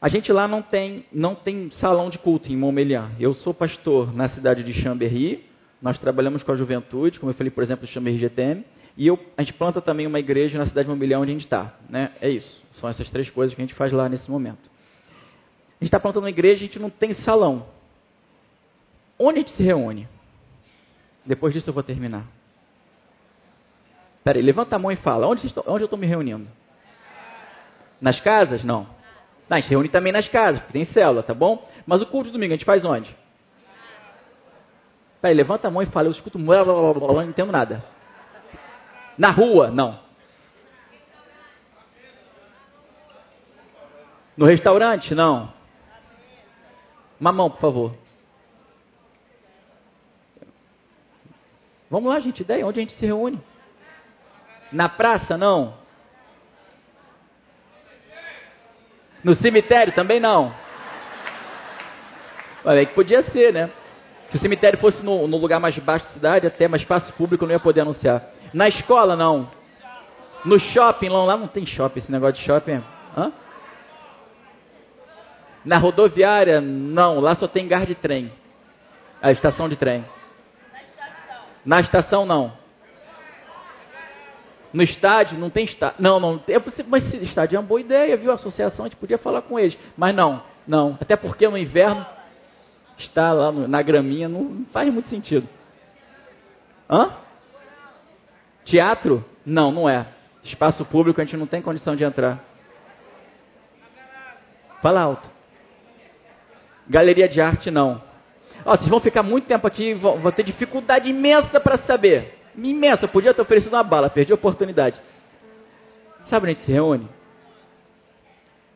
A 0.00 0.08
gente 0.08 0.32
lá 0.32 0.46
não 0.46 0.62
tem, 0.62 1.04
não 1.12 1.34
tem 1.34 1.70
salão 1.72 2.08
de 2.08 2.18
culto 2.18 2.52
em 2.52 2.56
Montmelian. 2.56 3.10
Eu 3.18 3.34
sou 3.34 3.52
pastor 3.52 4.14
na 4.14 4.28
cidade 4.28 4.62
de 4.62 4.72
Chambéry. 4.72 5.44
Nós 5.82 5.98
trabalhamos 5.98 6.42
com 6.44 6.52
a 6.52 6.56
juventude, 6.56 7.18
como 7.18 7.30
eu 7.30 7.34
falei, 7.34 7.50
por 7.50 7.64
exemplo, 7.64 7.86
Chambéry 7.86 8.18
GTM. 8.18 8.64
E 8.96 9.06
eu, 9.06 9.18
a 9.36 9.42
gente 9.42 9.54
planta 9.54 9.80
também 9.80 10.06
uma 10.06 10.20
igreja 10.20 10.56
na 10.56 10.66
cidade 10.66 10.86
de 10.86 10.90
Montmelian, 10.90 11.18
onde 11.18 11.32
a 11.32 11.34
gente 11.34 11.44
está. 11.44 11.74
Né? 11.88 12.12
É 12.20 12.28
isso. 12.28 12.62
São 12.74 12.88
essas 12.88 13.10
três 13.10 13.28
coisas 13.30 13.54
que 13.54 13.60
a 13.60 13.64
gente 13.64 13.74
faz 13.74 13.92
lá 13.92 14.08
nesse 14.08 14.30
momento. 14.30 14.70
A 15.80 15.84
gente 15.84 15.88
está 15.88 15.98
plantando 15.98 16.24
uma 16.24 16.30
igreja, 16.30 16.56
a 16.56 16.66
gente 16.66 16.78
não 16.78 16.90
tem 16.90 17.12
salão. 17.14 17.66
Onde 19.18 19.38
a 19.38 19.42
gente 19.42 19.56
se 19.56 19.62
reúne? 19.62 20.08
Depois 21.26 21.52
disso 21.52 21.70
eu 21.70 21.74
vou 21.74 21.82
terminar. 21.82 22.24
Peraí, 24.22 24.42
levanta 24.42 24.76
a 24.76 24.78
mão 24.78 24.92
e 24.92 24.96
fala. 24.96 25.26
Onde, 25.26 25.42
onde 25.66 25.82
eu 25.82 25.86
estou 25.86 25.98
me 25.98 26.06
reunindo? 26.06 26.46
Nas 28.00 28.20
casas? 28.20 28.62
Não. 28.62 28.97
A 29.50 29.56
gente 29.56 29.70
reúne 29.70 29.88
também 29.88 30.12
nas 30.12 30.28
casas, 30.28 30.60
porque 30.60 30.72
tem 30.72 30.84
célula, 30.86 31.22
tá 31.22 31.32
bom? 31.32 31.66
Mas 31.86 32.02
o 32.02 32.06
culto 32.06 32.26
de 32.26 32.32
domingo 32.32 32.52
a 32.52 32.56
gente 32.56 32.66
faz 32.66 32.84
onde? 32.84 33.14
Peraí, 35.20 35.34
levanta 35.34 35.68
a 35.68 35.70
mão 35.70 35.82
e 35.82 35.86
fala. 35.86 36.06
Eu 36.06 36.12
escuto 36.12 36.38
blá, 36.38 36.64
blá, 36.64 36.74
blá, 36.74 36.92
blá, 36.94 37.12
não 37.14 37.30
entendo 37.30 37.50
nada. 37.50 37.82
Na 39.16 39.30
rua? 39.30 39.70
Não. 39.70 39.98
No 44.36 44.46
restaurante? 44.46 45.14
Não. 45.14 45.52
Mamão, 47.18 47.50
por 47.50 47.60
favor. 47.60 47.94
Vamos 51.90 52.10
lá, 52.10 52.20
gente, 52.20 52.42
ideia. 52.42 52.66
Onde 52.66 52.78
a 52.78 52.82
gente 52.82 52.94
se 52.94 53.04
reúne? 53.04 53.40
Na 54.70 54.88
praça, 54.88 55.36
não. 55.36 55.74
No 59.22 59.34
cemitério 59.34 59.92
também 59.92 60.20
não. 60.20 60.52
Olha, 62.64 62.84
que 62.84 62.94
podia 62.94 63.22
ser, 63.30 63.52
né? 63.52 63.70
Se 64.30 64.36
o 64.36 64.40
cemitério 64.40 64.78
fosse 64.78 65.02
no, 65.02 65.26
no, 65.26 65.38
lugar 65.38 65.58
mais 65.58 65.76
baixo 65.78 66.04
da 66.06 66.12
cidade, 66.12 66.46
até 66.46 66.68
mais 66.68 66.82
espaço 66.82 67.12
público 67.14 67.46
não 67.46 67.52
ia 67.52 67.60
poder 67.60 67.80
anunciar. 67.80 68.22
Na 68.52 68.68
escola, 68.68 69.16
não. 69.16 69.50
No 70.44 70.58
shopping, 70.58 71.08
lá, 71.08 71.24
lá 71.24 71.36
não 71.36 71.48
tem 71.48 71.64
shopping, 71.66 72.00
esse 72.00 72.12
negócio 72.12 72.36
de 72.36 72.44
shopping. 72.44 72.82
Hã? 73.16 73.32
Na 75.64 75.78
rodoviária, 75.78 76.60
não. 76.60 77.20
Lá 77.20 77.34
só 77.34 77.48
tem 77.48 77.66
gar 77.66 77.86
de 77.86 77.94
trem. 77.94 78.30
A 79.22 79.32
estação 79.32 79.68
de 79.68 79.76
trem. 79.76 80.04
Na 81.64 81.80
estação, 81.80 82.24
não. 82.24 82.52
No 84.72 84.82
estádio, 84.82 85.38
não 85.38 85.50
tem 85.50 85.64
estádio. 85.64 85.96
Não, 85.98 86.20
não. 86.20 86.40
É, 86.46 86.60
mas 86.86 87.12
estádio 87.14 87.56
é 87.56 87.60
uma 87.60 87.66
boa 87.66 87.80
ideia, 87.80 88.16
viu? 88.16 88.30
A 88.30 88.34
associação, 88.34 88.84
a 88.84 88.88
gente 88.88 88.98
podia 88.98 89.18
falar 89.18 89.42
com 89.42 89.58
eles. 89.58 89.76
Mas 89.96 90.14
não, 90.14 90.42
não. 90.66 90.98
Até 91.00 91.16
porque 91.16 91.48
no 91.48 91.56
inverno, 91.56 92.04
está 92.98 93.32
lá 93.32 93.50
no, 93.50 93.66
na 93.66 93.80
graminha, 93.80 94.28
não 94.28 94.66
faz 94.72 94.92
muito 94.92 95.08
sentido. 95.08 95.48
Hã? 96.90 97.12
Teatro? 98.64 99.24
Não, 99.44 99.70
não 99.70 99.88
é. 99.88 100.06
Espaço 100.44 100.84
público 100.84 101.20
a 101.20 101.24
gente 101.24 101.36
não 101.36 101.46
tem 101.46 101.62
condição 101.62 101.96
de 101.96 102.04
entrar. 102.04 102.44
Fala 104.82 105.00
alto. 105.00 105.28
Galeria 106.88 107.28
de 107.28 107.40
arte, 107.40 107.70
não. 107.70 108.02
Ó, 108.64 108.76
vocês 108.76 108.88
vão 108.88 109.00
ficar 109.00 109.22
muito 109.22 109.46
tempo 109.46 109.66
aqui, 109.66 109.94
vão 109.94 110.30
ter 110.32 110.42
dificuldade 110.42 111.08
imensa 111.08 111.60
para 111.60 111.78
saber. 111.78 112.37
Imensa, 112.66 113.06
podia 113.06 113.32
ter 113.32 113.42
oferecido 113.42 113.72
uma 113.72 113.84
bala, 113.84 114.10
perdi 114.10 114.32
a 114.32 114.34
oportunidade. 114.34 115.00
Sabe 116.28 116.44
onde 116.44 116.52
a 116.52 116.54
gente 116.54 116.66
se 116.66 116.72
reúne? 116.72 117.08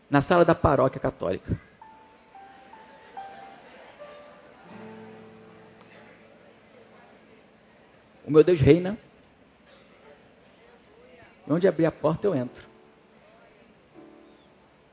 Na 0.09 0.23
sala 0.23 0.45
da 0.45 0.55
paróquia 0.55 1.01
católica. 1.01 1.59
O 8.25 8.31
meu 8.31 8.45
Deus 8.45 8.61
reina. 8.61 8.97
Onde 11.49 11.67
abrir 11.67 11.87
a 11.87 11.93
porta 11.93 12.27
eu 12.27 12.35
entro. 12.35 12.65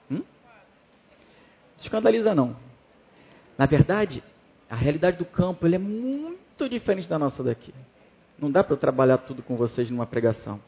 Hum? 0.10 0.24
Escandaliza 1.78 2.34
não. 2.34 2.56
Na 3.56 3.68
verdade, 3.68 4.24
a 4.70 4.76
realidade 4.76 5.18
do 5.18 5.26
campo 5.26 5.68
é 5.68 5.78
muito 5.78 6.68
diferente 6.68 7.08
da 7.08 7.20
nossa 7.20 7.44
daqui. 7.44 7.74
Não 8.42 8.50
dá 8.50 8.64
para 8.64 8.74
eu 8.74 8.78
trabalhar 8.78 9.18
tudo 9.20 9.44
com 9.44 9.56
vocês 9.56 9.90
numa 9.90 10.06
pregação. 10.06 10.60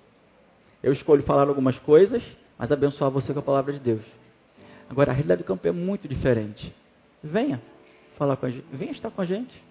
Eu 0.84 0.92
escolho 0.92 1.24
falar 1.24 1.48
algumas 1.48 1.78
coisas, 1.80 2.24
mas 2.58 2.72
abençoar 2.72 3.10
você 3.10 3.34
com 3.34 3.40
a 3.40 3.44
palavra 3.44 3.72
de 3.74 3.80
Deus. 3.80 4.02
Agora, 4.90 5.12
a 5.12 5.14
realidade 5.14 5.42
do 5.42 5.46
campo 5.46 5.68
é 5.68 5.72
muito 5.72 6.08
diferente. 6.08 6.74
Venha 7.24 7.62
falar 8.18 8.36
com 8.36 8.46
a 8.46 8.50
gente. 8.50 8.66
Venha 8.74 8.92
estar 8.92 9.10
com 9.10 9.22
a 9.22 9.26
gente. 9.26 9.64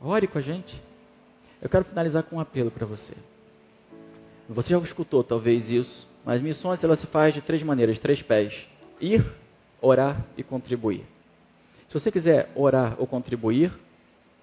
Ore 0.00 0.26
com 0.26 0.38
a 0.38 0.40
gente. 0.40 0.80
Eu 1.60 1.68
quero 1.68 1.84
finalizar 1.84 2.22
com 2.22 2.36
um 2.36 2.40
apelo 2.40 2.70
para 2.70 2.86
você. 2.86 3.12
Você 4.48 4.70
já 4.70 4.78
escutou 4.78 5.22
talvez 5.22 5.68
isso, 5.70 6.08
mas 6.24 6.40
missões 6.40 6.82
ela 6.82 6.96
se 6.96 7.06
faz 7.06 7.34
de 7.34 7.40
três 7.40 7.62
maneiras, 7.62 7.98
três 7.98 8.22
pés: 8.22 8.66
ir, 9.00 9.24
orar 9.80 10.24
e 10.36 10.42
contribuir. 10.42 11.04
Se 11.88 11.94
você 11.94 12.10
quiser 12.10 12.50
orar 12.54 12.96
ou 12.98 13.06
contribuir, 13.06 13.72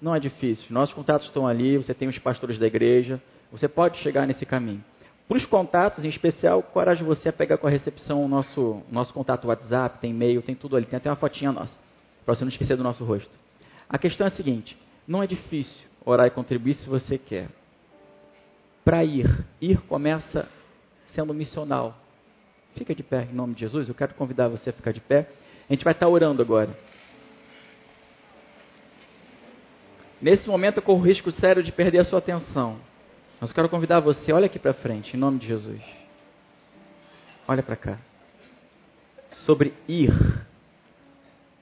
não 0.02 0.16
é 0.16 0.20
difícil. 0.20 0.66
Nossos 0.70 0.93
contatos 0.93 1.28
estão 1.28 1.47
ali, 1.47 1.78
você 1.78 1.93
tem 1.93 2.08
os 2.08 2.18
pastores 2.18 2.58
da 2.58 2.68
igreja, 2.68 3.22
você 3.52 3.68
pode 3.68 3.97
chegar 4.00 4.26
nesse 4.26 4.45
caminho. 4.45 4.84
Para 5.28 5.38
os 5.38 5.45
contatos, 5.45 6.04
em 6.04 6.10
especial, 6.10 6.64
coragem 6.64 7.06
você 7.06 7.30
a 7.30 7.34
pegar 7.34 7.58
com 7.58 7.68
a 7.68 7.70
recepção 7.70 8.26
o 8.26 8.28
nosso, 8.28 8.82
nosso 8.91 9.14
contato 9.14 9.47
WhatsApp, 9.47 10.00
tem 10.00 10.12
e-mail, 10.12 10.41
tem 10.41 10.56
tudo 10.56 10.76
ali, 10.76 10.86
tem 10.86 10.97
até 10.97 11.10
uma 11.10 11.16
fotinha 11.16 11.52
nossa, 11.52 11.74
para 12.26 12.34
você 12.34 12.43
não 12.43 12.50
esquecer 12.50 12.76
do 12.76 12.84
nosso 12.84 13.04
rosto. 13.04 13.30
A 13.88 13.97
questão 13.97 14.26
é 14.26 14.30
a 14.30 14.34
seguinte: 14.34 14.76
não 15.08 15.22
é 15.22 15.28
difícil 15.28 15.88
orar 16.04 16.26
e 16.26 16.32
contribuir 16.32 16.74
se 16.76 16.89
você 16.89 17.18
quer. 17.18 17.47
Para 18.84 19.04
ir, 19.04 19.45
ir 19.62 19.80
começa 19.82 20.47
sendo 21.14 21.34
missional. 21.34 21.95
Fica 22.76 22.95
de 22.95 23.04
pé 23.04 23.28
em 23.32 23.36
nome 23.36 23.54
de 23.54 23.62
Jesus, 23.62 23.88
eu 23.88 23.95
quero 23.95 24.14
convidar 24.16 24.47
você 24.47 24.72
a 24.72 24.74
ficar 24.74 24.91
de 24.91 25.00
pé. 25.00 25.30
A 25.70 25.74
gente 25.74 25.84
vai 25.84 25.93
estar 25.93 26.08
orando 26.08 26.41
agora. 26.41 26.70
Nesse 30.22 30.47
momento 30.47 30.78
eu 30.78 30.84
corro 30.84 31.01
risco 31.01 31.32
sério 31.32 31.63
de 31.63 31.72
perder 31.72 31.99
a 31.99 32.05
sua 32.05 32.20
atenção. 32.20 32.78
Mas 33.39 33.49
eu 33.49 33.55
quero 33.55 33.70
convidar 33.70 33.99
você, 34.01 34.34
olha 34.34 34.47
aqui 34.47 34.59
para 34.59 34.74
frente, 34.74 35.15
em 35.15 35.20
nome 35.20 35.39
de 35.39 35.47
Jesus. 35.47 35.82
Olha 37.47 37.63
para 37.63 37.76
cá. 37.76 37.97
Sobre 39.45 39.74
ir. 39.88 40.11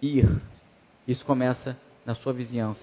Ir. 0.01 0.27
Isso 1.07 1.23
começa 1.23 1.77
na 2.05 2.15
sua 2.15 2.33
vizinhança. 2.33 2.81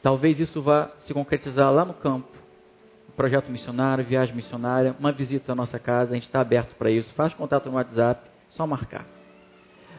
Talvez 0.00 0.38
isso 0.38 0.62
vá 0.62 0.90
se 0.98 1.12
concretizar 1.12 1.72
lá 1.72 1.84
no 1.84 1.94
campo. 1.94 2.28
Um 3.08 3.12
projeto 3.12 3.50
missionário, 3.50 4.04
viagem 4.04 4.34
missionária, 4.34 4.94
uma 4.98 5.12
visita 5.12 5.52
à 5.52 5.54
nossa 5.54 5.78
casa. 5.78 6.12
A 6.12 6.14
gente 6.14 6.26
está 6.26 6.40
aberto 6.40 6.76
para 6.76 6.90
isso. 6.90 7.12
Faz 7.14 7.34
contato 7.34 7.68
no 7.68 7.76
WhatsApp, 7.76 8.22
só 8.50 8.66
marcar. 8.66 9.04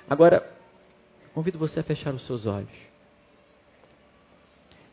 Agora, 0.10 0.50
convido 1.34 1.60
você 1.60 1.82
a 1.82 1.84
fechar 1.84 2.14
os 2.14 2.26
seus 2.26 2.46
olhos. 2.46 2.93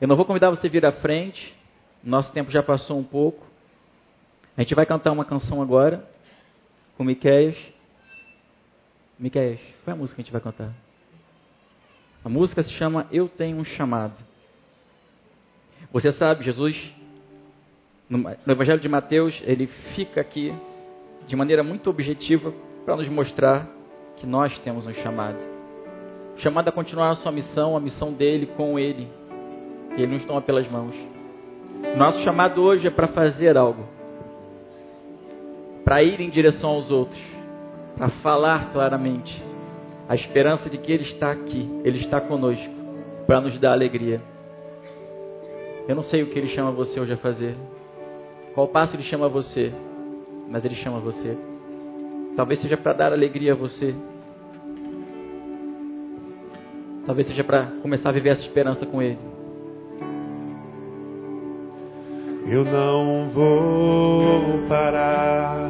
Eu 0.00 0.08
não 0.08 0.16
vou 0.16 0.24
convidar 0.24 0.48
você 0.48 0.66
a 0.66 0.70
vir 0.70 0.86
à 0.86 0.92
frente. 0.92 1.54
Nosso 2.02 2.32
tempo 2.32 2.50
já 2.50 2.62
passou 2.62 2.98
um 2.98 3.04
pouco. 3.04 3.46
A 4.56 4.62
gente 4.62 4.74
vai 4.74 4.86
cantar 4.86 5.12
uma 5.12 5.26
canção 5.26 5.60
agora 5.60 6.08
com 6.96 7.04
Miqueias. 7.04 7.56
Miqueias, 9.18 9.60
qual 9.84 9.92
é 9.94 9.98
a 9.98 10.00
música 10.00 10.16
que 10.16 10.22
a 10.22 10.24
gente 10.24 10.32
vai 10.32 10.40
cantar? 10.40 10.72
A 12.24 12.28
música 12.30 12.62
se 12.62 12.70
chama 12.72 13.06
Eu 13.12 13.28
Tenho 13.28 13.58
um 13.58 13.64
Chamado. 13.64 14.14
Você 15.92 16.12
sabe, 16.12 16.44
Jesus, 16.44 16.76
no 18.08 18.34
Evangelho 18.46 18.80
de 18.80 18.88
Mateus, 18.88 19.38
ele 19.44 19.66
fica 19.94 20.20
aqui 20.20 20.54
de 21.26 21.36
maneira 21.36 21.62
muito 21.62 21.90
objetiva 21.90 22.54
para 22.84 22.96
nos 22.96 23.08
mostrar 23.08 23.68
que 24.16 24.26
nós 24.26 24.58
temos 24.60 24.86
um 24.86 24.94
chamado. 24.94 25.38
chamado 26.36 26.68
a 26.68 26.72
continuar 26.72 27.10
a 27.10 27.14
sua 27.16 27.32
missão, 27.32 27.76
a 27.76 27.80
missão 27.80 28.12
dele 28.12 28.46
com 28.46 28.78
ele, 28.78 29.08
ele 30.02 30.14
nos 30.14 30.24
toma 30.24 30.40
pelas 30.40 30.68
mãos. 30.68 30.94
Nosso 31.96 32.20
chamado 32.20 32.62
hoje 32.62 32.86
é 32.86 32.90
para 32.90 33.08
fazer 33.08 33.56
algo, 33.56 33.84
para 35.84 36.02
ir 36.02 36.20
em 36.20 36.30
direção 36.30 36.70
aos 36.70 36.90
outros, 36.90 37.20
para 37.96 38.08
falar 38.22 38.70
claramente 38.72 39.42
a 40.08 40.14
esperança 40.14 40.68
de 40.68 40.76
que 40.76 40.92
Ele 40.92 41.04
está 41.04 41.30
aqui, 41.30 41.70
Ele 41.84 41.98
está 41.98 42.20
conosco, 42.20 42.74
para 43.26 43.40
nos 43.40 43.58
dar 43.58 43.72
alegria. 43.72 44.20
Eu 45.88 45.94
não 45.94 46.02
sei 46.02 46.22
o 46.22 46.26
que 46.26 46.38
Ele 46.38 46.48
chama 46.48 46.70
você 46.70 47.00
hoje 47.00 47.12
a 47.12 47.16
fazer, 47.16 47.56
qual 48.54 48.68
passo 48.68 48.94
Ele 48.94 49.04
chama 49.04 49.28
você, 49.28 49.72
mas 50.48 50.64
Ele 50.64 50.74
chama 50.76 50.98
você. 51.00 51.36
Talvez 52.36 52.60
seja 52.60 52.76
para 52.76 52.92
dar 52.92 53.12
alegria 53.12 53.52
a 53.52 53.56
você, 53.56 53.94
talvez 57.06 57.26
seja 57.26 57.42
para 57.42 57.66
começar 57.82 58.10
a 58.10 58.12
viver 58.12 58.30
essa 58.30 58.42
esperança 58.42 58.84
com 58.84 59.02
Ele. 59.02 59.18
Eu 62.46 62.64
não 62.64 63.28
vou 63.34 64.58
parar. 64.68 65.68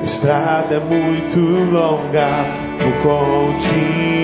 A 0.00 0.04
estrada 0.04 0.74
é 0.74 0.80
muito 0.80 1.38
longa, 1.72 2.44
vou 2.80 2.92
continuar. 3.02 4.14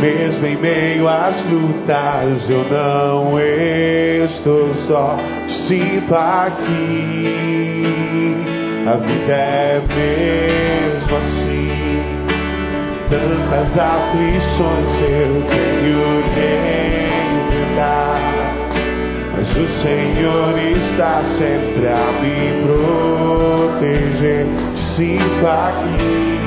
Mesmo 0.00 0.46
em 0.46 0.56
meio 0.56 1.08
às 1.08 1.36
lutas, 1.46 2.48
eu 2.48 2.64
não 2.70 3.38
estou 3.38 4.74
só. 4.86 5.18
Sinto 5.68 6.14
aqui, 6.14 7.26
a 8.86 8.96
vida 8.96 9.32
é 9.32 9.82
mesmo 9.88 11.16
assim. 11.16 11.70
Tantas 13.10 13.76
aflições 13.78 15.00
eu 15.02 15.42
tenho 15.48 16.22
que 16.34 16.40
enfrentar. 16.40 16.70
Mas 16.70 16.86
o 16.86 16.89
Senhor 19.82 20.58
está 20.58 21.22
sempre 21.38 21.88
a 21.88 22.12
me 22.20 22.62
proteger. 22.62 24.46
Sinto 24.94 25.46
aqui. 25.46 26.40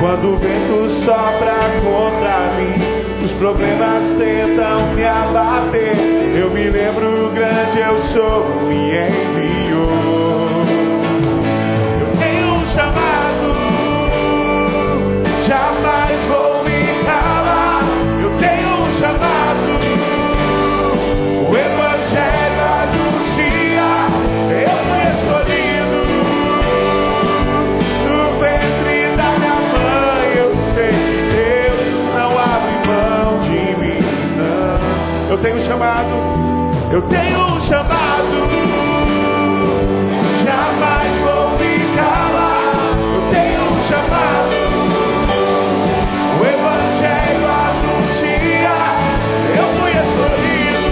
Quando 0.00 0.34
o 0.34 0.36
vento 0.36 0.90
sopra 1.04 1.70
contra 1.82 2.54
mim, 2.56 3.24
os 3.24 3.32
problemas 3.32 4.18
tentam 4.18 4.94
me 4.94 5.04
abater. 5.04 5.96
Eu 6.34 6.50
me 6.50 6.68
lembro 6.70 7.30
grande 7.32 7.78
eu 7.78 8.00
sou, 8.12 8.62
me 8.66 8.90
enviou. 8.90 9.90
Eu 12.00 12.08
tenho 12.18 12.54
um 12.54 12.66
chamado, 12.66 13.46
jamais 15.46 16.24
vou 16.26 16.45
Eu 35.36 35.42
tenho 35.42 35.56
um 35.58 35.64
chamado. 35.66 36.16
Eu 36.90 37.02
tenho 37.02 37.38
um 37.38 37.60
chamado, 37.60 38.48
jamais 40.42 41.20
vou 41.20 41.50
me 41.58 41.94
calar. 41.94 42.96
Eu 43.14 43.20
tenho 43.30 43.60
um 43.70 43.76
chamado, 43.86 44.56
o 46.40 46.42
Evangelho 46.42 47.46
anuncia. 47.52 48.78
Eu 49.58 49.66
fui 49.78 49.92
escolhido 49.92 50.88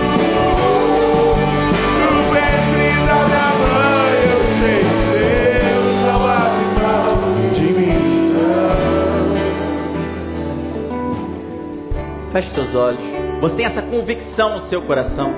no 2.03 2.12
ventre 2.34 2.90
da 3.30 3.49
mãe. 3.64 4.12
Eu 4.30 4.42
sei 4.61 4.78
que 4.84 4.97
Deus 5.72 5.97
não 6.05 6.20
abre 6.26 6.64
de 7.55 7.68
mim. 7.72 8.03
Feche 12.30 12.51
seus 12.51 12.74
olhos. 12.74 13.14
Você 13.45 13.57
tem 13.57 13.66
essa 13.66 13.82
convicção 13.82 14.55
no 14.55 14.61
seu 14.68 14.80
coração. 14.80 15.30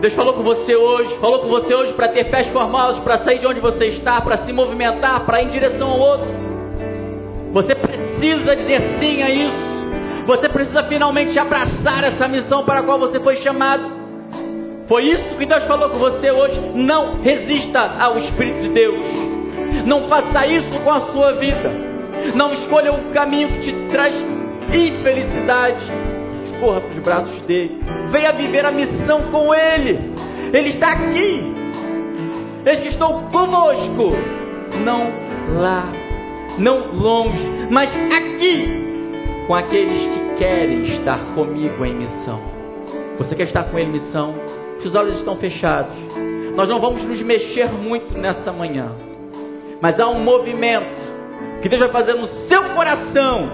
Deus 0.00 0.14
falou 0.14 0.34
com 0.34 0.42
você 0.42 0.74
hoje, 0.74 1.16
falou 1.20 1.38
com 1.38 1.48
você 1.48 1.72
hoje 1.72 1.92
para 1.92 2.08
ter 2.08 2.24
pés 2.24 2.48
formosos, 2.48 3.04
para 3.04 3.18
sair 3.18 3.38
de 3.38 3.46
onde 3.46 3.60
você 3.60 3.86
está, 3.86 4.20
para 4.20 4.38
se 4.38 4.52
movimentar, 4.52 5.24
para 5.24 5.40
ir 5.40 5.46
em 5.46 5.50
direção 5.50 5.88
ao 5.88 6.00
outro. 6.00 6.26
Você 7.52 7.72
precisa 7.76 8.56
dizer 8.56 8.98
sim 8.98 9.22
a 9.22 9.30
isso. 9.30 10.26
Você 10.26 10.48
precisa 10.48 10.82
finalmente 10.88 11.38
abraçar 11.38 12.02
essa 12.02 12.26
missão 12.26 12.64
para 12.64 12.80
a 12.80 12.82
qual 12.82 12.98
você 12.98 13.20
foi 13.20 13.36
chamado. 13.36 13.92
Foi 14.88 15.04
isso 15.04 15.36
que 15.36 15.46
Deus 15.46 15.62
falou 15.66 15.88
com 15.90 15.98
você 15.98 16.28
hoje. 16.32 16.60
Não 16.74 17.20
resista 17.22 17.78
ao 17.78 18.18
Espírito 18.18 18.62
de 18.62 18.68
Deus. 18.70 19.04
Não 19.86 20.08
faça 20.08 20.48
isso 20.48 20.80
com 20.80 20.90
a 20.90 21.00
sua 21.12 21.34
vida. 21.34 21.70
Não 22.34 22.52
escolha 22.54 22.92
um 22.92 23.12
caminho 23.12 23.46
que 23.50 23.60
te 23.60 23.72
traz 23.92 24.16
infelicidade. 24.72 26.05
Corra 26.60 26.80
para 26.80 26.90
os 26.90 26.98
braços 27.02 27.42
dele. 27.42 27.80
Venha 28.10 28.32
viver 28.32 28.64
a 28.64 28.70
missão 28.70 29.22
com 29.30 29.54
ele. 29.54 29.98
Ele 30.52 30.70
está 30.70 30.92
aqui. 30.92 31.54
Eis 32.64 32.80
que 32.80 32.88
estou 32.88 33.22
conosco. 33.30 34.12
Não 34.84 35.08
lá, 35.60 35.84
não 36.58 36.92
longe, 36.94 37.68
mas 37.70 37.90
aqui. 38.12 38.84
Com 39.46 39.54
aqueles 39.54 40.00
que 40.00 40.38
querem 40.38 40.82
estar 40.96 41.18
comigo 41.34 41.84
em 41.84 41.94
missão. 41.94 42.40
Você 43.18 43.34
quer 43.34 43.44
estar 43.44 43.64
com 43.64 43.78
ele 43.78 43.90
em 43.90 43.92
missão? 43.92 44.34
Seus 44.82 44.94
olhos 44.94 45.16
estão 45.16 45.36
fechados. 45.36 45.96
Nós 46.54 46.68
não 46.68 46.80
vamos 46.80 47.04
nos 47.04 47.20
mexer 47.22 47.70
muito 47.72 48.16
nessa 48.16 48.52
manhã. 48.52 48.92
Mas 49.80 50.00
há 50.00 50.08
um 50.08 50.22
movimento 50.22 51.06
que 51.62 51.68
Deus 51.68 51.80
vai 51.80 51.90
fazer 51.90 52.14
no 52.14 52.26
seu 52.48 52.64
coração, 52.70 53.48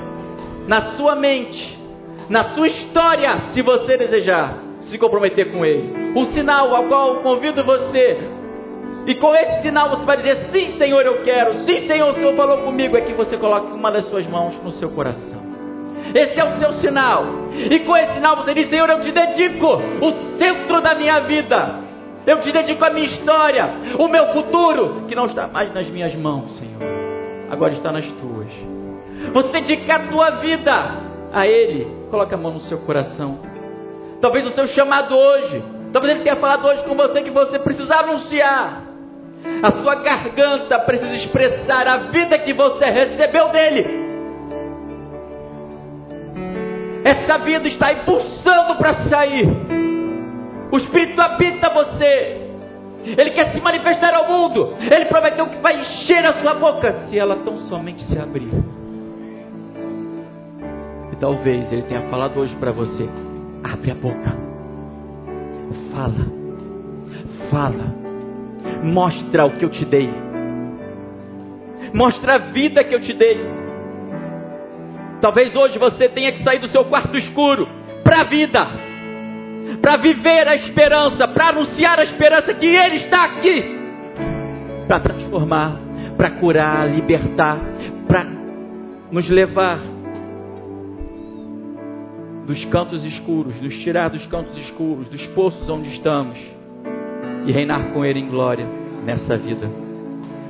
na 0.67 0.97
sua 0.97 1.17
mente, 1.17 1.79
na 2.33 2.55
sua 2.55 2.67
história, 2.67 3.53
se 3.53 3.61
você 3.61 3.99
desejar 3.99 4.55
se 4.91 4.99
comprometer 4.99 5.53
com 5.53 5.65
Ele. 5.65 6.13
O 6.15 6.25
sinal 6.33 6.75
ao 6.75 6.85
qual 6.85 7.17
convido 7.17 7.63
você, 7.63 8.19
e 9.07 9.15
com 9.17 9.35
esse 9.35 9.63
sinal 9.63 9.91
você 9.91 10.05
vai 10.07 10.17
dizer: 10.17 10.49
Sim, 10.51 10.79
Senhor, 10.79 11.05
eu 11.05 11.23
quero. 11.23 11.55
Sim, 11.65 11.87
Senhor, 11.87 12.11
o 12.11 12.15
Senhor 12.15 12.35
falou 12.35 12.59
comigo. 12.59 12.97
É 12.97 13.03
que 13.03 13.13
você 13.13 13.37
coloque 13.37 13.73
uma 13.73 13.91
das 13.91 14.07
suas 14.07 14.27
mãos 14.27 14.55
no 14.63 14.71
seu 14.73 14.91
coração. 14.91 15.43
Esse 16.15 16.41
é 16.41 16.45
o 16.45 16.59
seu 16.59 16.73
sinal. 16.75 17.25
E 17.71 17.81
com 17.81 17.97
esse 17.97 18.15
sinal 18.15 18.37
você 18.37 18.55
diz: 18.55 18.71
Senhor, 18.71 18.89
eu 18.89 19.03
te 19.03 19.13
dedico 19.13 19.67
o 20.01 20.39
centro 20.39 20.81
da 20.81 20.95
minha 20.95 21.21
vida. 21.21 21.83
Eu 22.27 22.41
te 22.41 22.51
dedico 22.51 22.83
a 22.85 22.91
minha 22.91 23.07
história, 23.07 23.69
o 23.99 24.07
meu 24.07 24.29
futuro, 24.29 25.05
que 25.09 25.15
não 25.15 25.27
está 25.27 25.49
mais 25.49 25.75
nas 25.75 25.89
minhas 25.89 26.15
mãos, 26.15 26.57
Senhor. 26.57 26.81
Agora 27.51 27.73
está 27.73 27.91
nas 27.93 28.07
tuas. 28.07 28.49
Você 29.35 29.49
dedica 29.49 29.97
a 29.97 30.07
tua 30.07 30.31
vida 30.31 30.73
a 31.33 31.47
Ele. 31.47 32.02
Coloque 32.13 32.35
a 32.35 32.37
mão 32.37 32.53
no 32.53 32.61
seu 32.61 32.77
coração. 32.81 33.39
Talvez 34.21 34.45
o 34.45 34.51
seu 34.51 34.67
chamado 34.69 35.17
hoje. 35.17 35.65
Talvez 35.95 36.13
Ele 36.13 36.23
tenha 36.23 36.37
falado 36.37 36.67
hoje 36.67 36.85
com 36.85 36.95
você 36.95 37.23
que 37.23 37.31
você 37.31 37.59
precisa 37.59 37.95
anunciar. 38.01 38.83
A 39.63 39.73
sua 39.83 39.95
garganta 39.95 40.79
precisa 40.81 41.15
expressar 41.15 41.89
a 41.89 41.97
vida 42.11 42.39
que 42.41 42.53
você 42.53 42.85
recebeu 42.85 43.49
dele. 43.49 43.87
Essa 47.03 47.39
vida 47.39 47.67
está 47.67 47.95
impulsando 47.95 48.77
para 48.77 49.09
sair. 49.09 49.49
O 50.71 50.77
Espírito 50.77 51.19
habita 51.19 51.71
você. 51.71 52.43
Ele 53.07 53.31
quer 53.31 53.55
se 53.55 53.61
manifestar 53.63 54.13
ao 54.13 54.29
mundo. 54.29 54.77
Ele 54.79 55.07
prometeu 55.07 55.47
que 55.47 55.57
vai 55.63 55.81
encher 55.81 56.27
a 56.27 56.43
sua 56.43 56.53
boca 56.53 57.07
se 57.09 57.19
ela 57.19 57.37
tão 57.37 57.57
somente 57.71 58.05
se 58.05 58.19
abrir. 58.19 58.72
Talvez 61.23 61.73
ele 61.73 61.83
tenha 61.83 62.01
falado 62.11 62.41
hoje 62.41 62.53
para 62.57 62.73
você: 62.73 63.09
abre 63.63 63.93
a 63.93 63.95
boca, 63.95 64.37
fala, 65.93 66.27
fala, 67.49 67.95
mostra 68.83 69.45
o 69.45 69.53
que 69.53 69.65
eu 69.65 69.69
te 69.69 69.85
dei, 69.85 70.11
mostra 71.95 72.35
a 72.35 72.39
vida 72.39 72.83
que 72.83 72.93
eu 72.93 73.01
te 73.01 73.13
dei. 73.13 73.39
Talvez 75.21 75.55
hoje 75.55 75.79
você 75.79 76.09
tenha 76.09 76.33
que 76.33 76.43
sair 76.43 76.59
do 76.59 76.67
seu 76.67 76.87
quarto 76.87 77.17
escuro 77.17 77.69
para 78.03 78.23
a 78.23 78.25
vida, 78.25 78.67
para 79.81 79.99
viver 79.99 80.49
a 80.49 80.57
esperança, 80.57 81.29
para 81.29 81.51
anunciar 81.51 82.01
a 82.01 82.03
esperança 82.03 82.53
que 82.53 82.67
Ele 82.67 82.97
está 82.97 83.27
aqui, 83.27 83.79
para 84.89 84.99
transformar, 84.99 85.77
para 86.17 86.31
curar, 86.33 86.91
libertar, 86.91 87.59
para 88.09 88.27
nos 89.13 89.31
levar 89.31 89.92
dos 92.47 92.65
cantos 92.67 93.05
escuros, 93.05 93.61
nos 93.61 93.75
tirar 93.79 94.11
dos 94.11 94.27
cantos 94.27 94.57
escuros, 94.59 95.09
dos 95.09 95.25
poços 95.29 95.69
onde 95.69 95.89
estamos 95.91 96.39
e 97.47 97.53
reinar 97.53 97.93
com 97.93 98.05
Ele 98.05 98.21
em 98.21 98.29
glória 98.29 98.67
nessa 99.05 99.37
vida, 99.37 99.71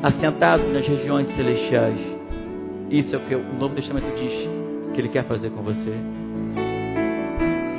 assentado 0.03 0.67
nas 0.69 0.87
regiões 0.87 1.27
celestiais. 1.35 1.99
Isso 2.91 3.15
é 3.15 3.19
o 3.19 3.23
que 3.23 3.35
o 3.35 3.55
Novo 3.55 3.75
Testamento 3.75 4.15
diz 4.17 4.49
que 4.93 5.01
Ele 5.01 5.09
quer 5.09 5.25
fazer 5.25 5.51
com 5.51 5.63
você. 5.63 5.93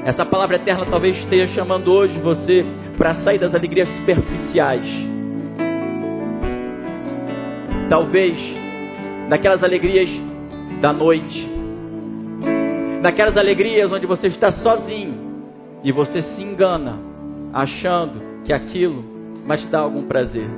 Essa 0.06 0.26
palavra 0.26 0.58
eterna 0.58 0.86
talvez 0.86 1.16
esteja 1.18 1.54
chamando 1.54 1.92
hoje 1.92 2.20
você 2.20 2.66
para 2.98 3.16
sair 3.16 3.40
das 3.40 3.56
alegrias 3.56 3.88
superficiais. 3.98 4.86
Talvez 7.90 8.38
daquelas 9.30 9.64
alegrias 9.64 10.10
da 10.82 10.92
noite, 10.92 11.53
daquelas 13.04 13.36
alegrias 13.36 13.92
onde 13.92 14.08
você 14.08 14.28
está 14.28 14.50
sozinho 14.54 15.44
e 15.84 15.92
você 15.92 16.22
se 16.22 16.42
engana, 16.42 16.98
achando 17.52 18.44
que 18.46 18.54
aquilo 18.54 19.04
vai 19.46 19.58
te 19.58 19.68
dar 19.68 19.82
algum 19.82 20.04
prazer. 20.08 20.50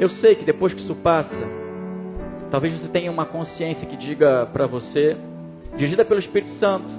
Eu 0.00 0.08
sei 0.08 0.34
que 0.34 0.44
depois 0.44 0.74
que 0.74 0.80
isso 0.80 0.96
passa, 0.96 1.48
talvez 2.50 2.72
você 2.72 2.88
tenha 2.88 3.08
uma 3.08 3.24
consciência 3.24 3.86
que 3.86 3.96
diga 3.96 4.46
para 4.52 4.66
você, 4.66 5.16
dirigida 5.76 6.04
pelo 6.04 6.18
Espírito 6.18 6.50
Santo, 6.58 6.90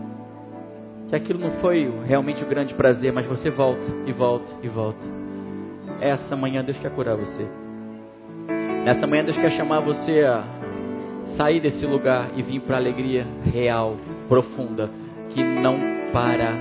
que 1.09 1.15
aquilo 1.15 1.37
não 1.37 1.51
foi 1.59 1.91
realmente 2.05 2.41
o 2.41 2.47
grande 2.47 2.73
prazer, 2.73 3.11
mas 3.11 3.25
você 3.25 3.49
volta 3.49 3.81
e 4.07 4.13
volta 4.13 4.49
e 4.63 4.69
volta. 4.69 5.05
Essa 5.99 6.37
manhã 6.37 6.63
Deus 6.63 6.77
quer 6.77 6.91
curar 6.91 7.17
você. 7.17 7.45
Nessa 8.85 9.05
manhã 9.05 9.25
Deus 9.25 9.35
quer 9.35 9.51
chamar 9.51 9.81
você 9.81 10.23
a 10.23 10.43
sair 11.35 11.59
desse 11.59 11.85
lugar 11.85 12.29
e 12.37 12.41
vir 12.41 12.61
para 12.61 12.77
a 12.77 12.79
alegria 12.79 13.27
real, 13.43 13.97
profunda, 14.29 14.89
que 15.31 15.43
não 15.43 15.77
para 16.13 16.53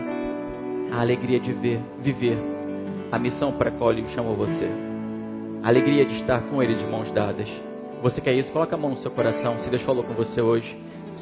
a 0.90 1.00
alegria 1.00 1.38
de 1.38 1.52
ver, 1.52 1.80
viver 2.00 2.38
a 3.12 3.18
missão 3.18 3.52
para 3.52 3.68
a 3.68 3.72
qual 3.72 3.92
Ele 3.92 4.06
chamou 4.14 4.34
você. 4.34 4.68
A 5.62 5.68
alegria 5.68 6.04
de 6.04 6.16
estar 6.16 6.40
com 6.42 6.62
Ele 6.62 6.74
de 6.74 6.84
mãos 6.84 7.12
dadas. 7.12 7.48
Você 8.02 8.20
quer 8.20 8.34
isso? 8.34 8.50
Coloca 8.50 8.74
a 8.74 8.78
mão 8.78 8.90
no 8.90 8.96
seu 8.96 9.10
coração. 9.10 9.58
Se 9.58 9.70
Deus 9.70 9.82
falou 9.82 10.02
com 10.02 10.14
você 10.14 10.40
hoje, 10.40 10.76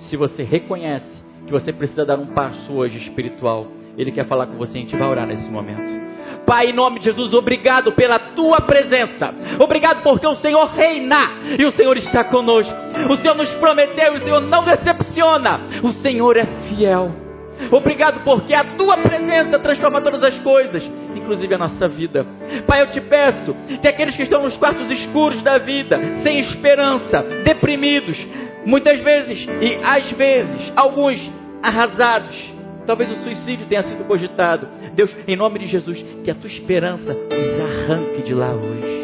se 0.08 0.16
você 0.16 0.42
reconhece 0.42 1.22
que 1.46 1.52
você 1.52 1.72
precisa 1.72 2.04
dar 2.04 2.18
um 2.18 2.26
passo 2.26 2.72
hoje 2.72 2.96
espiritual, 2.98 3.66
Ele 3.98 4.12
quer 4.12 4.26
falar 4.26 4.46
com 4.46 4.56
você. 4.56 4.78
A 4.78 4.80
gente 4.80 4.96
vai 4.96 5.08
orar 5.08 5.26
nesse 5.26 5.50
momento. 5.50 6.05
Pai, 6.46 6.70
em 6.70 6.72
nome 6.72 7.00
de 7.00 7.06
Jesus, 7.06 7.34
obrigado 7.34 7.90
pela 7.92 8.18
tua 8.18 8.60
presença. 8.60 9.34
Obrigado 9.58 10.02
porque 10.02 10.26
o 10.26 10.36
Senhor 10.36 10.66
reina 10.66 11.32
e 11.58 11.64
o 11.64 11.72
Senhor 11.72 11.96
está 11.96 12.22
conosco. 12.22 12.72
O 13.10 13.16
Senhor 13.16 13.34
nos 13.34 13.50
prometeu 13.54 14.14
e 14.14 14.18
o 14.18 14.22
Senhor 14.22 14.40
não 14.42 14.64
decepciona. 14.64 15.60
O 15.82 15.92
Senhor 15.94 16.36
é 16.36 16.46
fiel. 16.68 17.10
Obrigado 17.72 18.20
porque 18.22 18.54
a 18.54 18.62
tua 18.76 18.98
presença 18.98 19.58
transforma 19.58 20.00
todas 20.00 20.22
as 20.22 20.38
coisas, 20.40 20.88
inclusive 21.16 21.54
a 21.54 21.58
nossa 21.58 21.88
vida. 21.88 22.24
Pai, 22.66 22.82
eu 22.82 22.92
te 22.92 23.00
peço 23.00 23.56
que 23.80 23.88
aqueles 23.88 24.14
que 24.14 24.22
estão 24.22 24.42
nos 24.42 24.56
quartos 24.56 24.90
escuros 24.90 25.42
da 25.42 25.58
vida, 25.58 25.98
sem 26.22 26.38
esperança, 26.40 27.22
deprimidos, 27.44 28.16
muitas 28.64 29.00
vezes 29.00 29.48
e 29.60 29.80
às 29.82 30.10
vezes, 30.12 30.72
alguns 30.76 31.18
arrasados, 31.62 32.55
talvez 32.86 33.10
o 33.10 33.22
suicídio 33.22 33.66
tenha 33.66 33.82
sido 33.82 34.04
cogitado. 34.06 34.68
Deus, 34.94 35.14
em 35.26 35.36
nome 35.36 35.58
de 35.58 35.66
Jesus, 35.66 36.02
que 36.22 36.30
a 36.30 36.34
tua 36.34 36.48
esperança 36.48 37.12
os 37.12 37.60
arranque 37.60 38.22
de 38.22 38.34
lá 38.34 38.52
hoje. 38.52 38.96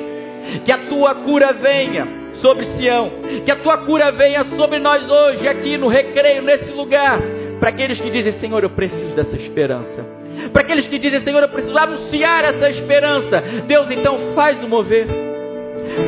Que 0.65 0.73
a 0.73 0.79
tua 0.89 1.15
cura 1.17 1.53
venha 1.53 2.07
sobre 2.35 2.65
Sião. 2.77 3.11
Que 3.45 3.51
a 3.51 3.57
tua 3.57 3.79
cura 3.79 4.11
venha 4.13 4.45
sobre 4.57 4.79
nós 4.79 5.09
hoje, 5.11 5.47
aqui 5.47 5.77
no 5.77 5.89
recreio, 5.89 6.43
nesse 6.43 6.71
lugar. 6.73 7.21
Para 7.59 7.71
aqueles 7.71 8.01
que 8.01 8.11
dizem, 8.11 8.33
Senhor, 8.35 8.63
eu 8.63 8.71
preciso 8.71 9.15
dessa 9.15 9.37
esperança. 9.37 10.05
Para 10.53 10.63
aqueles 10.63 10.87
que 10.87 10.99
dizem, 10.99 11.21
Senhor, 11.21 11.43
eu 11.43 11.49
preciso 11.49 11.77
anunciar 11.77 12.45
essa 12.45 12.69
esperança. 12.71 13.41
Deus, 13.67 13.91
então, 13.91 14.33
faz 14.35 14.63
o 14.63 14.69
mover. 14.69 15.07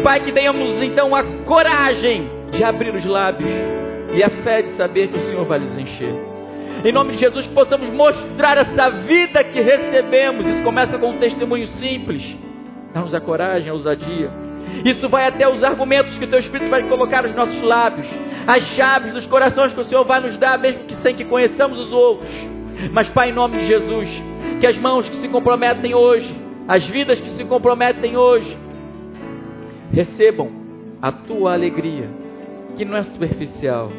Pai, 0.02 0.20
que 0.20 0.32
tenhamos 0.32 0.82
então 0.82 1.14
a 1.14 1.22
coragem 1.44 2.28
de 2.50 2.64
abrir 2.64 2.94
os 2.94 3.04
lábios 3.04 3.50
e 4.14 4.22
a 4.22 4.30
fé 4.42 4.62
de 4.62 4.76
saber 4.76 5.08
que 5.08 5.18
o 5.18 5.22
Senhor 5.22 5.44
vai 5.44 5.58
nos 5.58 5.76
encher. 5.76 6.33
Em 6.84 6.92
nome 6.92 7.12
de 7.12 7.18
Jesus, 7.20 7.46
que 7.46 7.54
possamos 7.54 7.88
mostrar 7.88 8.58
essa 8.58 8.90
vida 8.90 9.42
que 9.42 9.58
recebemos. 9.58 10.46
Isso 10.46 10.62
começa 10.62 10.98
com 10.98 11.12
um 11.12 11.18
testemunho 11.18 11.66
simples. 11.66 12.22
Dá-nos 12.92 13.14
a 13.14 13.20
coragem, 13.20 13.70
a 13.70 13.72
ousadia. 13.72 14.30
Isso 14.84 15.08
vai 15.08 15.26
até 15.26 15.48
os 15.48 15.64
argumentos 15.64 16.18
que 16.18 16.26
o 16.26 16.28
Teu 16.28 16.38
Espírito 16.38 16.68
vai 16.68 16.82
colocar 16.82 17.22
nos 17.22 17.34
nossos 17.34 17.62
lábios. 17.62 18.06
As 18.46 18.62
chaves 18.76 19.14
dos 19.14 19.24
corações 19.26 19.72
que 19.72 19.80
o 19.80 19.84
Senhor 19.84 20.04
vai 20.04 20.20
nos 20.20 20.36
dar, 20.36 20.58
mesmo 20.58 20.84
que 20.84 20.94
sem 20.96 21.14
que 21.14 21.24
conheçamos 21.24 21.80
os 21.80 21.90
outros. 21.90 22.30
Mas, 22.92 23.08
Pai, 23.08 23.30
em 23.30 23.32
nome 23.32 23.56
de 23.60 23.66
Jesus, 23.66 24.08
que 24.60 24.66
as 24.66 24.76
mãos 24.76 25.08
que 25.08 25.16
se 25.16 25.28
comprometem 25.28 25.94
hoje, 25.94 26.34
as 26.68 26.86
vidas 26.88 27.18
que 27.18 27.30
se 27.30 27.44
comprometem 27.44 28.14
hoje, 28.14 28.58
recebam 29.90 30.50
a 31.00 31.10
Tua 31.10 31.54
alegria, 31.54 32.10
que 32.76 32.84
não 32.84 32.94
é 32.94 33.04
superficial, 33.04 33.90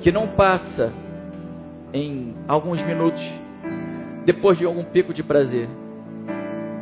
que 0.00 0.12
não 0.12 0.28
passa 0.28 0.92
em 1.92 2.34
alguns 2.46 2.80
minutos, 2.82 3.22
depois 4.24 4.58
de 4.58 4.64
algum 4.64 4.84
pico 4.84 5.12
de 5.12 5.22
prazer. 5.22 5.68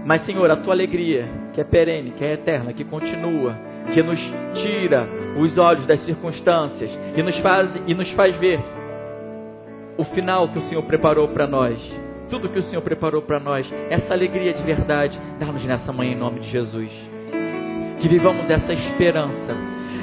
Mas, 0.05 0.25
Senhor, 0.25 0.51
a 0.51 0.57
tua 0.57 0.73
alegria, 0.73 1.29
que 1.53 1.61
é 1.61 1.65
perene, 1.65 2.13
que 2.13 2.25
é 2.25 2.33
eterna, 2.33 2.73
que 2.73 2.85
continua, 2.85 3.57
que 3.93 4.03
nos 4.03 4.19
tira 4.55 5.09
os 5.39 5.59
olhos 5.59 5.87
das 5.87 6.01
circunstâncias 6.05 6.91
e 7.17 7.23
nos 7.23 7.39
faz, 7.41 7.71
e 7.87 7.95
nos 7.95 8.11
faz 8.13 8.35
ver 8.37 8.61
o 9.97 10.05
final 10.05 10.49
que 10.49 10.59
o 10.59 10.63
Senhor 10.63 10.83
preparou 10.85 11.29
para 11.29 11.47
nós. 11.47 11.79
Tudo 12.31 12.49
que 12.49 12.59
o 12.59 12.63
Senhor 12.63 12.83
preparou 12.83 13.23
para 13.23 13.41
nós, 13.41 13.71
essa 13.91 14.13
alegria 14.13 14.53
de 14.53 14.63
verdade, 14.63 15.19
dá-nos 15.39 15.65
nessa 15.65 15.93
manhã 15.93 16.13
em 16.13 16.17
nome 16.17 16.41
de 16.41 16.51
Jesus. 16.51 16.91
Que 18.01 18.09
vivamos 18.09 18.49
essa 18.49 18.73
esperança, 18.73 19.57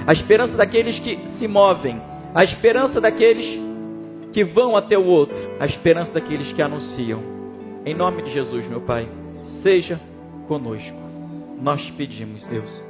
a 0.05 0.13
esperança 0.13 0.57
daqueles 0.57 0.99
que 0.99 1.17
se 1.39 1.47
movem, 1.47 2.01
a 2.33 2.43
esperança 2.43 2.99
daqueles 2.99 3.64
que 4.35 4.43
vão 4.43 4.75
até 4.75 4.97
o 4.97 5.05
outro, 5.05 5.33
a 5.61 5.65
esperança 5.65 6.11
daqueles 6.11 6.51
que 6.51 6.61
anunciam. 6.61 7.23
Em 7.85 7.95
nome 7.95 8.21
de 8.21 8.33
Jesus, 8.33 8.67
meu 8.67 8.81
Pai, 8.81 9.07
seja 9.63 9.97
conosco. 10.45 10.97
Nós 11.61 11.89
pedimos, 11.91 12.45
Deus. 12.45 12.84